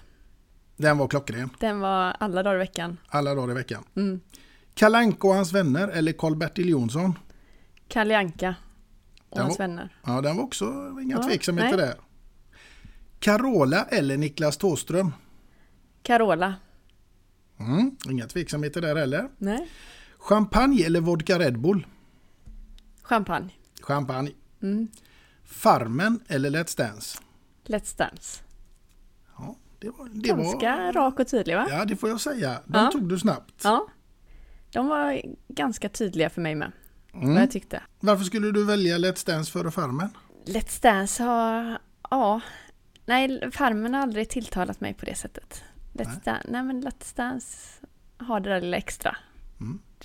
Den 0.76 0.98
var 0.98 1.08
klockren. 1.08 1.50
Den 1.60 1.80
var 1.80 2.16
alla 2.20 2.42
dagar 2.42 2.56
i 2.56 2.58
veckan. 2.58 2.96
Alla 3.08 3.34
dagar 3.34 3.50
i 3.50 3.54
veckan. 3.54 3.84
Mm. 3.96 4.20
Kalle 4.74 4.98
Anka 4.98 5.28
och 5.28 5.34
hans 5.34 5.52
vänner 5.52 5.88
eller 5.88 6.12
Karl-Bertil 6.12 6.68
Jonsson. 6.68 7.18
Kalle 7.88 8.18
Anka 8.18 8.54
och 9.32 9.36
Den 9.38 9.44
hans 9.44 9.58
var- 9.58 9.66
vänner. 9.66 9.96
Ja, 10.06 10.20
den 10.20 10.36
var 10.36 10.44
också 10.44 10.64
inga 11.02 11.16
Ja, 11.16 11.22
tveksamheter 11.22 11.76
nej. 11.76 11.86
där. 11.86 11.94
Carola 13.18 13.84
eller 13.84 14.16
Niklas 14.16 14.56
Thåström. 14.56 15.12
Carola. 16.02 16.54
Mm, 17.58 17.96
inga 18.10 18.26
tveksamheter 18.26 18.80
där 18.80 18.96
heller. 18.96 19.28
Nej. 19.38 19.68
Champagne 20.18 20.82
eller 20.86 21.00
vodka 21.00 21.38
Red 21.38 21.58
Bull. 21.60 21.86
Champagne. 23.02 23.50
Champagne. 23.80 24.30
Mm. 24.62 24.88
Farmen 25.44 26.20
eller 26.28 26.50
Let's 26.50 26.76
Dance. 26.78 27.18
Let's 27.64 27.98
Dance. 27.98 28.42
Det 29.78 29.90
var, 29.90 30.08
det 30.08 30.28
Ganska 30.28 30.76
var, 30.76 30.92
rak 30.92 31.18
och 31.20 31.28
tydlig 31.28 31.56
va? 31.56 31.66
Ja, 31.70 31.84
det 31.84 31.96
får 31.96 32.08
jag 32.08 32.20
säga. 32.20 32.60
De 32.66 32.78
Ja. 32.84 32.90
tog 32.92 33.08
du 33.08 33.18
snabbt. 33.18 33.60
Ja. 33.64 33.86
De 34.72 34.86
var 34.88 35.22
ganska 35.48 35.88
tydliga 35.88 36.30
för 36.30 36.40
mig 36.40 36.54
med. 36.54 36.72
Mm. 37.14 37.34
Vad 37.34 37.42
jag 37.42 37.50
tyckte. 37.50 37.82
Varför 38.00 38.24
skulle 38.24 38.50
du 38.50 38.64
välja 38.64 38.98
Let's 38.98 39.26
Dance 39.26 39.52
före 39.52 39.70
Farmen? 39.70 40.08
Let's 40.46 40.82
Dance 40.82 41.22
har... 41.22 41.78
Ja. 42.10 42.40
Nej, 43.06 43.50
Farmen 43.52 43.94
har 43.94 44.00
aldrig 44.00 44.28
tilltalat 44.28 44.80
mig 44.80 44.94
på 44.94 45.04
det 45.06 45.14
sättet. 45.14 45.64
Let's 45.92 46.24
Dance, 46.24 46.46
nej 46.48 46.62
men 46.62 46.84
Let's 46.84 47.16
Dance 47.16 47.56
har 48.18 48.40
det 48.40 48.50
där 48.50 48.60
lilla 48.60 48.76
extra. 48.76 49.16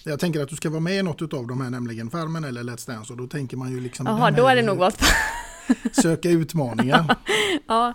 Jag 0.03 0.20
tänker 0.20 0.41
att 0.41 0.49
du 0.49 0.55
ska 0.55 0.70
vara 0.70 0.80
med 0.80 0.99
i 0.99 1.03
något 1.03 1.34
av 1.34 1.47
de 1.47 1.62
här, 1.62 1.70
nämligen 1.70 2.10
Farmen 2.10 2.43
eller 2.43 2.64
Let's 2.64 2.88
Dance. 2.88 3.14
Och 3.14 3.18
då 3.18 3.28
tänker 3.28 3.58
man 3.58 3.72
ju 3.72 3.80
liksom... 3.80 4.05
Jaha, 4.05 4.32
då 4.32 4.47
hade 4.47 4.62
det 4.62 4.68
nog 4.68 4.78
valt 4.78 5.01
Söka 5.91 6.30
utmaningar. 6.30 7.16
Ja, 7.68 7.93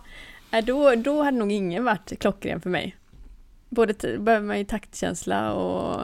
nej, 0.51 0.63
då, 0.63 0.95
då 0.95 1.23
hade 1.23 1.37
nog 1.37 1.53
ingen 1.53 1.85
varit 1.85 2.19
klockren 2.19 2.61
för 2.61 2.71
mig. 2.71 2.97
Både 3.69 3.95
behöver 4.19 4.47
man 4.47 4.59
ju 4.59 4.65
taktkänsla 4.65 5.53
och 5.53 6.01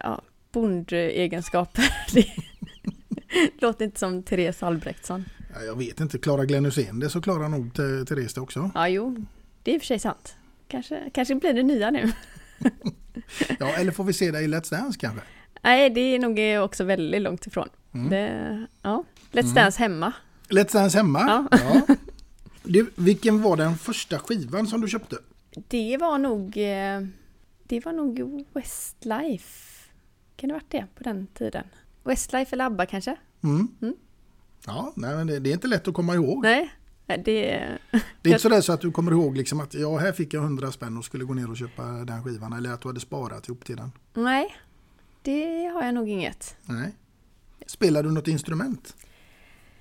ja, 0.00 0.22
bondegenskaper. 0.60 1.84
Det 2.14 3.62
låter 3.62 3.84
inte 3.84 3.98
som 3.98 4.22
Therese 4.22 4.62
Albrektsson. 4.62 5.24
Ja, 5.54 5.62
jag 5.62 5.78
vet 5.78 6.00
inte, 6.00 6.18
klarar 6.18 6.44
Glenn 6.44 6.64
Hysén 6.64 7.00
det 7.00 7.10
så 7.10 7.20
klarar 7.20 7.48
nog 7.48 7.72
Th- 7.72 8.04
Therese 8.04 8.34
det 8.34 8.40
också. 8.40 8.70
Ja, 8.74 8.88
jo, 8.88 9.16
det 9.62 9.70
är 9.70 9.74
i 9.74 9.78
och 9.78 9.82
för 9.82 9.86
sig 9.86 9.98
sant. 9.98 10.36
Kanske, 10.68 11.10
kanske 11.14 11.34
blir 11.34 11.52
det 11.52 11.62
nya 11.62 11.90
nu. 11.90 12.12
Ja, 13.60 13.68
eller 13.68 13.92
får 13.92 14.04
vi 14.04 14.12
se 14.12 14.30
dig 14.30 14.44
i 14.44 14.48
Let's 14.48 14.70
Dance 14.70 14.98
kanske? 14.98 15.20
Nej, 15.62 15.90
det 15.90 16.00
är 16.00 16.18
nog 16.18 16.64
också 16.64 16.84
väldigt 16.84 17.22
långt 17.22 17.46
ifrån. 17.46 17.68
Mm. 17.94 18.10
Det, 18.10 18.66
ja. 18.82 19.04
Let's 19.32 19.40
Mm. 19.42 19.54
Dance 19.54 19.78
hemma. 19.78 20.12
Let's 20.48 20.72
Dance 20.72 20.96
hemma? 20.98 21.48
Ja. 21.50 21.82
Du, 22.62 22.90
vilken 22.94 23.42
var 23.42 23.56
den 23.56 23.78
första 23.78 24.18
skivan 24.18 24.66
som 24.66 24.80
du 24.80 24.88
köpte? 24.88 25.16
Det 25.68 25.96
var 25.96 26.18
nog... 26.18 26.56
eh, 26.56 27.00
Det 27.64 27.80
var 27.84 27.92
nog 27.92 28.44
Westlife. 28.52 29.75
Kan 30.36 30.48
det 30.48 30.54
ha 30.54 30.58
varit 30.58 30.70
det 30.70 30.86
på 30.94 31.02
den 31.02 31.26
tiden? 31.26 31.64
Westlife 32.04 32.54
eller 32.56 32.64
ABBA 32.64 32.86
kanske? 32.86 33.16
Mm. 33.44 33.68
Mm. 33.82 33.94
Ja, 34.66 34.92
nej, 34.96 35.16
men 35.16 35.26
det, 35.26 35.38
det 35.38 35.50
är 35.50 35.54
inte 35.54 35.68
lätt 35.68 35.88
att 35.88 35.94
komma 35.94 36.14
ihåg. 36.14 36.42
Nej, 36.42 36.70
det... 37.06 37.22
Det 38.22 38.30
är 38.30 38.32
inte 38.32 38.38
sådär 38.38 38.60
så 38.60 38.72
att 38.72 38.80
du 38.80 38.92
kommer 38.92 39.12
ihåg 39.12 39.36
liksom 39.36 39.60
att 39.60 39.74
ja, 39.74 39.96
här 39.96 40.12
fick 40.12 40.34
jag 40.34 40.42
100 40.42 40.72
spänn 40.72 40.96
och 40.96 41.04
skulle 41.04 41.24
gå 41.24 41.34
ner 41.34 41.50
och 41.50 41.56
köpa 41.56 41.82
den 41.82 42.24
skivan. 42.24 42.52
Eller 42.52 42.72
att 42.72 42.80
du 42.80 42.88
hade 42.88 43.00
sparat 43.00 43.48
ihop 43.48 43.64
till 43.64 43.76
den. 43.76 43.92
Nej, 44.14 44.56
det 45.22 45.66
har 45.74 45.84
jag 45.84 45.94
nog 45.94 46.08
inget. 46.08 46.56
Nej. 46.62 46.92
Spelar 47.66 48.02
du 48.02 48.10
något 48.10 48.28
instrument? 48.28 48.96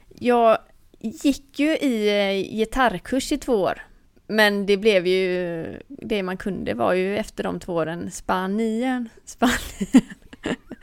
Jag 0.10 0.58
gick 1.00 1.60
ju 1.60 1.78
i 1.78 2.08
eh, 2.08 2.58
gitarrkurs 2.58 3.32
i 3.32 3.38
två 3.38 3.54
år. 3.54 3.82
Men 4.28 4.66
det 4.66 4.78
blev 4.78 5.08
ju, 5.08 5.66
det 5.88 6.24
man 6.24 6.38
kunde 6.38 6.74
var 6.74 6.94
ju 6.94 7.18
efter 7.18 7.44
de 7.44 7.60
två 7.60 7.74
åren 7.74 8.12
Spanien, 8.12 9.10
Spanien. 9.26 10.06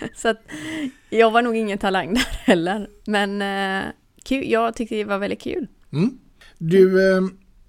Så 0.17 0.29
att 0.29 0.43
jag 1.11 1.31
var 1.31 1.43
nog 1.43 1.57
ingen 1.57 1.79
talang 1.79 2.15
där 2.15 2.27
heller. 2.45 2.89
Men 3.07 3.43
eh, 3.43 3.93
kul, 4.25 4.51
jag 4.51 4.75
tyckte 4.77 4.95
det 4.95 5.05
var 5.05 5.19
väldigt 5.19 5.41
kul. 5.41 5.67
Mm. 5.93 6.19
Du, 6.59 7.13
eh, 7.17 7.21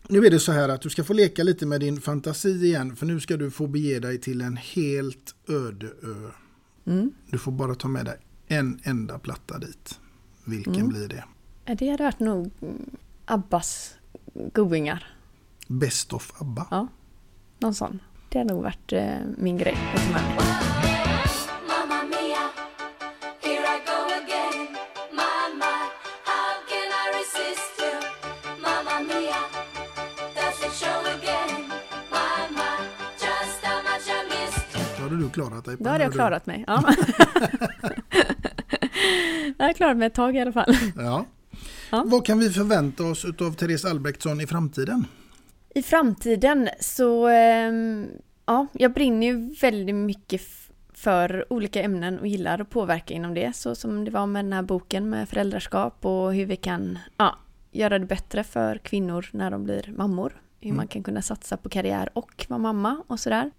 nu 0.07 0.25
är 0.25 0.29
det 0.31 0.39
så 0.39 0.51
här 0.51 0.69
att 0.69 0.81
du 0.81 0.89
ska 0.89 1.03
få 1.03 1.13
leka 1.13 1.43
lite 1.43 1.65
med 1.65 1.79
din 1.79 2.01
fantasi 2.01 2.49
igen. 2.65 2.95
För 2.95 3.05
nu 3.05 3.19
ska 3.19 3.37
du 3.37 3.51
få 3.51 3.67
bege 3.67 3.99
dig 3.99 4.21
till 4.21 4.41
en 4.41 4.57
helt 4.57 5.35
öde 5.49 5.87
ö. 5.87 6.29
Mm. 6.91 7.11
Du 7.31 7.37
får 7.37 7.51
bara 7.51 7.75
ta 7.75 7.87
med 7.87 8.05
dig 8.05 8.17
en 8.47 8.79
enda 8.83 9.19
platta 9.19 9.57
dit. 9.57 9.99
Vilken 10.45 10.75
Mm. 10.75 10.87
blir 10.89 11.07
det? 11.07 11.23
Det 11.75 11.89
hade 11.89 12.03
varit 12.03 12.19
nog 12.19 12.51
Abbas 13.25 13.95
Goingar. 14.53 15.07
Best 15.67 16.13
of 16.13 16.33
ABBA. 16.41 16.67
Ja, 16.71 16.87
någon 17.59 17.73
sån. 17.75 17.99
Det 18.29 18.37
hade 18.37 18.53
nog 18.53 18.63
varit 18.63 18.93
eh, 18.93 19.15
min 19.37 19.57
grej 19.57 19.77
du 35.23 35.29
klarat 35.29 35.65
dig. 35.65 35.77
på 35.77 35.83
Då 35.83 35.89
hade 35.89 36.03
jag 36.03 36.13
klarat 36.13 36.45
mig. 36.45 36.63
Ja. 36.67 36.83
jag 39.57 39.65
har 39.65 39.73
klarat 39.73 39.97
mig 39.97 40.07
ett 40.07 40.13
tag 40.13 40.35
i 40.35 40.39
alla 40.39 40.51
fall. 40.51 40.75
Ja. 40.95 41.25
Vad 42.05 42.25
kan 42.25 42.39
vi 42.39 42.49
förvänta 42.49 43.03
oss 43.03 43.25
av 43.25 43.53
Therese 43.53 43.85
Albrektsson 43.85 44.41
i 44.41 44.47
framtiden? 44.47 45.05
I 45.75 45.83
framtiden 45.83 46.69
så, 46.79 47.27
ehm, 47.27 48.07
ja, 48.45 48.67
jag 48.73 48.93
brinner 48.93 49.27
ju 49.27 49.55
väldigt 49.61 49.95
mycket 49.95 50.41
för 50.93 51.53
olika 51.53 51.81
ämnen 51.81 52.19
och 52.19 52.27
gillar 52.27 52.61
att 52.61 52.69
påverka 52.69 53.13
inom 53.13 53.33
det. 53.33 53.55
Så 53.55 53.75
som 53.75 54.05
det 54.05 54.11
var 54.11 54.25
med 54.25 54.45
den 54.45 54.53
här 54.53 54.61
boken 54.61 55.09
med 55.09 55.29
föräldraskap 55.29 56.05
och 56.05 56.33
hur 56.33 56.45
vi 56.45 56.55
kan 56.55 56.99
ja, 57.17 57.35
göra 57.71 57.99
det 57.99 58.05
bättre 58.05 58.43
för 58.43 58.77
kvinnor 58.77 59.29
när 59.31 59.51
de 59.51 59.63
blir 59.63 59.93
mammor. 59.97 60.41
Hur 60.63 60.69
Mm. 60.69 60.77
man 60.77 60.87
kan 60.87 61.03
kunna 61.03 61.21
satsa 61.21 61.57
på 61.57 61.69
karriär 61.69 62.09
och 62.13 62.45
vara 62.49 62.59
mamma 62.59 63.03
och 63.07 63.19
sådär. 63.19 63.51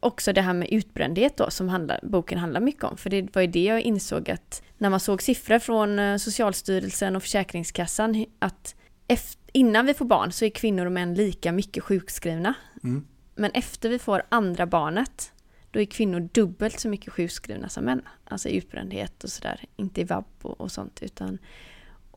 Också 0.00 0.32
det 0.32 0.40
här 0.42 0.52
med 0.54 0.68
utbrändhet 0.72 1.36
då 1.36 1.50
som 1.50 1.68
handlar, 1.68 2.00
boken 2.02 2.38
handlar 2.38 2.60
mycket 2.60 2.84
om. 2.84 2.96
För 2.96 3.10
det 3.10 3.34
var 3.34 3.42
ju 3.42 3.48
det 3.48 3.64
jag 3.64 3.80
insåg 3.80 4.30
att 4.30 4.62
när 4.78 4.90
man 4.90 5.00
såg 5.00 5.22
siffror 5.22 5.58
från 5.58 5.98
eh, 5.98 6.16
Socialstyrelsen 6.16 7.16
och 7.16 7.22
Försäkringskassan 7.22 8.24
att 8.38 8.74
eft- 9.08 9.38
innan 9.52 9.86
vi 9.86 9.94
får 9.94 10.04
barn 10.04 10.32
så 10.32 10.44
är 10.44 10.50
kvinnor 10.50 10.86
och 10.86 10.92
män 10.92 11.14
lika 11.14 11.52
mycket 11.52 11.84
sjukskrivna. 11.84 12.54
Mm. 12.84 13.06
Men 13.34 13.50
efter 13.50 13.88
vi 13.88 13.98
får 13.98 14.22
andra 14.28 14.66
barnet, 14.66 15.32
då 15.70 15.80
är 15.80 15.84
kvinnor 15.84 16.20
dubbelt 16.32 16.80
så 16.80 16.88
mycket 16.88 17.12
sjukskrivna 17.12 17.68
som 17.68 17.84
män. 17.84 18.02
Alltså 18.24 18.48
i 18.48 18.56
utbrändhet 18.56 19.24
och 19.24 19.30
sådär, 19.30 19.64
inte 19.76 20.00
i 20.00 20.04
vab 20.04 20.24
och, 20.42 20.60
och 20.60 20.72
sånt. 20.72 21.02
Utan, 21.02 21.38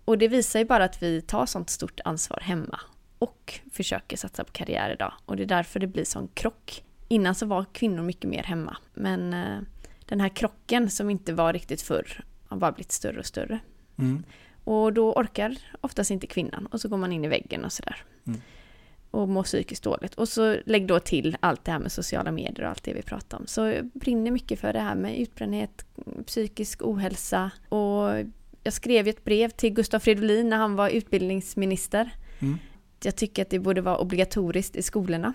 och 0.06 0.18
det 0.18 0.28
visar 0.28 0.60
ju 0.60 0.66
bara 0.66 0.84
att 0.84 1.04
vi 1.04 1.22
tar 1.22 1.46
sånt 1.46 1.70
stort 1.70 2.00
ansvar 2.06 2.40
hemma 2.44 2.80
och 3.20 3.59
försöker 3.72 4.17
satsa 4.17 4.43
på 4.43 4.51
karriär 4.51 4.89
idag. 4.89 5.13
Och 5.26 5.36
det 5.36 5.43
är 5.43 5.47
därför 5.47 5.80
det 5.80 5.88
blir 5.88 6.03
sån 6.03 6.28
krock. 6.34 6.84
Innan 7.07 7.36
så 7.36 7.45
var 7.45 7.65
kvinnor 7.74 8.03
mycket 8.03 8.30
mer 8.30 8.43
hemma. 8.43 8.78
Men 8.93 9.34
eh, 9.34 9.59
den 10.05 10.22
här 10.22 10.30
krocken 10.30 10.89
som 10.89 11.09
inte 11.09 11.34
var 11.34 11.53
riktigt 11.53 11.82
förr 11.82 12.24
har 12.47 12.57
bara 12.57 12.72
blivit 12.72 12.91
större 12.91 13.20
och 13.20 13.26
större. 13.26 13.59
Mm. 13.97 14.24
Och 14.63 14.93
då 14.93 15.13
orkar 15.13 15.57
oftast 15.82 16.11
inte 16.11 16.28
kvinnan 16.28 16.65
och 16.65 16.82
så 16.82 16.89
går 16.89 16.97
man 16.97 17.11
in 17.11 17.26
i 17.26 17.28
väggen 17.28 17.65
och 17.65 17.74
sådär. 17.74 18.03
Mm. 18.28 18.41
Och 19.11 19.30
mår 19.30 19.43
psykiskt 19.43 19.84
dåligt. 19.84 20.15
Och 20.15 20.30
så 20.30 20.57
lägg 20.65 20.88
då 20.88 20.99
till 20.99 21.38
allt 21.39 21.65
det 21.65 21.72
här 21.72 21.80
med 21.80 21.91
sociala 21.91 22.32
medier 22.32 22.63
och 22.63 22.70
allt 22.70 22.84
det 22.84 22.93
vi 22.93 23.01
pratar 23.01 23.38
om. 23.38 23.47
Så 23.47 23.61
jag 23.61 23.86
brinner 23.86 24.32
mycket 24.32 24.59
för 24.59 24.74
det 24.74 24.80
här 24.80 24.95
med 24.95 25.20
utbrändhet, 25.20 25.86
psykisk 26.26 26.82
ohälsa. 26.82 27.51
Och 27.70 28.26
jag 28.63 28.74
skrev 28.74 29.05
ju 29.05 29.09
ett 29.09 29.24
brev 29.24 29.49
till 29.49 29.74
Gustav 29.74 29.99
Fridolin 29.99 30.49
när 30.49 30.57
han 30.57 30.76
var 30.76 30.89
utbildningsminister. 30.89 32.09
Mm. 32.39 32.57
Jag 33.04 33.16
tycker 33.16 33.41
att 33.41 33.50
det 33.50 33.60
borde 33.60 33.82
vara 33.82 33.97
obligatoriskt 33.97 34.76
i 34.76 34.82
skolorna. 34.82 35.34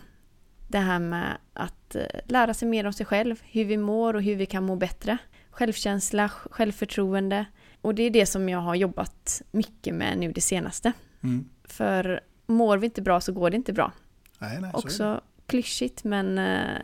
Det 0.68 0.78
här 0.78 0.98
med 0.98 1.36
att 1.52 1.94
eh, 1.94 2.02
lära 2.24 2.54
sig 2.54 2.68
mer 2.68 2.86
om 2.86 2.92
sig 2.92 3.06
själv, 3.06 3.42
hur 3.42 3.64
vi 3.64 3.76
mår 3.76 4.14
och 4.14 4.22
hur 4.22 4.36
vi 4.36 4.46
kan 4.46 4.64
må 4.64 4.76
bättre. 4.76 5.18
Självkänsla, 5.50 6.28
självförtroende. 6.28 7.44
Och 7.80 7.94
det 7.94 8.02
är 8.02 8.10
det 8.10 8.26
som 8.26 8.48
jag 8.48 8.58
har 8.58 8.74
jobbat 8.74 9.42
mycket 9.50 9.94
med 9.94 10.18
nu 10.18 10.32
det 10.32 10.40
senaste. 10.40 10.92
Mm. 11.22 11.48
För 11.64 12.20
mår 12.46 12.78
vi 12.78 12.84
inte 12.84 13.02
bra 13.02 13.20
så 13.20 13.32
går 13.32 13.50
det 13.50 13.56
inte 13.56 13.72
bra. 13.72 13.92
Nej, 14.38 14.60
nej. 14.60 14.70
Också 14.74 15.20
klyschigt 15.46 16.04
men 16.04 16.38
eh, 16.38 16.78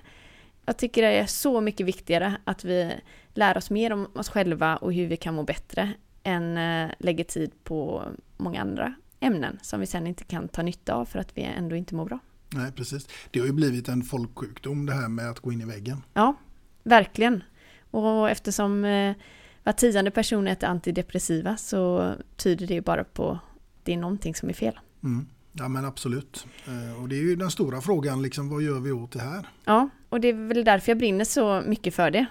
jag 0.66 0.76
tycker 0.76 1.02
det 1.02 1.08
är 1.08 1.26
så 1.26 1.60
mycket 1.60 1.86
viktigare 1.86 2.36
att 2.44 2.64
vi 2.64 2.92
lär 3.34 3.56
oss 3.56 3.70
mer 3.70 3.92
om 3.92 4.08
oss 4.14 4.28
själva 4.28 4.76
och 4.76 4.94
hur 4.94 5.06
vi 5.06 5.16
kan 5.16 5.34
må 5.34 5.42
bättre 5.42 5.92
än 6.22 6.56
eh, 6.56 6.90
lägger 6.98 7.24
tid 7.24 7.64
på 7.64 8.04
många 8.36 8.60
andra 8.60 8.94
ämnen 9.20 9.58
som 9.62 9.80
vi 9.80 9.86
sen 9.86 10.06
inte 10.06 10.24
kan 10.24 10.48
ta 10.48 10.62
nytta 10.62 10.94
av 10.94 11.04
för 11.04 11.18
att 11.18 11.36
vi 11.36 11.42
ändå 11.42 11.76
inte 11.76 11.94
mår 11.94 12.04
bra. 12.04 12.18
Nej, 12.54 12.72
precis. 12.72 13.08
Det 13.30 13.38
har 13.40 13.46
ju 13.46 13.52
blivit 13.52 13.88
en 13.88 14.02
folksjukdom 14.02 14.86
det 14.86 14.92
här 14.92 15.08
med 15.08 15.30
att 15.30 15.40
gå 15.40 15.52
in 15.52 15.60
i 15.60 15.64
väggen. 15.64 16.02
Ja, 16.14 16.34
verkligen. 16.82 17.44
Och 17.90 18.30
eftersom 18.30 18.84
eh, 18.84 19.14
var 19.64 19.72
tionde 19.72 20.10
person 20.10 20.46
äter 20.48 20.68
antidepressiva 20.68 21.56
så 21.56 22.14
tyder 22.36 22.66
det 22.66 22.74
ju 22.74 22.80
bara 22.80 23.04
på 23.04 23.30
att 23.30 23.38
det 23.82 23.92
är 23.92 23.96
någonting 23.96 24.34
som 24.34 24.48
är 24.48 24.52
fel. 24.52 24.80
Mm. 25.02 25.26
Ja 25.52 25.68
men 25.68 25.84
absolut. 25.84 26.46
Eh, 26.66 27.02
Och 27.02 27.08
det 27.08 27.14
är 27.16 27.22
ju 27.22 27.36
den 27.36 27.50
stora 27.50 27.80
frågan, 27.80 28.22
liksom, 28.22 28.48
vad 28.48 28.62
gör 28.62 28.80
vi 28.80 28.92
åt 28.92 29.12
det 29.12 29.20
här? 29.20 29.46
Ja, 29.64 29.88
och 30.08 30.20
det 30.20 30.28
är 30.28 30.48
väl 30.48 30.64
därför 30.64 30.90
jag 30.90 30.98
brinner 30.98 31.24
så 31.24 31.62
mycket 31.66 31.94
för 31.94 32.10
det. 32.10 32.26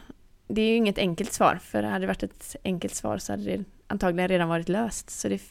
Det 0.47 0.61
är 0.61 0.69
ju 0.69 0.75
inget 0.75 0.97
enkelt 0.97 1.33
svar, 1.33 1.59
för 1.63 1.83
hade 1.83 1.99
det 1.99 2.07
varit 2.07 2.23
ett 2.23 2.55
enkelt 2.63 2.95
svar 2.95 3.17
så 3.17 3.33
hade 3.33 3.43
det 3.43 3.63
antagligen 3.89 4.27
redan 4.27 4.49
varit 4.49 4.69
löst. 4.69 5.09
Så 5.09 5.29
det 5.29 5.41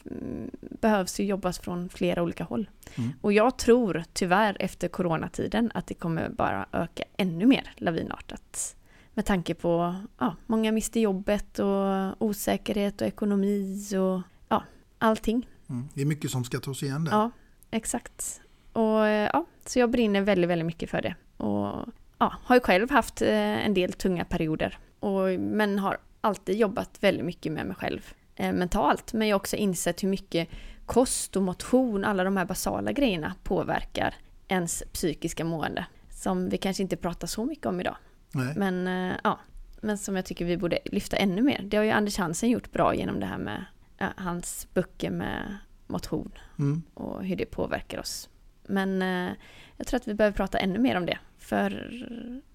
behövs 0.59 1.19
ju 1.19 1.23
jobbas 1.23 1.59
från 1.59 1.89
flera 1.89 2.23
olika 2.23 2.43
håll. 2.43 2.69
Mm. 2.95 3.09
Och 3.21 3.33
jag 3.33 3.57
tror 3.57 4.03
tyvärr 4.13 4.57
efter 4.59 4.87
coronatiden 4.87 5.71
att 5.73 5.87
det 5.87 5.93
kommer 5.93 6.29
bara 6.29 6.65
öka 6.71 7.03
ännu 7.17 7.45
mer 7.45 7.71
lavinartat. 7.77 8.75
Med 9.13 9.25
tanke 9.25 9.53
på, 9.53 9.95
ja, 10.17 10.35
många 10.45 10.71
mister 10.71 10.99
jobbet 10.99 11.59
och 11.59 12.21
osäkerhet 12.21 13.01
och 13.01 13.07
ekonomi 13.07 13.89
och 13.97 14.21
ja, 14.49 14.63
allting. 14.97 15.47
Mm. 15.69 15.89
Det 15.93 16.01
är 16.01 16.05
mycket 16.05 16.31
som 16.31 16.43
ska 16.43 16.59
tas 16.59 16.83
igen 16.83 17.05
där. 17.05 17.11
Ja, 17.11 17.31
exakt. 17.71 18.41
Och 18.73 19.07
eh, 19.07 19.29
ja, 19.33 19.45
så 19.65 19.79
jag 19.79 19.91
brinner 19.91 20.21
väldigt, 20.21 20.49
väldigt 20.49 20.65
mycket 20.65 20.89
för 20.89 21.01
det. 21.01 21.15
Och 21.37 21.85
ja, 22.17 22.33
har 22.43 22.55
ju 22.55 22.59
själv 22.61 22.91
haft 22.91 23.21
eh, 23.21 23.65
en 23.65 23.73
del 23.73 23.93
tunga 23.93 24.25
perioder. 24.25 24.77
Och, 24.99 25.39
men 25.39 25.79
har 25.79 25.97
alltid 26.21 26.57
jobbat 26.57 27.03
väldigt 27.03 27.25
mycket 27.25 27.51
med 27.51 27.65
mig 27.65 27.75
själv 27.75 28.13
eh, 28.39 28.53
mentalt. 28.53 29.13
Men 29.13 29.27
jag 29.27 29.35
har 29.35 29.39
också 29.39 29.55
insett 29.55 30.03
hur 30.03 30.07
mycket 30.09 30.49
kost 30.85 31.35
och 31.35 31.43
motion, 31.43 32.05
alla 32.05 32.23
de 32.23 32.37
här 32.37 32.45
basala 32.45 32.91
grejerna 32.91 33.35
påverkar 33.43 34.15
ens 34.47 34.83
psykiska 34.93 35.45
mående. 35.45 35.85
Som 36.09 36.49
vi 36.49 36.57
kanske 36.57 36.83
inte 36.83 36.97
pratar 36.97 37.27
så 37.27 37.45
mycket 37.45 37.65
om 37.65 37.79
idag. 37.81 37.95
Nej. 38.31 38.53
Men 38.55 38.87
eh, 38.87 39.15
ja, 39.23 39.39
men 39.81 39.97
som 39.97 40.15
jag 40.15 40.25
tycker 40.25 40.45
vi 40.45 40.57
borde 40.57 40.79
lyfta 40.85 41.17
ännu 41.17 41.41
mer. 41.41 41.61
Det 41.63 41.77
har 41.77 41.83
ju 41.83 41.91
Anders 41.91 42.17
Hansen 42.17 42.49
gjort 42.49 42.71
bra 42.71 42.95
genom 42.95 43.19
det 43.19 43.25
här 43.25 43.37
med 43.37 43.65
ja, 43.97 44.07
hans 44.17 44.67
böcker 44.73 45.11
med 45.11 45.57
motion 45.87 46.31
Mm. 46.59 46.81
och 46.93 47.25
hur 47.25 47.35
det 47.35 47.45
påverkar 47.45 47.99
oss. 47.99 48.29
Men 48.67 49.01
eh, 49.01 49.33
jag 49.77 49.87
tror 49.87 49.97
att 49.99 50.07
vi 50.07 50.13
behöver 50.13 50.35
prata 50.37 50.57
ännu 50.59 50.79
mer 50.79 50.97
om 50.97 51.05
det. 51.05 51.17
För 51.37 51.91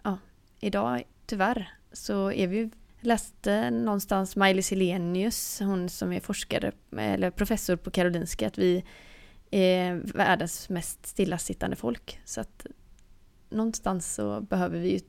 ja, 0.02 0.18
idag, 0.60 1.02
tyvärr, 1.26 1.68
så 1.92 2.32
är 2.32 2.46
vi 2.46 2.70
läste 3.06 3.70
någonstans 3.70 4.36
Maj-Lis 4.36 4.70
Helenius, 4.70 5.60
hon 5.60 5.88
som 5.88 6.12
är 6.12 6.20
forskare 6.20 6.72
eller 6.96 7.30
professor 7.30 7.76
på 7.76 7.90
Karolinska, 7.90 8.46
att 8.46 8.58
vi 8.58 8.84
är 9.50 9.94
världens 10.14 10.68
mest 10.68 11.06
stillasittande 11.06 11.76
folk. 11.76 12.20
Så 12.24 12.40
att 12.40 12.66
någonstans 13.50 14.14
så 14.14 14.40
behöver 14.40 14.78
vi 14.78 14.92
ju 14.92 15.00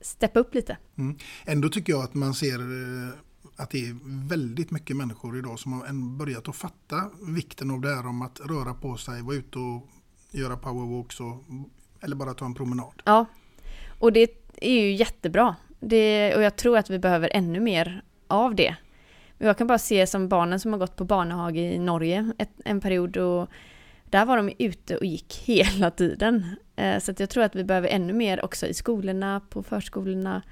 steppa 0.00 0.40
upp 0.40 0.54
lite. 0.54 0.76
Mm. 0.96 1.18
Ändå 1.44 1.68
tycker 1.68 1.92
jag 1.92 2.04
att 2.04 2.14
man 2.14 2.34
ser 2.34 2.58
eh, 2.58 3.14
att 3.56 3.70
det 3.70 3.86
är 3.86 3.96
väldigt 4.28 4.70
mycket 4.70 4.96
människor 4.96 5.38
idag 5.38 5.58
som 5.58 5.72
har 5.72 6.16
börjat 6.18 6.48
att 6.48 6.56
fatta 6.56 7.10
vikten 7.26 7.70
av 7.70 7.80
det 7.80 7.94
här 7.94 8.06
om 8.06 8.22
att 8.22 8.40
röra 8.40 8.74
på 8.74 8.96
sig, 8.96 9.22
vara 9.22 9.36
ute 9.36 9.58
och 9.58 9.88
göra 10.30 10.56
powerwalks 10.56 11.20
och, 11.20 11.44
eller 12.00 12.16
bara 12.16 12.34
ta 12.34 12.44
en 12.44 12.54
promenad. 12.54 13.02
Ja, 13.04 13.26
och 13.98 14.12
det 14.12 14.28
är 14.56 14.82
ju 14.82 14.92
jättebra. 14.92 15.56
Det, 15.82 16.34
och 16.36 16.42
jag 16.42 16.56
tror 16.56 16.78
att 16.78 16.90
vi 16.90 16.98
behöver 16.98 17.30
ännu 17.32 17.60
mer 17.60 18.02
av 18.26 18.54
det. 18.54 18.76
Jag 19.38 19.58
kan 19.58 19.66
bara 19.66 19.78
se 19.78 20.06
som 20.06 20.28
barnen 20.28 20.60
som 20.60 20.72
har 20.72 20.78
gått 20.78 20.96
på 20.96 21.04
barnehage 21.04 21.56
i 21.56 21.78
Norge 21.78 22.32
ett, 22.38 22.50
en 22.64 22.80
period 22.80 23.16
och 23.16 23.48
där 24.04 24.24
var 24.24 24.36
de 24.36 24.52
ute 24.58 24.96
och 24.96 25.04
gick 25.04 25.34
hela 25.44 25.90
tiden. 25.90 26.56
Eh, 26.76 26.98
Så 26.98 27.12
jag 27.18 27.30
tror 27.30 27.44
att 27.44 27.56
vi 27.56 27.64
behöver 27.64 27.88
ännu 27.88 28.12
mer 28.12 28.44
också 28.44 28.66
i 28.66 28.74
skolorna, 28.74 29.40
på 29.50 29.62
förskolorna, 29.62 30.42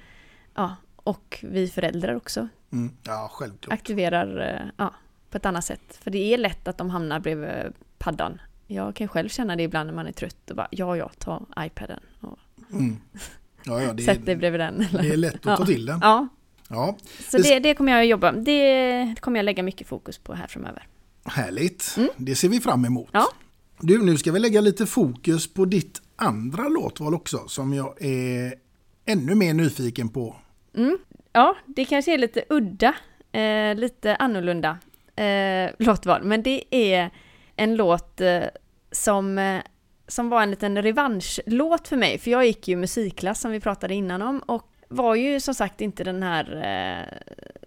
ja, 0.55 0.75
och 0.95 1.39
vi 1.47 1.67
föräldrar 1.67 2.15
också 2.15 2.47
Mm. 2.73 2.93
Ja, 3.03 3.29
självklart. 3.33 3.73
aktiverar 3.73 4.39
eh, 4.39 4.67
ja, 4.77 4.93
på 5.29 5.37
ett 5.37 5.45
annat 5.45 5.65
sätt. 5.65 5.99
För 6.01 6.11
det 6.11 6.33
är 6.33 6.37
lätt 6.37 6.67
att 6.67 6.77
de 6.77 6.89
hamnar 6.89 7.19
bredvid 7.19 7.73
paddan. 7.97 8.41
Jag 8.67 8.95
kan 8.95 9.07
själv 9.07 9.29
känna 9.29 9.55
det 9.55 9.63
ibland 9.63 9.87
när 9.87 9.93
man 9.93 10.07
är 10.07 10.11
trött 10.11 10.49
och 10.49 10.55
bara 10.55 10.67
ja, 10.71 10.97
ja, 10.97 11.11
ta 11.17 11.45
iPaden 11.59 11.99
och 12.21 12.37
Mm. 12.73 12.97
Ja, 13.65 13.81
ja, 13.81 13.93
det, 13.93 14.03
sätt 14.03 14.25
dig 14.25 14.35
bredvid 14.35 14.59
den. 14.61 14.81
eller- 14.81 15.01
det 15.03 15.09
är 15.09 15.17
lätt 15.17 15.35
att 15.35 15.41
ta 15.41 15.55
ja. 15.59 15.65
till 15.65 15.85
den. 15.85 15.99
Ja, 16.01 16.27
Ja, 16.73 16.97
så 17.29 17.37
det- 17.37 17.59
det, 17.59 17.73
kommer 17.73 17.91
jag 17.91 18.01
att 18.01 18.07
jobba 18.07 18.31
Det 18.31 19.15
kommer 19.19 19.39
jag 19.39 19.43
lägga 19.43 19.63
mycket 19.63 19.87
fokus 19.87 20.17
på 20.17 20.33
här 20.33 20.47
framöver. 20.47 20.87
Härligt, 21.25 21.97
det 22.17 22.35
ser 22.35 22.49
vi 22.49 22.59
fram 22.59 22.85
emot. 22.85 23.09
Ja. 23.11 23.27
Du, 23.79 24.03
nu 24.05 24.17
ska 24.17 24.31
vi 24.31 24.39
lägga 24.39 24.61
lite 24.61 24.85
fokus 24.85 25.53
på 25.53 25.65
ditt 25.65 26.01
andra 26.15 26.67
låtval 26.69 27.13
också 27.13 27.47
som 27.47 27.73
jag 27.73 28.01
är 28.05 28.53
ännu 29.05 29.35
mer 29.35 29.53
nyfiken 29.53 30.09
på. 30.09 30.35
Mm. 30.77 30.97
Ja, 31.33 31.55
det 31.65 31.85
kanske 31.85 32.13
är 32.13 32.17
lite 32.17 32.43
udda, 32.49 32.93
eh, 33.31 33.75
lite 33.75 34.15
annorlunda 34.15 34.77
eh, 35.15 35.69
låtval, 35.79 36.23
men 36.23 36.43
det 36.43 36.63
är 36.75 37.09
en 37.55 37.75
låt 37.75 38.21
eh, 38.21 38.41
som, 38.91 39.37
eh, 39.37 39.61
som 40.11 40.29
var 40.29 40.43
en 40.43 40.49
liten 40.49 40.81
revanschlåt 40.81 41.87
för 41.87 41.97
mig, 41.97 42.17
för 42.17 42.31
jag 42.31 42.45
gick 42.45 42.67
ju 42.67 42.75
musikklass 42.75 43.41
som 43.41 43.51
vi 43.51 43.59
pratade 43.59 43.93
innan 43.93 44.21
om 44.21 44.39
och 44.39 44.67
var 44.87 45.15
ju 45.15 45.39
som 45.39 45.53
sagt 45.53 45.81
inte 45.81 46.03
den 46.03 46.23
här 46.23 46.55
eh, 46.55 47.17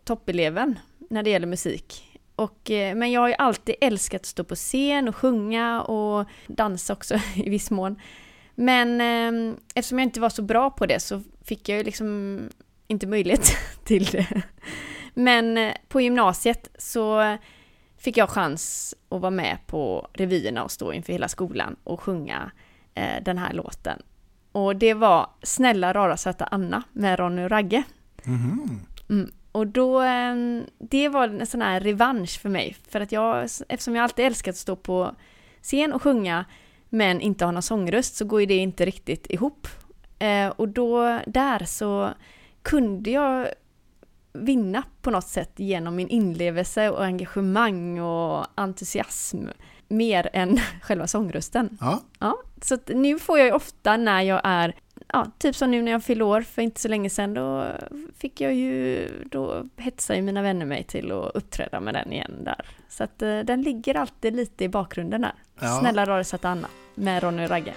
toppeleven 0.04 0.78
när 1.10 1.22
det 1.22 1.30
gäller 1.30 1.46
musik. 1.46 2.18
Och, 2.36 2.70
eh, 2.70 2.94
men 2.94 3.12
jag 3.12 3.20
har 3.20 3.28
ju 3.28 3.34
alltid 3.34 3.74
älskat 3.80 4.20
att 4.20 4.26
stå 4.26 4.44
på 4.44 4.54
scen 4.54 5.08
och 5.08 5.16
sjunga 5.16 5.82
och 5.82 6.28
dansa 6.46 6.92
också 6.92 7.14
i 7.34 7.50
viss 7.50 7.70
mån. 7.70 8.00
Men 8.54 9.00
eh, 9.00 9.56
eftersom 9.74 9.98
jag 9.98 10.06
inte 10.06 10.20
var 10.20 10.30
så 10.30 10.42
bra 10.42 10.70
på 10.70 10.86
det 10.86 11.00
så 11.00 11.22
fick 11.44 11.68
jag 11.68 11.78
ju 11.78 11.84
liksom 11.84 12.40
inte 12.86 13.06
möjlighet 13.06 13.56
till 13.84 14.04
det. 14.04 14.42
Men 15.14 15.58
eh, 15.58 15.74
på 15.88 16.00
gymnasiet 16.00 16.68
så 16.78 17.36
fick 17.98 18.16
jag 18.16 18.30
chans 18.30 18.94
att 19.14 19.22
vara 19.22 19.30
med 19.30 19.58
på 19.66 20.08
revyerna 20.12 20.64
och 20.64 20.70
stå 20.70 20.92
inför 20.92 21.12
hela 21.12 21.28
skolan 21.28 21.76
och 21.84 22.00
sjunga 22.00 22.50
eh, 22.94 23.22
den 23.22 23.38
här 23.38 23.52
låten. 23.52 24.02
Och 24.52 24.76
det 24.76 24.94
var 24.94 25.26
Snälla 25.42 25.92
rara 25.92 26.16
söta 26.16 26.44
Anna 26.44 26.82
med 26.92 27.18
Ronny 27.18 27.44
och 27.44 27.50
Ragge. 27.50 27.82
Mm. 29.08 29.30
Och 29.52 29.66
då, 29.66 30.02
eh, 30.02 30.34
det 30.78 31.08
var 31.08 31.28
en 31.28 31.46
sån 31.46 31.62
här 31.62 31.80
revansch 31.80 32.40
för 32.40 32.48
mig. 32.48 32.76
För 32.88 33.00
att 33.00 33.12
jag, 33.12 33.44
eftersom 33.44 33.96
jag 33.96 34.02
alltid 34.02 34.24
älskat 34.24 34.52
att 34.52 34.56
stå 34.56 34.76
på 34.76 35.14
scen 35.62 35.92
och 35.92 36.02
sjunga 36.02 36.44
men 36.88 37.20
inte 37.20 37.44
ha 37.44 37.52
någon 37.52 37.62
sångröst 37.62 38.16
så 38.16 38.24
går 38.24 38.40
ju 38.40 38.46
det 38.46 38.56
inte 38.56 38.84
riktigt 38.84 39.26
ihop. 39.30 39.68
Eh, 40.18 40.48
och 40.48 40.68
då, 40.68 41.20
där 41.26 41.64
så 41.64 42.10
kunde 42.62 43.10
jag 43.10 43.48
vinna 44.34 44.82
på 45.02 45.10
något 45.10 45.28
sätt 45.28 45.52
genom 45.56 45.96
min 45.96 46.08
inlevelse 46.08 46.90
och 46.90 47.04
engagemang 47.04 48.00
och 48.00 48.46
entusiasm 48.54 49.48
mer 49.88 50.30
än 50.32 50.58
själva 50.82 51.06
sångrösten. 51.06 51.78
Ja. 51.80 52.00
Ja, 52.18 52.36
så 52.62 52.78
nu 52.86 53.18
får 53.18 53.38
jag 53.38 53.46
ju 53.46 53.52
ofta 53.52 53.96
när 53.96 54.22
jag 54.22 54.40
är, 54.44 54.74
ja, 55.12 55.26
typ 55.38 55.56
som 55.56 55.70
nu 55.70 55.82
när 55.82 55.92
jag 55.92 56.04
fyllde 56.04 56.24
år 56.24 56.40
för 56.40 56.62
inte 56.62 56.80
så 56.80 56.88
länge 56.88 57.10
sedan, 57.10 57.34
då 57.34 57.66
fick 58.18 58.40
jag 58.40 58.54
ju, 58.54 59.08
då 59.30 59.68
hetsar 59.76 60.14
ju 60.14 60.22
mina 60.22 60.42
vänner 60.42 60.66
mig 60.66 60.82
till 60.84 61.12
att 61.12 61.30
uppträda 61.34 61.80
med 61.80 61.94
den 61.94 62.12
igen 62.12 62.44
där. 62.44 62.66
Så 62.88 63.04
att 63.04 63.22
eh, 63.22 63.38
den 63.38 63.62
ligger 63.62 63.94
alltid 63.94 64.36
lite 64.36 64.64
i 64.64 64.68
bakgrunden 64.68 65.20
där. 65.20 65.34
Ja. 65.60 65.78
Snälla 65.80 66.04
rara 66.04 66.24
söta 66.24 66.48
Anna 66.48 66.68
med 66.94 67.22
Ronny 67.22 67.44
och 67.44 67.50
Ragge. 67.50 67.74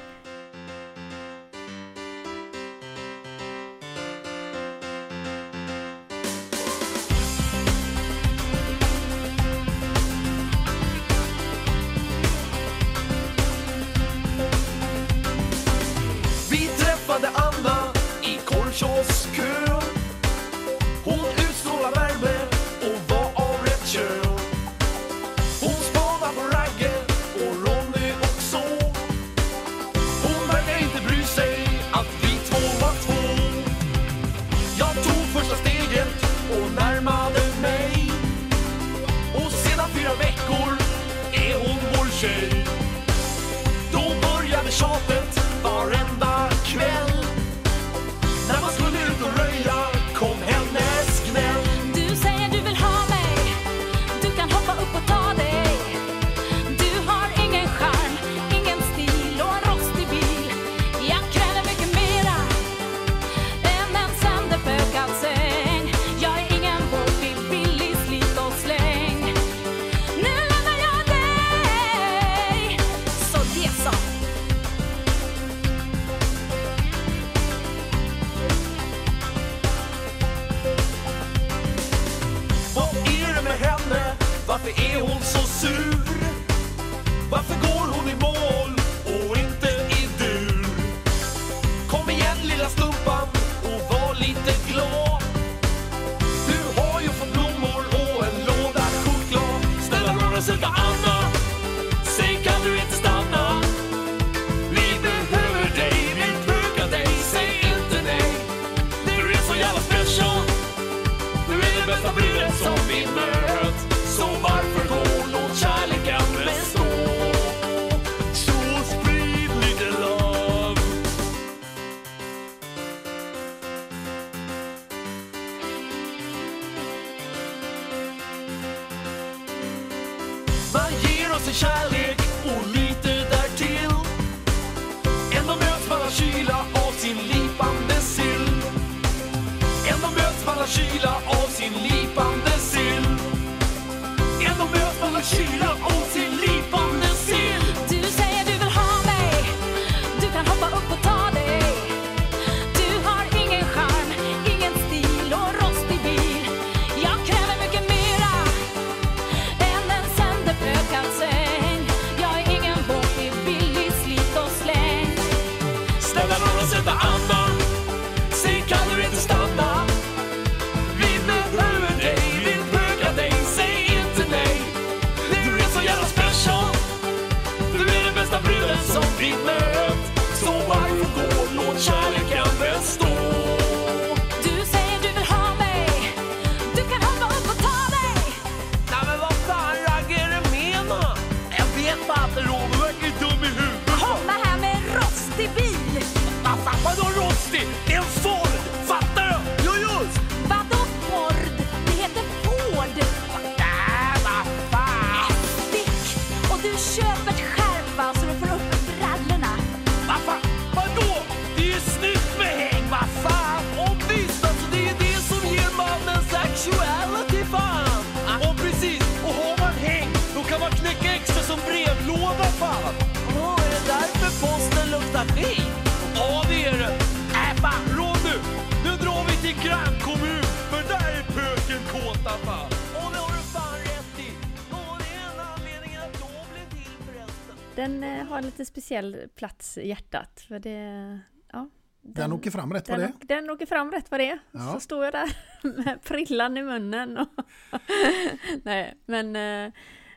Den 237.78 238.04
eh, 238.04 238.26
har 238.26 238.38
en 238.38 238.44
lite 238.46 238.66
speciell 238.66 239.18
plats 239.36 239.78
i 239.78 239.88
hjärtat. 239.88 240.46
För 240.48 240.60
det, 240.60 241.20
ja, 241.52 241.70
Den 242.02 242.32
åker 242.32 242.52
fram 242.52 242.74
rätt 242.74 242.90
vad 242.90 243.00
den, 243.00 243.12
det 243.22 243.34
är. 243.34 243.42
den 243.42 243.50
åker 243.50 243.66
fram 243.66 243.92
rätt 243.92 244.12
vad 244.12 244.20
det 244.20 244.30
är. 244.30 244.40
Ja. 244.52 244.74
Så 244.74 244.80
står 244.80 245.04
jag 245.06 245.14
där 245.14 245.38
med 245.86 246.04
prillan 246.04 246.58
i 246.58 246.64
munnen. 246.64 247.18
Och 247.18 247.28
Nej, 248.64 248.98
men 249.06 249.36
eh, 249.36 249.74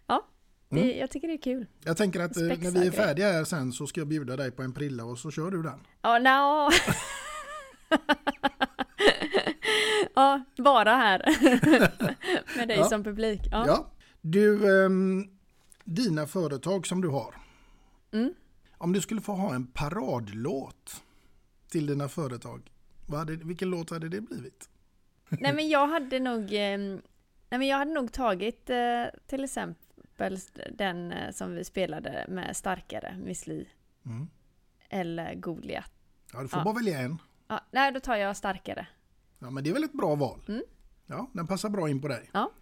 ja, 0.07 0.27
det, 0.69 0.81
Mm. 0.83 0.99
jag 0.99 1.11
tycker 1.11 1.29
det 1.29 1.35
är 1.35 1.43
kul. 1.43 1.67
Jag 1.85 1.97
tänker 1.97 2.21
att 2.21 2.37
eh, 2.37 2.43
när 2.43 2.55
Spexa 2.57 2.71
vi 2.81 2.87
är 2.87 2.91
färdiga 2.91 3.33
här 3.33 3.45
sen 3.45 3.73
så 3.73 3.87
ska 3.87 4.01
jag 4.01 4.09
bjuda 4.09 4.37
dig 4.37 4.51
på 4.51 4.63
en 4.63 4.73
prilla 4.73 5.05
och 5.05 5.19
så 5.19 5.31
kör 5.31 5.51
du 5.51 5.63
den. 5.63 5.81
Ja, 6.03 6.19
no. 6.19 6.71
ja, 10.15 10.43
bara 10.59 10.97
här. 10.97 11.23
med 12.57 12.69
dig 12.69 12.77
Ja. 12.77 12.85
som 12.85 13.05
publik. 13.05 13.41
Ja. 13.51 13.65
Ja. 13.67 13.91
Du, 14.21 14.77
ehm, 14.85 15.25
dina 15.85 16.27
företag 16.27 16.87
som 16.87 17.01
du 17.01 17.09
har. 17.09 17.35
Mm. 18.13 18.35
Om 18.79 18.93
du 18.93 19.01
skulle 19.01 19.21
få 19.21 19.33
ha 19.33 19.55
en 19.55 19.67
paradlåt 19.67 21.03
till 21.69 21.87
dina 21.87 22.09
företag, 22.09 22.71
vad 23.07 23.19
hade, 23.19 23.37
vilken 23.37 23.71
låt 23.71 23.91
hade 23.91 24.09
det 24.09 24.21
blivit? 24.21 24.69
Nej 25.29 25.55
men 25.55 25.69
jag 25.69 25.87
hade 25.89 26.21
nog 26.21 26.41
eh, 26.43 26.79
Nej 27.51 27.59
men 27.59 27.67
jag 27.67 27.77
hade 27.79 27.93
nog 27.93 28.13
tagit 28.13 28.71
eh, 28.71 29.05
till 29.27 29.45
exempel 29.45 30.39
den 30.73 31.13
eh, 31.13 31.31
som 31.33 31.55
vi 31.55 31.65
spelade 31.65 32.27
med 32.29 32.57
Starkare, 32.57 33.17
Miss 33.25 33.47
Li. 33.47 33.69
Mm. 34.07 34.29
Eller 34.89 35.35
Goliat. 35.35 35.93
Ja, 36.33 36.43
du 36.43 36.49
får 36.49 36.59
Ja. 36.61 36.65
bara 36.65 36.75
välja 36.75 36.99
en. 37.01 37.19
Ja, 37.49 37.61
nej, 37.71 37.93
då 37.93 38.01
tar 38.01 38.17
jag 38.17 38.37
Starkare. 38.37 38.87
Ja, 39.39 39.51
men 39.51 39.65
det 39.65 39.71
är 39.71 39.75
väl 39.75 39.85
ett 39.85 39.93
bra 39.93 40.15
val? 40.15 40.41
Mm. 40.49 40.63
Ja, 41.07 41.31
den 41.33 41.47
passar 41.47 41.69
bra 41.69 41.89
in 41.89 42.01
på 42.01 42.09
dig. 42.09 42.31
Ja. 42.33 42.53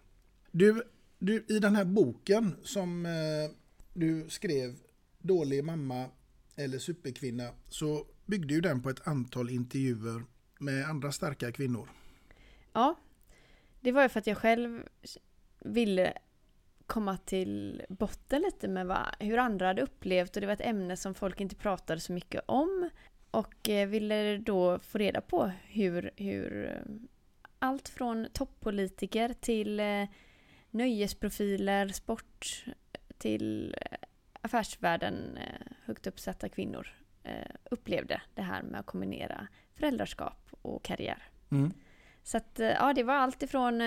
Du, 0.51 0.83
du, 1.19 1.45
i 1.47 1.59
den 1.59 1.75
här 1.75 1.85
boken 1.85 2.55
som 2.63 3.05
eh, 3.05 3.11
du 3.93 4.29
skrev, 4.29 4.75
Dålig 5.19 5.63
mamma 5.63 6.05
eller 6.55 6.79
superkvinna, 6.79 7.49
så 7.67 8.05
byggde 8.25 8.53
ju 8.53 8.61
den 8.61 8.81
på 8.81 8.89
ett 8.89 9.07
antal 9.07 9.49
intervjuer 9.49 10.23
med 10.59 10.85
andra 10.85 11.11
starka 11.11 11.51
kvinnor. 11.51 11.89
Ja, 12.73 12.95
det 13.79 13.91
var 13.91 14.03
ju 14.03 14.09
för 14.09 14.19
att 14.19 14.27
jag 14.27 14.37
själv 14.37 14.83
ville 15.59 16.13
komma 16.85 17.17
till 17.17 17.81
botten 17.89 18.41
lite 18.41 18.67
med 18.67 18.87
vad, 18.87 19.05
hur 19.19 19.37
andra 19.37 19.67
hade 19.67 19.81
upplevt 19.81 20.35
och 20.35 20.41
det 20.41 20.47
var 20.47 20.53
ett 20.53 20.61
ämne 20.61 20.97
som 20.97 21.13
folk 21.13 21.41
inte 21.41 21.55
pratade 21.55 21.99
så 21.99 22.13
mycket 22.13 22.41
om. 22.45 22.89
Och 23.31 23.69
eh, 23.69 23.87
ville 23.87 24.37
då 24.37 24.79
få 24.79 24.97
reda 24.97 25.21
på 25.21 25.51
hur, 25.67 26.11
hur 26.15 26.65
eh, 26.65 26.93
allt 27.59 27.89
från 27.89 28.27
toppolitiker 28.33 29.33
till 29.33 29.79
eh, 29.79 30.05
nöjesprofiler, 30.71 31.87
sport 31.87 32.65
till 33.17 33.75
affärsvärlden, 34.41 35.37
eh, 35.37 35.71
högt 35.85 36.07
uppsatta 36.07 36.49
kvinnor 36.49 36.87
eh, 37.23 37.55
upplevde 37.71 38.21
det 38.35 38.41
här 38.41 38.61
med 38.61 38.79
att 38.79 38.85
kombinera 38.85 39.47
föräldraskap 39.75 40.49
och 40.61 40.83
karriär. 40.83 41.23
Mm. 41.51 41.73
Så 42.23 42.37
att, 42.37 42.59
eh, 42.59 42.67
ja, 42.67 42.93
det 42.93 43.03
var 43.03 43.13
allt 43.13 43.43
ifrån, 43.43 43.81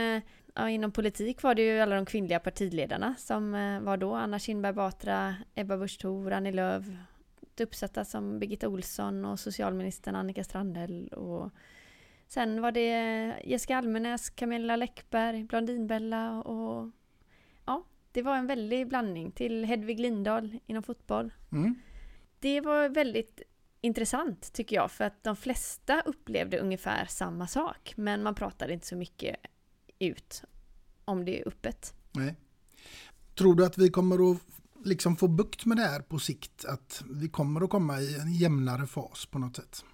ja, 0.54 0.68
inom 0.68 0.92
politik 0.92 1.42
var 1.42 1.54
det 1.54 1.62
ju 1.62 1.80
alla 1.80 1.94
de 1.94 2.06
kvinnliga 2.06 2.38
partiledarna 2.38 3.14
som 3.18 3.52
var 3.84 3.96
då, 3.96 4.14
Anna 4.14 4.38
Kinberg 4.38 4.72
Batra, 4.72 5.34
Ebba 5.54 5.76
Busch 5.76 5.98
Thor, 6.00 6.32
Annie 6.32 6.52
Lööf, 6.52 6.84
uppsatta 7.60 8.04
som 8.04 8.38
Birgitta 8.38 8.68
Olsson 8.68 9.24
och 9.24 9.40
socialministern 9.40 10.16
Annika 10.16 10.44
Strandhäll 10.44 11.08
och 11.08 11.50
sen 12.28 12.62
var 12.62 12.72
det 12.72 12.88
Jessica 13.44 13.76
Almenäs, 13.76 14.30
Camilla 14.30 14.76
Läckberg, 14.76 15.44
Blondinbella 15.44 16.42
och 16.42 16.90
det 18.12 18.22
var 18.22 18.36
en 18.36 18.46
väldig 18.46 18.88
blandning 18.88 19.30
till 19.30 19.64
Hedvig 19.64 20.00
Lindahl 20.00 20.58
inom 20.66 20.82
fotboll. 20.82 21.32
Mm. 21.52 21.74
Det 22.40 22.60
var 22.60 22.88
väldigt 22.88 23.42
intressant 23.80 24.52
tycker 24.52 24.76
jag 24.76 24.90
för 24.90 25.04
att 25.04 25.24
de 25.24 25.36
flesta 25.36 26.00
upplevde 26.00 26.58
ungefär 26.58 27.06
samma 27.06 27.46
sak 27.46 27.92
men 27.96 28.22
man 28.22 28.34
pratade 28.34 28.72
inte 28.72 28.86
så 28.86 28.96
mycket 28.96 29.36
ut 29.98 30.42
om 31.04 31.24
det 31.24 31.42
öppet. 31.46 31.94
Nej. 32.12 32.34
Tror 33.34 33.54
du 33.54 33.66
att 33.66 33.78
vi 33.78 33.90
kommer 33.90 34.32
att 34.32 34.38
liksom 34.84 35.16
få 35.16 35.28
bukt 35.28 35.64
med 35.64 35.76
det 35.76 35.82
här 35.82 36.00
på 36.00 36.18
sikt? 36.18 36.64
Att 36.64 37.04
vi 37.10 37.28
kommer 37.28 37.60
att 37.60 37.70
komma 37.70 38.00
i 38.00 38.18
en 38.18 38.32
jämnare 38.32 38.86
fas 38.86 39.26
på 39.26 39.38
något 39.38 39.56
sätt? 39.56 39.84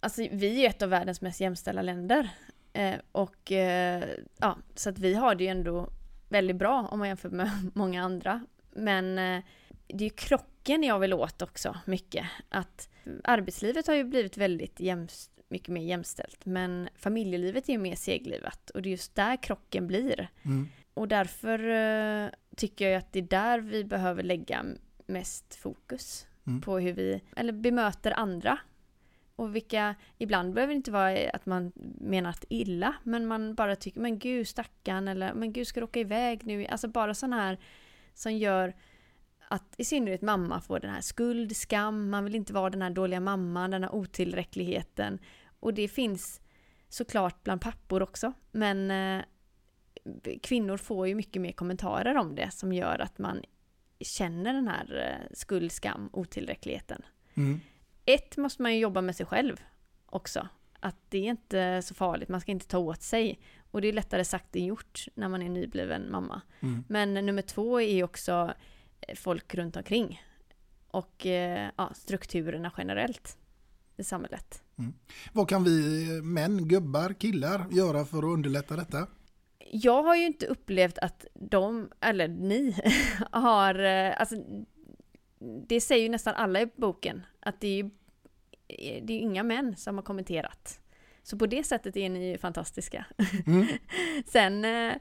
Alltså 0.00 0.28
vi 0.32 0.64
är 0.64 0.70
ett 0.70 0.82
av 0.82 0.88
världens 0.88 1.20
mest 1.20 1.40
jämställda 1.40 1.82
länder. 1.82 2.30
Eh, 2.72 2.96
och 3.12 3.52
eh, 3.52 4.04
ja, 4.38 4.58
så 4.74 4.90
att 4.90 4.98
vi 4.98 5.14
har 5.14 5.34
det 5.34 5.44
ju 5.44 5.50
ändå 5.50 5.90
väldigt 6.28 6.56
bra 6.56 6.88
om 6.90 6.98
man 6.98 7.08
jämför 7.08 7.28
med 7.28 7.50
många 7.74 8.02
andra. 8.02 8.46
Men 8.70 9.18
eh, 9.18 9.44
det 9.86 10.04
är 10.04 10.08
ju 10.08 10.16
krocken 10.16 10.82
jag 10.82 10.98
vill 10.98 11.14
åt 11.14 11.42
också 11.42 11.76
mycket. 11.84 12.26
Att 12.48 12.88
arbetslivet 13.24 13.86
har 13.86 13.94
ju 13.94 14.04
blivit 14.04 14.36
väldigt 14.36 14.80
jämst, 14.80 15.30
mycket 15.48 15.68
mer 15.68 15.82
jämställt. 15.82 16.46
Men 16.46 16.88
familjelivet 16.96 17.68
är 17.68 17.72
ju 17.72 17.78
mer 17.78 17.96
seglivat 17.96 18.70
och 18.70 18.82
det 18.82 18.88
är 18.88 18.90
just 18.90 19.14
där 19.14 19.42
krocken 19.42 19.86
blir. 19.86 20.28
Mm. 20.42 20.68
Och 20.94 21.08
därför 21.08 21.68
eh, 21.68 22.30
tycker 22.56 22.88
jag 22.88 22.98
att 22.98 23.12
det 23.12 23.18
är 23.18 23.22
där 23.22 23.58
vi 23.58 23.84
behöver 23.84 24.22
lägga 24.22 24.64
mest 25.06 25.54
fokus. 25.54 26.26
Mm. 26.46 26.60
På 26.60 26.78
hur 26.78 26.92
vi, 26.92 27.20
eller 27.36 27.52
bemöter 27.52 28.18
andra. 28.18 28.58
Och 29.36 29.56
vilka, 29.56 29.94
ibland 30.18 30.54
behöver 30.54 30.72
det 30.74 30.76
inte 30.76 30.90
vara 30.90 31.30
att 31.30 31.46
man 31.46 31.72
menar 32.00 32.30
att 32.30 32.44
illa, 32.48 32.94
men 33.02 33.26
man 33.26 33.54
bara 33.54 33.76
tycker 33.76 34.00
men 34.00 34.18
gud 34.18 34.48
stackarn 34.48 35.08
eller 35.08 35.34
men 35.34 35.52
gud 35.52 35.66
ska 35.66 35.80
du 35.80 35.84
åka 35.84 36.00
iväg 36.00 36.46
nu? 36.46 36.66
Alltså 36.66 36.88
bara 36.88 37.14
sådana 37.14 37.36
här 37.36 37.58
som 38.14 38.32
gör 38.32 38.74
att 39.48 39.74
i 39.76 39.84
synnerhet 39.84 40.22
mamma 40.22 40.60
får 40.60 40.80
den 40.80 40.90
här 40.90 41.00
skuld, 41.00 41.56
skam, 41.56 42.10
man 42.10 42.24
vill 42.24 42.34
inte 42.34 42.52
vara 42.52 42.70
den 42.70 42.82
här 42.82 42.90
dåliga 42.90 43.20
mamman, 43.20 43.70
den 43.70 43.82
här 43.82 43.94
otillräckligheten. 43.94 45.18
Och 45.60 45.74
det 45.74 45.88
finns 45.88 46.40
såklart 46.88 47.42
bland 47.44 47.60
pappor 47.60 48.02
också, 48.02 48.32
men 48.50 48.90
eh, 48.90 49.24
kvinnor 50.42 50.76
får 50.76 51.08
ju 51.08 51.14
mycket 51.14 51.42
mer 51.42 51.52
kommentarer 51.52 52.16
om 52.16 52.34
det 52.34 52.50
som 52.50 52.72
gör 52.72 52.98
att 52.98 53.18
man 53.18 53.42
känner 54.00 54.52
den 54.52 54.68
här 54.68 55.18
eh, 55.20 55.36
skuld, 55.36 55.72
skam, 55.72 56.10
otillräckligheten. 56.12 57.02
Mm. 57.34 57.60
Ett 58.06 58.36
måste 58.36 58.62
man 58.62 58.74
ju 58.74 58.80
jobba 58.80 59.00
med 59.00 59.16
sig 59.16 59.26
själv 59.26 59.56
också. 60.06 60.48
Att 60.80 60.96
det 61.08 61.18
är 61.18 61.30
inte 61.30 61.82
så 61.82 61.94
farligt, 61.94 62.28
man 62.28 62.40
ska 62.40 62.52
inte 62.52 62.66
ta 62.66 62.78
åt 62.78 63.02
sig. 63.02 63.40
Och 63.70 63.80
det 63.80 63.88
är 63.88 63.92
lättare 63.92 64.24
sagt 64.24 64.56
än 64.56 64.64
gjort 64.64 65.04
när 65.14 65.28
man 65.28 65.42
är 65.42 65.48
nybliven 65.48 66.10
mamma. 66.10 66.40
Mm. 66.60 66.84
Men 66.88 67.14
nummer 67.14 67.42
två 67.42 67.80
är 67.80 67.94
ju 67.94 68.02
också 68.02 68.54
eh, 69.00 69.14
folk 69.14 69.54
runt 69.54 69.76
omkring. 69.76 70.22
Och 70.88 71.26
eh, 71.26 71.70
ja, 71.76 71.92
strukturerna 71.94 72.72
generellt 72.78 73.38
i 73.96 74.04
samhället. 74.04 74.62
Vad 75.32 75.48
kan 75.48 75.64
vi 75.64 76.02
eh, 76.16 76.22
män, 76.22 76.68
gubbar, 76.68 77.12
killar 77.12 77.66
göra 77.70 78.04
för 78.04 78.18
att 78.18 78.24
underlätta 78.24 78.76
detta? 78.76 79.06
Jag 79.72 80.02
har 80.02 80.16
ju 80.16 80.26
inte 80.26 80.46
upplevt 80.46 80.98
att 80.98 81.26
de, 81.34 81.90
eller 82.00 82.28
ni, 82.28 82.76
har, 83.30 83.74
alltså 83.78 84.36
det 85.68 85.80
säger 85.80 86.02
ju 86.02 86.08
nästan 86.08 86.34
alla 86.34 86.60
i 86.60 86.66
boken, 86.76 87.26
att 87.40 87.60
det 87.60 87.68
är 87.68 87.76
ju 87.76 87.90
det 89.02 89.12
är 89.12 89.18
inga 89.18 89.42
män 89.42 89.76
som 89.76 89.96
har 89.96 90.02
kommenterat. 90.02 90.80
Så 91.22 91.38
på 91.38 91.46
det 91.46 91.64
sättet 91.64 91.96
är 91.96 92.10
ni 92.10 92.30
ju 92.30 92.38
fantastiska. 92.38 93.06
Mm. 93.46 93.66
Sen 94.26 94.64
eh, 94.64 94.94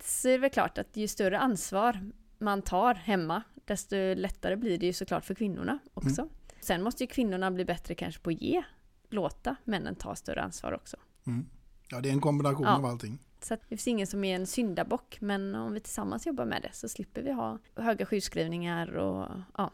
så 0.00 0.28
är 0.28 0.32
det 0.32 0.38
väl 0.38 0.50
klart 0.50 0.78
att 0.78 0.96
ju 0.96 1.08
större 1.08 1.38
ansvar 1.38 2.10
man 2.38 2.62
tar 2.62 2.94
hemma, 2.94 3.42
desto 3.64 3.96
lättare 4.14 4.56
blir 4.56 4.78
det 4.78 4.86
ju 4.86 4.92
såklart 4.92 5.24
för 5.24 5.34
kvinnorna 5.34 5.78
också. 5.94 6.28
Sen 6.60 6.82
måste 6.82 7.02
ju 7.02 7.06
kvinnorna 7.06 7.50
bli 7.50 7.64
bättre 7.64 7.94
kanske 7.94 8.22
på 8.22 8.30
att 8.30 8.42
ge, 8.42 8.62
låta 9.10 9.56
männen 9.64 9.94
ta 9.94 10.14
större 10.14 10.42
ansvar 10.42 10.72
också. 10.72 10.96
Mm. 11.26 11.46
Ja, 11.88 12.00
det 12.00 12.08
är 12.08 12.12
en 12.12 12.20
kombination 12.20 12.66
Ja. 12.66 12.76
av 12.76 12.84
allting. 12.84 13.18
Så 13.40 13.54
det 13.54 13.66
finns 13.68 13.88
ingen 13.88 14.06
som 14.06 14.24
är 14.24 14.36
en 14.36 14.46
syndabock, 14.46 15.20
men 15.20 15.54
om 15.54 15.72
vi 15.72 15.80
tillsammans 15.80 16.26
jobbar 16.26 16.44
med 16.44 16.62
det 16.62 16.70
så 16.72 16.88
slipper 16.88 17.22
vi 17.22 17.32
ha 17.32 17.58
höga 17.76 18.06
sjukskrivningar 18.06 18.96
och 18.96 19.28
ja, 19.56 19.70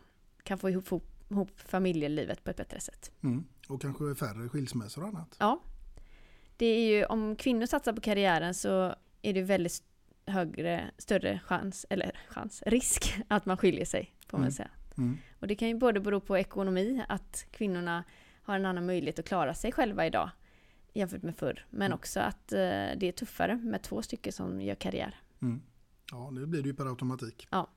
kan 0.50 0.58
få 0.58 0.70
ihop, 0.70 0.92
ihop 1.30 1.60
familjelivet 1.60 2.44
på 2.44 2.50
ett 2.50 2.56
bättre 2.56 2.80
sätt. 2.80 3.10
Mm. 3.22 3.44
Och 3.68 3.82
kanske 3.82 4.14
färre 4.14 4.48
skilsmässor 4.48 5.02
och 5.02 5.08
annat. 5.08 5.36
Ja. 5.38 5.60
Det 6.56 6.66
är 6.66 6.90
ju, 6.90 7.04
om 7.04 7.36
kvinnor 7.36 7.66
satsar 7.66 7.92
på 7.92 8.00
karriären 8.00 8.54
så 8.54 8.94
är 9.22 9.32
det 9.34 9.42
väldigt 9.42 9.82
högre, 10.26 10.90
större 10.98 11.40
chans, 11.44 11.86
eller 11.90 12.18
chans, 12.28 12.62
risk 12.66 13.14
att 13.28 13.46
man 13.46 13.56
skiljer 13.56 13.84
sig, 13.84 14.14
får 14.26 14.38
man 14.38 14.44
Mm. 14.44 14.52
säga. 14.52 14.70
Mm. 14.96 15.18
Och 15.40 15.46
det 15.46 15.54
kan 15.54 15.68
ju 15.68 15.74
både 15.74 16.00
bero 16.00 16.20
på 16.20 16.38
ekonomi, 16.38 17.02
att 17.08 17.46
kvinnorna 17.50 18.04
har 18.42 18.56
en 18.56 18.66
annan 18.66 18.86
möjlighet 18.86 19.18
att 19.18 19.24
klara 19.28 19.54
sig 19.54 19.72
själva 19.72 20.06
idag 20.06 20.30
jämfört 20.92 21.22
med 21.22 21.36
förr. 21.36 21.66
Men 21.70 21.92
också 21.92 22.20
att 22.20 22.52
eh, 22.52 22.58
det 22.96 23.02
är 23.02 23.12
tuffare 23.12 23.56
med 23.56 23.82
två 23.82 24.02
stycken 24.02 24.32
som 24.32 24.60
gör 24.60 24.74
karriär. 24.74 25.20
Mm. 25.42 25.62
Ja, 26.12 26.30
nu 26.30 26.46
blir 26.46 26.62
det 26.62 26.68
ju 26.68 26.74
per 26.74 26.86
automatik. 26.86 27.48
Ja. 27.50 27.68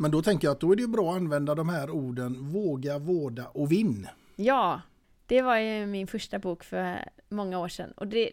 Men 0.00 0.10
då 0.10 0.22
tänker 0.22 0.48
jag 0.48 0.52
att 0.52 0.60
då 0.60 0.72
är 0.72 0.76
det 0.76 0.88
bra 0.88 1.10
att 1.10 1.16
använda 1.16 1.54
de 1.54 1.68
här 1.68 1.90
orden 1.90 2.50
våga, 2.50 2.98
vårda 2.98 3.46
och 3.46 3.72
vinn. 3.72 4.08
Ja, 4.36 4.80
det 5.26 5.42
var 5.42 5.56
ju 5.56 5.86
min 5.86 6.06
första 6.06 6.38
bok 6.38 6.64
för 6.64 7.08
många 7.28 7.58
år 7.58 7.68
sedan. 7.68 7.92
Och 7.96 8.06
det, 8.06 8.30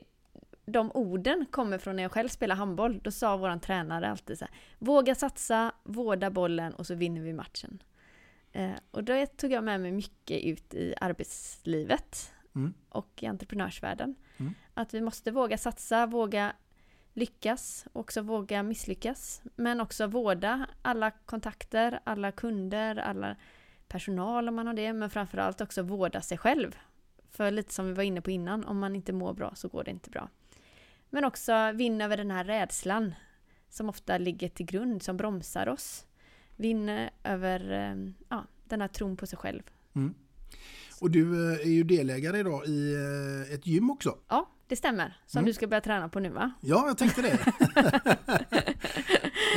de 0.66 0.92
orden 0.94 1.46
kommer 1.52 1.78
från 1.78 1.96
när 1.96 2.04
jag 2.04 2.12
själv 2.12 2.30
spelade 2.30 2.58
handboll. 2.58 3.00
Då 3.04 3.12
sa 3.12 3.38
vår 3.38 3.60
tränare 3.60 4.12
alltid 4.12 4.38
så 4.40 4.46
här, 4.46 4.54
våga 4.80 5.16
satsa, 5.16 5.72
vårda 5.84 6.30
bollen 6.30 6.74
och 6.74 6.88
så 6.88 6.96
vinner 6.96 7.22
vi 7.22 7.34
matchen. 7.34 7.84
Eh, 8.52 8.72
och 8.92 9.04
det 9.04 9.26
tog 9.38 9.52
jag 9.52 9.64
med 9.64 9.82
mig 9.82 9.92
mycket 9.92 10.44
ut 10.44 10.74
i 10.74 10.94
arbetslivet 11.02 12.32
Mm. 12.56 12.74
och 12.90 13.24
i 13.24 13.26
entreprenörsvärlden. 13.26 14.16
Mm. 14.38 14.54
Att 14.74 14.94
vi 14.94 15.02
måste 15.02 15.32
våga 15.32 15.58
satsa, 15.58 16.06
våga 16.06 16.54
lyckas, 17.16 17.86
och 17.94 18.02
också 18.02 18.22
våga 18.22 18.64
misslyckas. 18.64 19.42
Men 19.56 19.82
också 19.82 20.08
vårda 20.08 20.68
alla 20.82 21.12
kontakter, 21.12 22.00
alla 22.04 22.32
kunder, 22.32 22.96
alla 22.96 23.36
personal 23.88 24.50
om 24.50 24.56
man 24.56 24.68
har 24.68 24.74
det, 24.74 24.94
men 24.94 25.10
framförallt 25.10 25.62
också 25.62 25.82
vårda 25.82 26.22
sig 26.22 26.38
själv. 26.38 26.76
För 27.32 27.52
lite 27.52 27.74
som 27.74 27.88
vi 27.88 27.94
var 27.94 28.04
inne 28.04 28.22
på 28.22 28.32
innan, 28.32 28.66
om 28.66 28.80
man 28.80 28.96
inte 28.96 29.14
mår 29.14 29.34
bra 29.34 29.56
så 29.56 29.68
går 29.68 29.84
det 29.84 29.92
inte 29.92 30.10
bra. 30.10 30.30
Men 31.10 31.26
också 31.26 31.72
vinna 31.72 32.06
över 32.06 32.18
den 32.18 32.32
här 32.32 32.44
rädslan 32.44 33.16
som 33.70 33.90
ofta 33.90 34.18
ligger 34.18 34.50
till 34.50 34.66
grund, 34.66 35.04
som 35.04 35.18
bromsar 35.18 35.68
oss. 35.68 36.06
Vinna 36.56 37.10
över 37.24 37.72
eh, 37.72 38.14
ja, 38.30 38.46
den 38.64 38.82
här 38.82 38.88
tron 38.88 39.18
på 39.18 39.28
sig 39.28 39.38
själv. 39.38 39.64
Mm. 39.94 40.14
Och 41.02 41.12
du 41.12 41.54
eh, 41.54 41.60
är 41.60 41.72
ju 41.72 41.84
delägare 41.84 42.40
idag 42.40 42.68
i 42.68 42.94
eh, 42.94 43.54
ett 43.54 43.68
gym 43.68 43.90
också. 43.90 44.18
Ja, 44.28 44.50
det 44.68 44.76
stämmer. 44.76 45.18
Som 45.26 45.40
Mm. 45.40 45.46
du 45.48 45.54
ska 45.54 45.68
börja 45.68 45.82
träna 45.82 46.10
på 46.10 46.20
nu 46.20 46.30
va? 46.30 46.52
Ja, 46.62 46.88
jag 46.88 46.98
tänkte 46.98 47.22
det. 47.22 47.40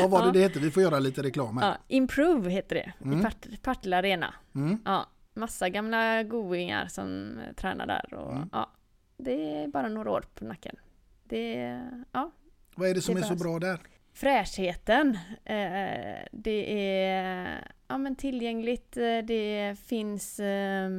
Vad 0.00 0.10
var 0.10 0.20
det 0.20 0.26
Ja. 0.26 0.32
det 0.32 0.40
hette? 0.40 0.58
Vi 0.58 0.70
får 0.70 0.82
göra 0.82 0.98
lite 0.98 1.22
reklam 1.22 1.58
här. 1.58 1.68
Ja, 1.68 1.76
Improve 1.88 2.50
heter 2.50 2.74
det, 2.76 2.92
Mm. 3.04 3.18
i 3.20 3.22
Part- 3.22 3.62
Partille 3.62 3.96
Arena. 3.96 4.34
Mm. 4.54 4.78
Ja, 4.84 5.06
massa 5.34 5.68
gamla 5.68 6.22
goingar 6.22 6.86
som 6.86 7.38
tränar 7.56 7.86
där 7.86 8.14
och 8.14 8.32
Mm. 8.32 8.48
ja, 8.52 8.70
det 9.16 9.32
är 9.62 9.68
bara 9.68 9.88
några 9.88 10.10
år 10.10 10.24
på 10.34 10.44
nacken. 10.44 10.76
Det 11.24 11.80
ja, 12.12 12.30
Vad 12.74 12.88
är 12.88 12.94
det 12.94 13.00
som 13.00 13.14
Det 13.14 13.20
är 13.20 13.24
så 13.24 13.34
bra 13.34 13.58
där? 13.58 13.78
Fräschheten. 14.20 15.18
Eh, 15.44 16.24
det 16.32 16.92
är 16.92 17.72
ja, 17.88 17.98
men 17.98 18.16
tillgängligt, 18.16 18.96
eh, 18.96 19.18
det 19.18 19.76
finns, 19.86 20.40
eh, 20.40 20.90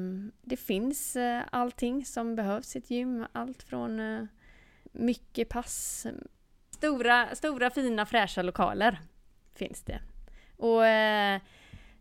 det 0.41 0.57
finns 0.57 1.15
eh, 1.15 1.41
allting 1.51 2.05
som 2.05 2.35
behövs 2.35 2.75
i 2.75 2.79
ett 2.79 2.89
gym. 2.89 3.25
Allt 3.31 3.63
från 3.63 3.99
eh, 3.99 4.23
mycket 4.91 5.49
pass, 5.49 6.07
stora, 6.71 7.35
stora 7.35 7.69
fina 7.69 8.05
fräscha 8.05 8.41
lokaler 8.41 8.99
finns 9.55 9.83
det. 9.83 9.99
Och 10.57 10.85
eh, 10.85 11.41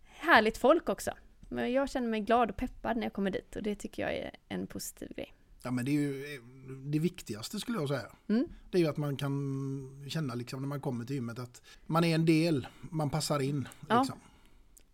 härligt 0.05 0.59
folk 0.59 0.89
också. 0.89 1.11
Men 1.41 1.73
jag 1.73 1.91
känner 1.91 2.09
mig 2.09 2.21
glad 2.21 2.51
och 2.51 2.57
peppad 2.57 2.97
när 2.97 3.03
jag 3.03 3.13
kommer 3.13 3.31
dit 3.31 3.57
och 3.57 3.63
det 3.63 3.75
tycker 3.75 4.03
jag 4.03 4.15
är 4.15 4.31
en 4.49 4.67
positiv 4.67 5.13
grej. 5.17 5.35
Ja, 5.63 5.71
men 5.71 5.85
det 5.85 5.91
är 5.91 5.93
ju 5.93 6.35
eh, 6.35 6.41
det 6.67 6.99
viktigaste 6.99 7.61
skulle 7.61 7.79
jag 7.79 7.89
säga. 7.89 8.07
Mm. 8.29 8.47
Det 8.71 8.79
är 8.79 8.83
ju 8.83 8.89
att 8.89 8.97
man 8.97 9.17
kan 9.17 10.05
känna 10.09 10.35
liksom 10.35 10.61
när 10.61 10.69
man 10.69 10.81
kommer 10.81 11.05
till 11.05 11.17
gymmet 11.17 11.39
att 11.39 11.63
man 11.87 12.05
är 12.05 12.15
en 12.15 12.27
del, 12.27 12.67
man 12.81 13.11
passar 13.11 13.41
in. 13.41 13.69
Ja. 13.89 13.99
Liksom. 13.99 14.19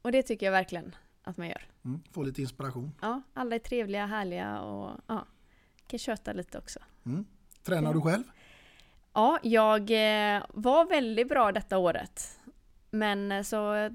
Och 0.03 0.12
det 0.12 0.23
tycker 0.23 0.47
jag 0.47 0.53
verkligen 0.53 0.95
att 1.23 1.37
man 1.37 1.49
gör. 1.49 1.69
Mm. 1.85 2.01
Få 2.11 2.23
lite 2.23 2.41
inspiration. 2.41 2.93
Ja, 3.03 3.23
alla 3.35 3.55
är 3.55 3.59
trevliga, 3.59 4.07
härliga 4.07 4.61
och 4.61 5.01
ja, 5.07 5.27
kan 5.87 5.99
köta 5.99 6.33
lite 6.33 6.59
också. 6.59 6.79
Mm. 7.07 7.25
Tränar 7.62 7.95
du 7.95 8.01
själv? 8.01 8.25
Ja, 9.12 9.39
jag 9.43 9.81
eh, 9.81 10.43
var 10.49 10.89
väldigt 10.89 11.29
bra 11.29 11.53
detta 11.53 11.79
året. 11.79 12.41
Men 12.91 13.33
eh, 13.33 13.43
så 13.43 13.91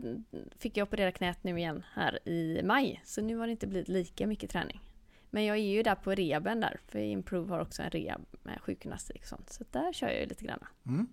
fick 0.57 0.77
jag 0.77 0.87
operera 0.87 1.11
knät 1.11 1.43
nu 1.43 1.57
igen 1.57 1.83
här 1.93 2.29
i 2.29 2.61
maj. 2.63 3.01
Så 3.05 3.21
nu 3.21 3.37
har 3.37 3.47
det 3.47 3.51
inte 3.51 3.67
blivit 3.67 3.87
lika 3.87 4.27
mycket 4.27 4.49
träning. 4.49 4.81
Men 5.29 5.45
jag 5.45 5.57
är 5.57 5.61
ju 5.61 5.83
där 5.83 5.95
på 5.95 6.11
rehaben 6.11 6.59
där. 6.59 6.79
För 6.87 6.99
Improve 6.99 7.49
har 7.49 7.59
också 7.59 7.81
en 7.81 7.89
rehab 7.89 8.25
med 8.43 8.61
sjukgymnastik 8.61 9.21
och 9.21 9.27
sånt. 9.27 9.49
Så 9.49 9.63
där 9.71 9.93
kör 9.93 10.07
jag 10.07 10.19
ju 10.19 10.25
lite 10.25 10.45
grann. 10.45 10.59
Mm. 10.85 11.07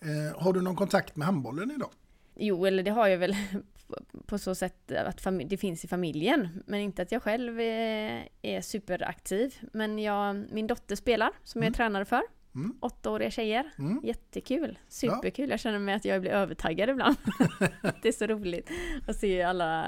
Eh, 0.00 0.42
har 0.42 0.52
du 0.52 0.60
någon 0.60 0.76
kontakt 0.76 1.16
med 1.16 1.26
handbollen 1.26 1.70
idag? 1.70 1.90
Jo, 2.34 2.66
eller 2.66 2.82
det 2.82 2.90
har 2.90 3.06
jag 3.06 3.18
väl 3.18 3.36
på 4.26 4.38
så 4.38 4.54
sätt 4.54 4.92
att 4.92 5.26
det 5.46 5.56
finns 5.56 5.84
i 5.84 5.88
familjen. 5.88 6.62
Men 6.66 6.80
inte 6.80 7.02
att 7.02 7.12
jag 7.12 7.22
själv 7.22 7.60
är, 7.60 8.28
är 8.42 8.60
superaktiv. 8.60 9.54
Men 9.72 9.98
jag, 9.98 10.46
min 10.52 10.66
dotter 10.66 10.96
spelar, 10.96 11.30
som 11.42 11.62
jag 11.62 11.70
är 11.70 11.74
tränare 11.74 12.04
för. 12.04 12.22
Mm. 12.54 12.76
Åttaåriga 12.80 13.30
tjejer. 13.30 13.70
Mm. 13.78 14.00
Jättekul. 14.04 14.78
Superkul. 14.88 15.50
Jag 15.50 15.60
känner 15.60 15.78
mig 15.78 15.94
att 15.94 16.04
jag 16.04 16.20
blir 16.20 16.30
övertaggad 16.30 16.88
ibland. 16.88 17.16
det 18.02 18.08
är 18.08 18.12
så 18.12 18.26
roligt 18.26 18.70
att 19.06 19.16
se 19.16 19.42
alla 19.42 19.86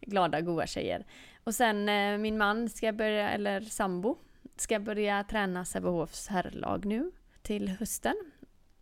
glada, 0.00 0.40
goa 0.40 0.66
tjejer. 0.66 1.06
Och 1.44 1.54
sen 1.54 1.88
eh, 1.88 2.18
min 2.18 2.38
man 2.38 2.68
ska 2.68 2.92
börja, 2.92 3.30
eller 3.30 3.60
sambo, 3.60 4.18
ska 4.56 4.80
börja 4.80 5.24
träna 5.24 5.64
Sävehofs 5.64 6.26
herrlag 6.28 6.84
nu 6.84 7.12
till 7.42 7.68
hösten. 7.68 8.14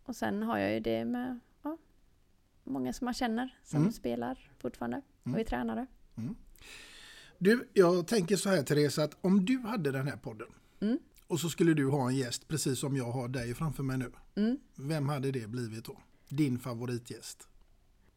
Och 0.03 0.15
sen 0.15 0.43
har 0.43 0.57
jag 0.57 0.73
ju 0.73 0.79
det 0.79 1.05
med 1.05 1.39
många 2.63 2.93
som 2.93 3.05
man 3.05 3.13
känner 3.13 3.49
som 3.63 3.79
Mm. 3.79 3.91
spelar 3.91 4.51
fortfarande 4.59 5.01
Mm. 5.25 5.33
och 5.35 5.39
är 5.41 5.45
tränare. 5.45 5.85
Du, 7.37 7.69
jag 7.73 8.07
tänker 8.07 8.35
så 8.35 8.49
här 8.49 8.63
Therese, 8.63 8.97
att 8.99 9.17
om 9.21 9.45
du 9.45 9.59
hade 9.59 9.91
den 9.91 10.07
här 10.07 10.17
podden 10.17 10.47
Mm. 10.81 10.99
och 11.27 11.39
så 11.39 11.49
skulle 11.49 11.73
du 11.73 11.89
ha 11.89 12.09
en 12.09 12.15
gäst 12.15 12.47
precis 12.47 12.79
som 12.79 12.95
jag 12.97 13.11
har 13.11 13.27
dig 13.27 13.53
framför 13.53 13.83
mig 13.83 13.97
nu. 13.97 14.11
Mm. 14.35 14.57
Vem 14.75 15.09
hade 15.09 15.31
det 15.31 15.47
blivit 15.47 15.85
då? 15.85 15.97
Din 16.29 16.59
favoritgäst? 16.59 17.47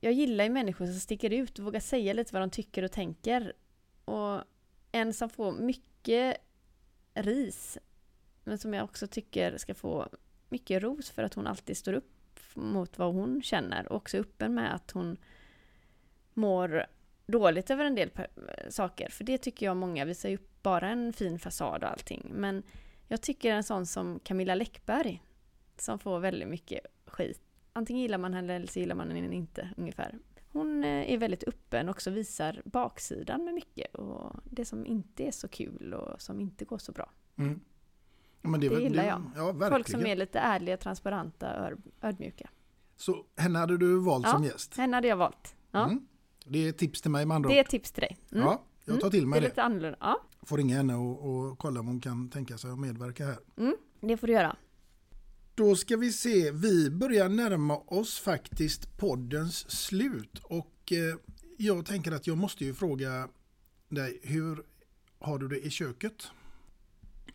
Jag 0.01 0.12
gillar 0.12 0.45
ju 0.45 0.51
människor 0.51 0.86
som 0.86 0.95
sticker 1.01 1.30
ut 1.32 1.59
och 1.59 1.64
vågar 1.64 1.80
säga 1.80 2.12
lite 2.12 2.32
vad 2.32 2.42
de 2.42 2.51
tycker 2.51 2.82
och 2.82 2.92
tänker. 2.92 3.53
Och 4.05 4.42
en 4.92 5.14
som 5.14 5.30
får 5.30 5.52
mycket 5.52 6.36
ris, 7.14 7.78
men 8.44 8.59
som 8.59 8.74
jag 8.74 8.84
också 8.84 9.07
tycker 9.07 9.59
ska 9.59 9.74
få 9.74 10.09
mycket 10.48 10.82
ros 10.82 11.11
för 11.11 11.22
att 11.22 11.34
hon 11.34 11.46
alltid 11.46 11.76
står 11.76 11.92
upp 11.92 12.11
mot 12.55 12.98
vad 12.98 13.14
hon 13.14 13.42
känner 13.42 13.88
och 13.88 13.96
också 13.96 14.16
är 14.16 14.20
öppen 14.20 14.55
med 14.55 14.74
att 14.74 14.90
hon 14.90 15.16
mår 16.34 16.86
dåligt 17.26 17.70
över 17.70 17.84
en 17.84 17.94
del 17.94 18.11
saker. 18.68 19.09
För 19.11 19.24
det 19.24 19.38
tycker 19.38 19.66
jag 19.66 19.76
många 19.76 20.05
visar 20.05 20.28
ju 20.28 20.34
upp 20.34 20.62
bara 20.62 20.88
en 20.88 21.12
fin 21.12 21.38
fasad 21.38 21.84
och 21.84 21.90
allting. 21.90 22.30
Men 22.34 22.62
jag 23.09 23.20
tycker 23.20 23.52
en 23.52 23.64
sån 23.64 23.86
som 23.86 24.20
Camilla 24.24 24.55
Läckberg 24.55 25.22
som 25.76 25.98
får 25.98 26.18
väldigt 26.18 26.48
mycket 26.48 26.80
skit. 27.07 27.40
Antingen 27.72 28.02
gillar 28.02 28.18
man 28.18 28.34
henne 28.34 28.55
eller 28.55 28.66
så 28.66 28.78
gillar 28.78 28.94
man 28.94 29.11
henne 29.11 29.34
inte 29.34 29.70
ungefär. 29.76 30.18
Hon 30.55 30.84
eh, 30.84 31.12
är 31.12 31.18
väldigt 31.18 31.44
öppen 31.48 31.88
och 31.88 31.94
också 31.94 32.11
visar 32.11 32.62
baksidan 32.64 33.44
med 33.44 33.55
mycket 33.55 33.94
och 33.94 34.36
det 34.44 34.64
som 34.64 34.86
inte 34.86 35.26
är 35.26 35.30
så 35.30 35.48
kul 35.48 35.94
och 35.94 36.22
som 36.22 36.40
inte 36.40 36.64
går 36.64 36.78
så 36.78 36.92
bra. 36.92 37.11
Mm. 37.36 37.61
Ja, 38.42 38.48
men 38.48 38.61
Det, 38.61 38.68
väl- 38.68 38.82
gillar 38.82 39.02
det- 39.02 39.09
jag. 39.09 39.22
Ja, 39.36 39.44
verkligen. 39.46 39.70
Folk 39.72 39.88
som 39.88 40.07
är 40.07 40.16
lite 40.16 40.38
ärliga, 40.38 40.76
transparenta, 40.76 41.55
ör, 41.55 41.76
ödmjuka. 42.02 42.50
Så 42.96 43.24
henne 43.36 43.59
hade 43.59 43.76
du 43.78 43.98
valt 44.00 44.28
som 44.28 44.44
gäst? 44.44 44.76
henne 44.76 44.96
hade 44.96 45.09
jag 45.09 45.16
valt. 45.16 45.57
Ja. 45.70 45.84
Mm. 45.84 46.07
Det 46.46 46.68
är 46.68 46.72
tips 46.72 47.02
till 47.02 47.11
mig 47.11 47.26
med 47.26 47.34
andra 47.34 47.50
Det 47.50 47.59
är 47.59 47.64
tips 47.64 47.92
till 47.92 48.00
dig. 48.00 48.16
Mm. 48.32 48.44
Ja, 48.44 48.62
jag 48.84 49.00
tar 49.00 49.11
till 49.11 49.26
mig 49.26 49.40
det. 49.40 49.46
är 49.46 49.48
det. 49.48 49.48
lite 49.48 49.62
annorlunda. 49.62 49.98
Ja. 50.00 50.20
Får 50.42 50.57
ringa 50.57 50.76
henne 50.76 50.94
och, 50.94 51.30
och 51.30 51.59
kolla 51.59 51.80
om 51.80 51.86
hon 51.86 52.00
kan 52.00 52.28
tänka 52.30 52.59
sig 52.59 52.70
att 52.70 52.78
medverka 52.78 53.26
här. 53.26 53.38
Mm. 53.57 53.76
Det 54.00 54.16
får 54.16 54.26
du 54.26 54.32
göra. 54.32 54.57
Då 55.55 55.76
ska 55.76 55.96
vi 55.96 56.12
se, 56.12 56.50
vi 56.50 56.90
börjar 56.90 57.28
närma 57.28 57.76
oss 57.76 58.18
faktiskt 58.20 58.96
poddens 58.98 59.70
slut 59.70 60.38
och 60.44 60.92
eh, 60.92 61.16
jag 61.59 61.86
tänker 61.86 62.12
att 62.12 62.26
jag 62.26 62.36
måste 62.38 62.64
ju 62.64 62.74
fråga 62.74 63.28
dig, 63.88 64.20
hur 64.22 64.62
har 65.18 65.38
du 65.38 65.48
det 65.48 65.59
i 65.66 65.70
köket? 65.70 66.26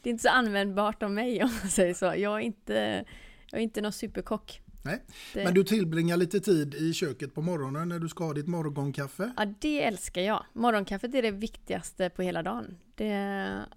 Det 0.04 0.10
är 0.10 0.12
inte 0.12 0.22
så 0.22 0.30
användbart 0.30 1.04
av 1.04 1.12
mig 1.12 1.44
om 1.44 1.50
man 1.62 1.70
säger 1.70 1.94
så. 1.94 2.06
Jag 2.06 2.36
är 2.36 2.40
inte, 2.40 3.06
jag 3.52 3.60
är 3.60 3.64
inte 3.64 3.82
någon 3.82 3.92
superkock. 3.94 4.62
Nej, 4.84 5.04
Det- 5.34 5.44
men 5.44 5.54
du 5.54 5.64
tillbringar 5.64 6.18
lite 6.18 6.40
tid 6.40 6.74
i 6.76 6.94
köket 6.94 7.34
på 7.36 7.42
morgonen 7.42 7.90
när 7.90 8.00
du 8.00 8.10
ska 8.10 8.24
ha 8.26 8.34
ditt 8.34 8.48
morgonkaffe. 8.48 9.34
Ja, 9.38 9.46
det 9.60 9.84
älskar 9.84 10.22
jag. 10.22 10.46
Morgonkaffet 10.54 11.16
är 11.16 11.22
det 11.22 11.32
viktigaste 11.32 12.10
på 12.10 12.22
hela 12.22 12.44
dagen. 12.44 12.78
Det, 12.96 13.08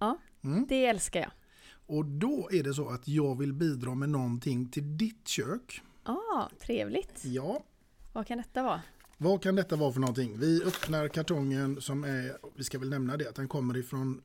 ja, 0.01 0.19
Mm. 0.45 0.67
det 0.69 0.87
älskar 0.87 1.21
jag. 1.21 1.31
Och 1.93 2.05
då 2.05 2.49
är 2.53 2.63
det 2.63 2.75
så 2.75 2.89
att 2.89 3.09
jag 3.09 3.39
vill 3.39 3.53
bidra 3.53 3.95
med 3.95 4.09
någonting 4.09 4.69
till 4.69 4.97
ditt 4.97 5.29
kök. 5.29 5.83
Ah, 6.05 6.49
trevligt. 6.61 7.25
Ja, 7.25 7.63
Vad 8.13 8.27
kan 8.27 8.39
detta 8.39 8.63
vara? 8.63 8.83
vad 9.17 9.43
kan 9.43 9.55
detta 9.57 9.77
vara 9.77 9.93
för 9.93 10.01
någonting? 10.01 10.39
Vi 10.39 10.63
öppnar 10.65 11.09
kartongen 11.09 11.81
som 11.81 12.05
är, 12.05 12.37
vi 12.57 12.65
ska 12.65 12.79
väl 12.79 12.91
nämna 12.91 13.17
det, 13.17 13.29
att 13.29 13.35
den 13.35 13.49
kommer 13.49 13.77
ifrån 13.77 14.23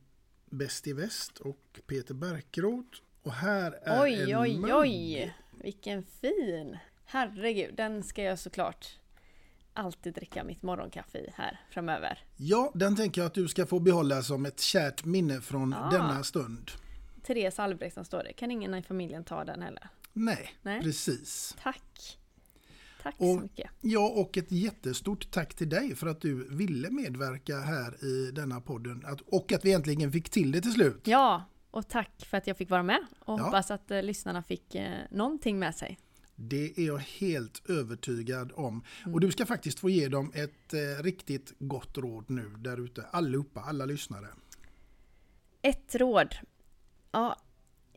Bäst 0.50 0.86
i 0.86 0.92
Väst 0.92 1.38
och 1.38 1.80
Peter 1.86 2.14
Bärkroth. 2.14 2.98
Och 3.22 3.32
här 3.32 3.72
är 3.82 4.02
Oj, 4.02 4.30
en 4.32 4.38
oj, 4.40 4.58
mugg. 4.58 4.70
oj! 4.74 5.34
Vilken 5.62 6.02
fin! 6.02 6.76
Herregud, 7.04 7.74
den 7.76 8.02
ska 8.02 8.22
jag 8.22 8.38
såklart 8.38 8.98
alltid 9.72 10.14
dricka 10.14 10.44
mitt 10.44 10.62
morgonkaffe 10.62 11.18
i 11.18 11.30
här 11.34 11.60
framöver. 11.70 12.24
Ja, 12.36 12.72
den 12.74 12.96
tänker 12.96 13.20
jag 13.20 13.26
att 13.26 13.34
du 13.34 13.48
ska 13.48 13.66
få 13.66 13.78
behålla 13.78 14.22
som 14.22 14.46
ett 14.46 14.60
kärt 14.60 15.04
minne 15.04 15.40
från 15.40 15.74
Ah. 15.74 15.90
denna 15.90 16.22
stund. 16.24 16.70
Therese 17.28 17.58
Albrektsson 17.58 18.04
står 18.04 18.22
det. 18.24 18.32
Kan 18.32 18.50
ingen 18.50 18.74
i 18.74 18.82
familjen 18.82 19.24
ta 19.24 19.44
den 19.44 19.62
heller? 19.62 19.88
Nej, 20.12 20.50
Nej. 20.62 20.82
precis. 20.82 21.56
Tack! 21.62 22.18
Tack 23.02 23.14
så 23.18 23.24
Och, 23.24 23.42
mycket. 23.42 23.70
ja, 23.80 24.08
och 24.08 24.36
ett 24.38 24.52
jättestort 24.52 25.30
tack 25.30 25.54
till 25.54 25.68
dig 25.68 25.94
för 25.96 26.06
att 26.06 26.20
du 26.20 26.48
ville 26.56 26.90
medverka 26.90 27.56
här 27.58 28.04
i 28.04 28.30
denna 28.30 28.60
podden. 28.60 29.02
Att, 29.06 29.20
och 29.20 29.52
att 29.52 29.64
vi 29.64 29.72
äntligen 29.72 30.12
fick 30.12 30.30
till 30.30 30.52
det 30.52 30.60
till 30.60 30.72
slut. 30.72 31.00
Ja, 31.04 31.44
och 31.70 31.88
tack 31.88 32.26
för 32.26 32.36
att 32.36 32.46
jag 32.46 32.56
fick 32.56 32.70
vara 32.70 32.82
med. 32.82 33.06
Och 33.18 33.38
Ja. 33.40 33.44
hoppas 33.44 33.70
att 33.70 33.90
eh, 33.90 34.02
lyssnarna 34.02 34.42
fick 34.42 34.74
eh, 34.74 34.98
någonting 35.10 35.58
med 35.58 35.74
sig. 35.74 35.98
Det 36.36 36.78
är 36.78 36.86
jag 36.86 36.98
helt 36.98 37.70
övertygad 37.70 38.52
om. 38.54 38.84
Mm. 39.02 39.14
Och 39.14 39.20
du 39.20 39.30
ska 39.30 39.46
faktiskt 39.46 39.78
få 39.80 39.90
ge 39.90 40.08
dem 40.08 40.32
ett 40.34 40.74
eh, 40.74 41.02
riktigt 41.02 41.52
gott 41.58 41.98
råd 41.98 42.30
nu 42.30 42.50
där 42.58 42.84
ute. 42.84 43.04
Allihopa, 43.10 43.60
alla 43.60 43.84
lyssnare. 43.84 44.26
Ett 45.62 45.94
råd. 45.94 46.34
Ja, 47.18 47.36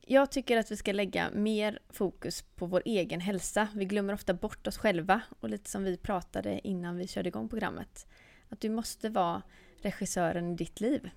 jag 0.02 0.32
tycker 0.32 0.58
att 0.58 0.72
vi 0.72 0.78
ska 0.78 0.92
lägga 0.92 1.30
mer 1.32 1.80
fokus 1.90 2.42
på 2.42 2.66
vår 2.66 2.82
egen 2.86 3.20
hälsa. 3.20 3.68
Vi 3.76 3.86
glömmer 3.86 4.14
ofta 4.14 4.34
bort 4.34 4.68
oss 4.68 4.78
själva 4.78 5.22
och 5.40 5.50
lite 5.50 5.70
som 5.70 5.84
vi 5.84 5.98
pratade 5.98 6.68
innan 6.68 6.98
vi 6.98 7.08
körde 7.08 7.30
igång 7.30 7.50
programmet. 7.50 8.08
Att 8.50 8.62
du 8.62 8.70
måste 8.70 9.10
vara 9.10 9.42
regissören 9.82 10.52
i 10.52 10.56
ditt 10.56 10.82
liv. 10.82 11.10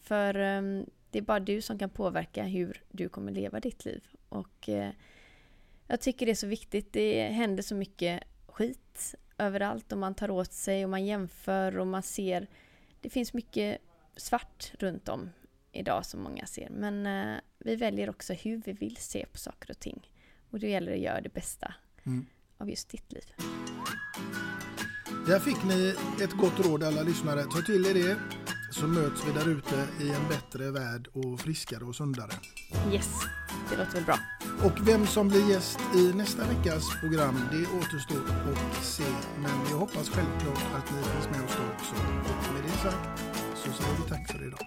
För 0.00 0.34
ehm, 0.34 0.86
det 1.10 1.18
är 1.18 1.22
bara 1.22 1.40
du 1.40 1.62
som 1.62 1.78
kan 1.78 1.90
påverka 1.90 2.44
hur 2.44 2.82
du 2.90 3.08
kommer 3.08 3.32
leva 3.32 3.60
ditt 3.60 3.84
liv. 3.84 4.04
Och 4.28 4.68
eh, 4.68 4.90
jag 5.86 6.00
tycker 6.00 6.26
det 6.26 6.32
är 6.32 6.36
så 6.36 6.46
viktigt. 6.46 6.92
Det 6.92 7.28
händer 7.28 7.62
så 7.62 7.74
mycket 7.74 8.22
skit 8.46 9.14
överallt 9.38 9.92
och 9.92 9.98
man 9.98 10.14
tar 10.14 10.30
åt 10.30 10.52
sig 10.52 10.84
och 10.84 10.90
man 10.90 11.06
jämför 11.06 11.78
och 11.78 11.86
man 11.86 12.02
ser. 12.02 12.46
Det 13.00 13.10
finns 13.10 13.32
mycket 13.32 13.78
svart 14.16 14.72
runt 14.78 15.08
om 15.08 15.30
idag 15.72 16.06
som 16.06 16.22
många 16.22 16.46
ser. 16.46 16.70
Men 16.70 17.06
eh, 17.06 17.40
vi 17.58 17.76
väljer 17.76 18.10
också 18.10 18.32
hur 18.32 18.62
vi 18.64 18.72
vill 18.72 18.96
se 18.96 19.26
på 19.32 19.38
saker 19.38 19.70
och 19.70 19.78
ting. 19.80 20.10
Och 20.50 20.58
det 20.60 20.68
gäller 20.68 20.92
att 20.92 20.98
göra 20.98 21.20
det 21.20 21.32
bästa 21.34 21.74
Mm. 22.06 22.26
av 22.58 22.70
just 22.70 22.88
ditt 22.88 23.12
liv. 23.12 23.24
Där 25.26 25.38
fick 25.40 25.64
ni 25.64 25.94
ett 26.22 26.32
gott 26.32 26.60
råd 26.66 26.82
alla 26.84 27.02
lyssnare. 27.02 27.42
Ta 27.42 27.60
till 27.62 27.86
er 27.86 27.94
det 27.94 28.16
så 28.72 28.86
möts 28.86 29.22
vi 29.26 29.32
där 29.32 29.48
ute 29.48 29.88
i 30.00 30.10
en 30.10 30.28
bättre 30.28 30.70
värld 30.70 31.08
och 31.12 31.40
friskare 31.40 31.84
och 31.84 31.96
sundare. 31.96 32.30
Yes, 32.92 33.08
det 33.70 33.76
låter 33.76 33.92
väl 33.92 34.04
bra. 34.04 34.18
Och 34.64 34.88
vem 34.88 35.06
som 35.06 35.28
blir 35.28 35.50
gäst 35.50 35.78
i 35.96 36.12
nästa 36.14 36.44
veckas 36.48 37.00
program, 37.00 37.40
det 37.52 37.66
återstår 37.78 38.22
att 38.30 38.84
se. 38.84 39.04
Men 39.38 39.50
jag 39.70 39.76
hoppas 39.78 40.08
självklart 40.10 40.62
att 40.74 40.90
ni 40.96 41.02
finns 41.02 41.28
med 41.36 41.44
oss 41.44 41.56
då 41.56 41.62
också. 41.74 41.94
Och 41.94 42.54
med 42.54 42.62
det 42.62 42.68
sagt 42.78 43.22
så 43.56 43.72
säger 43.72 43.96
vi 44.02 44.08
tack 44.08 44.30
för 44.32 44.46
idag. 44.46 44.66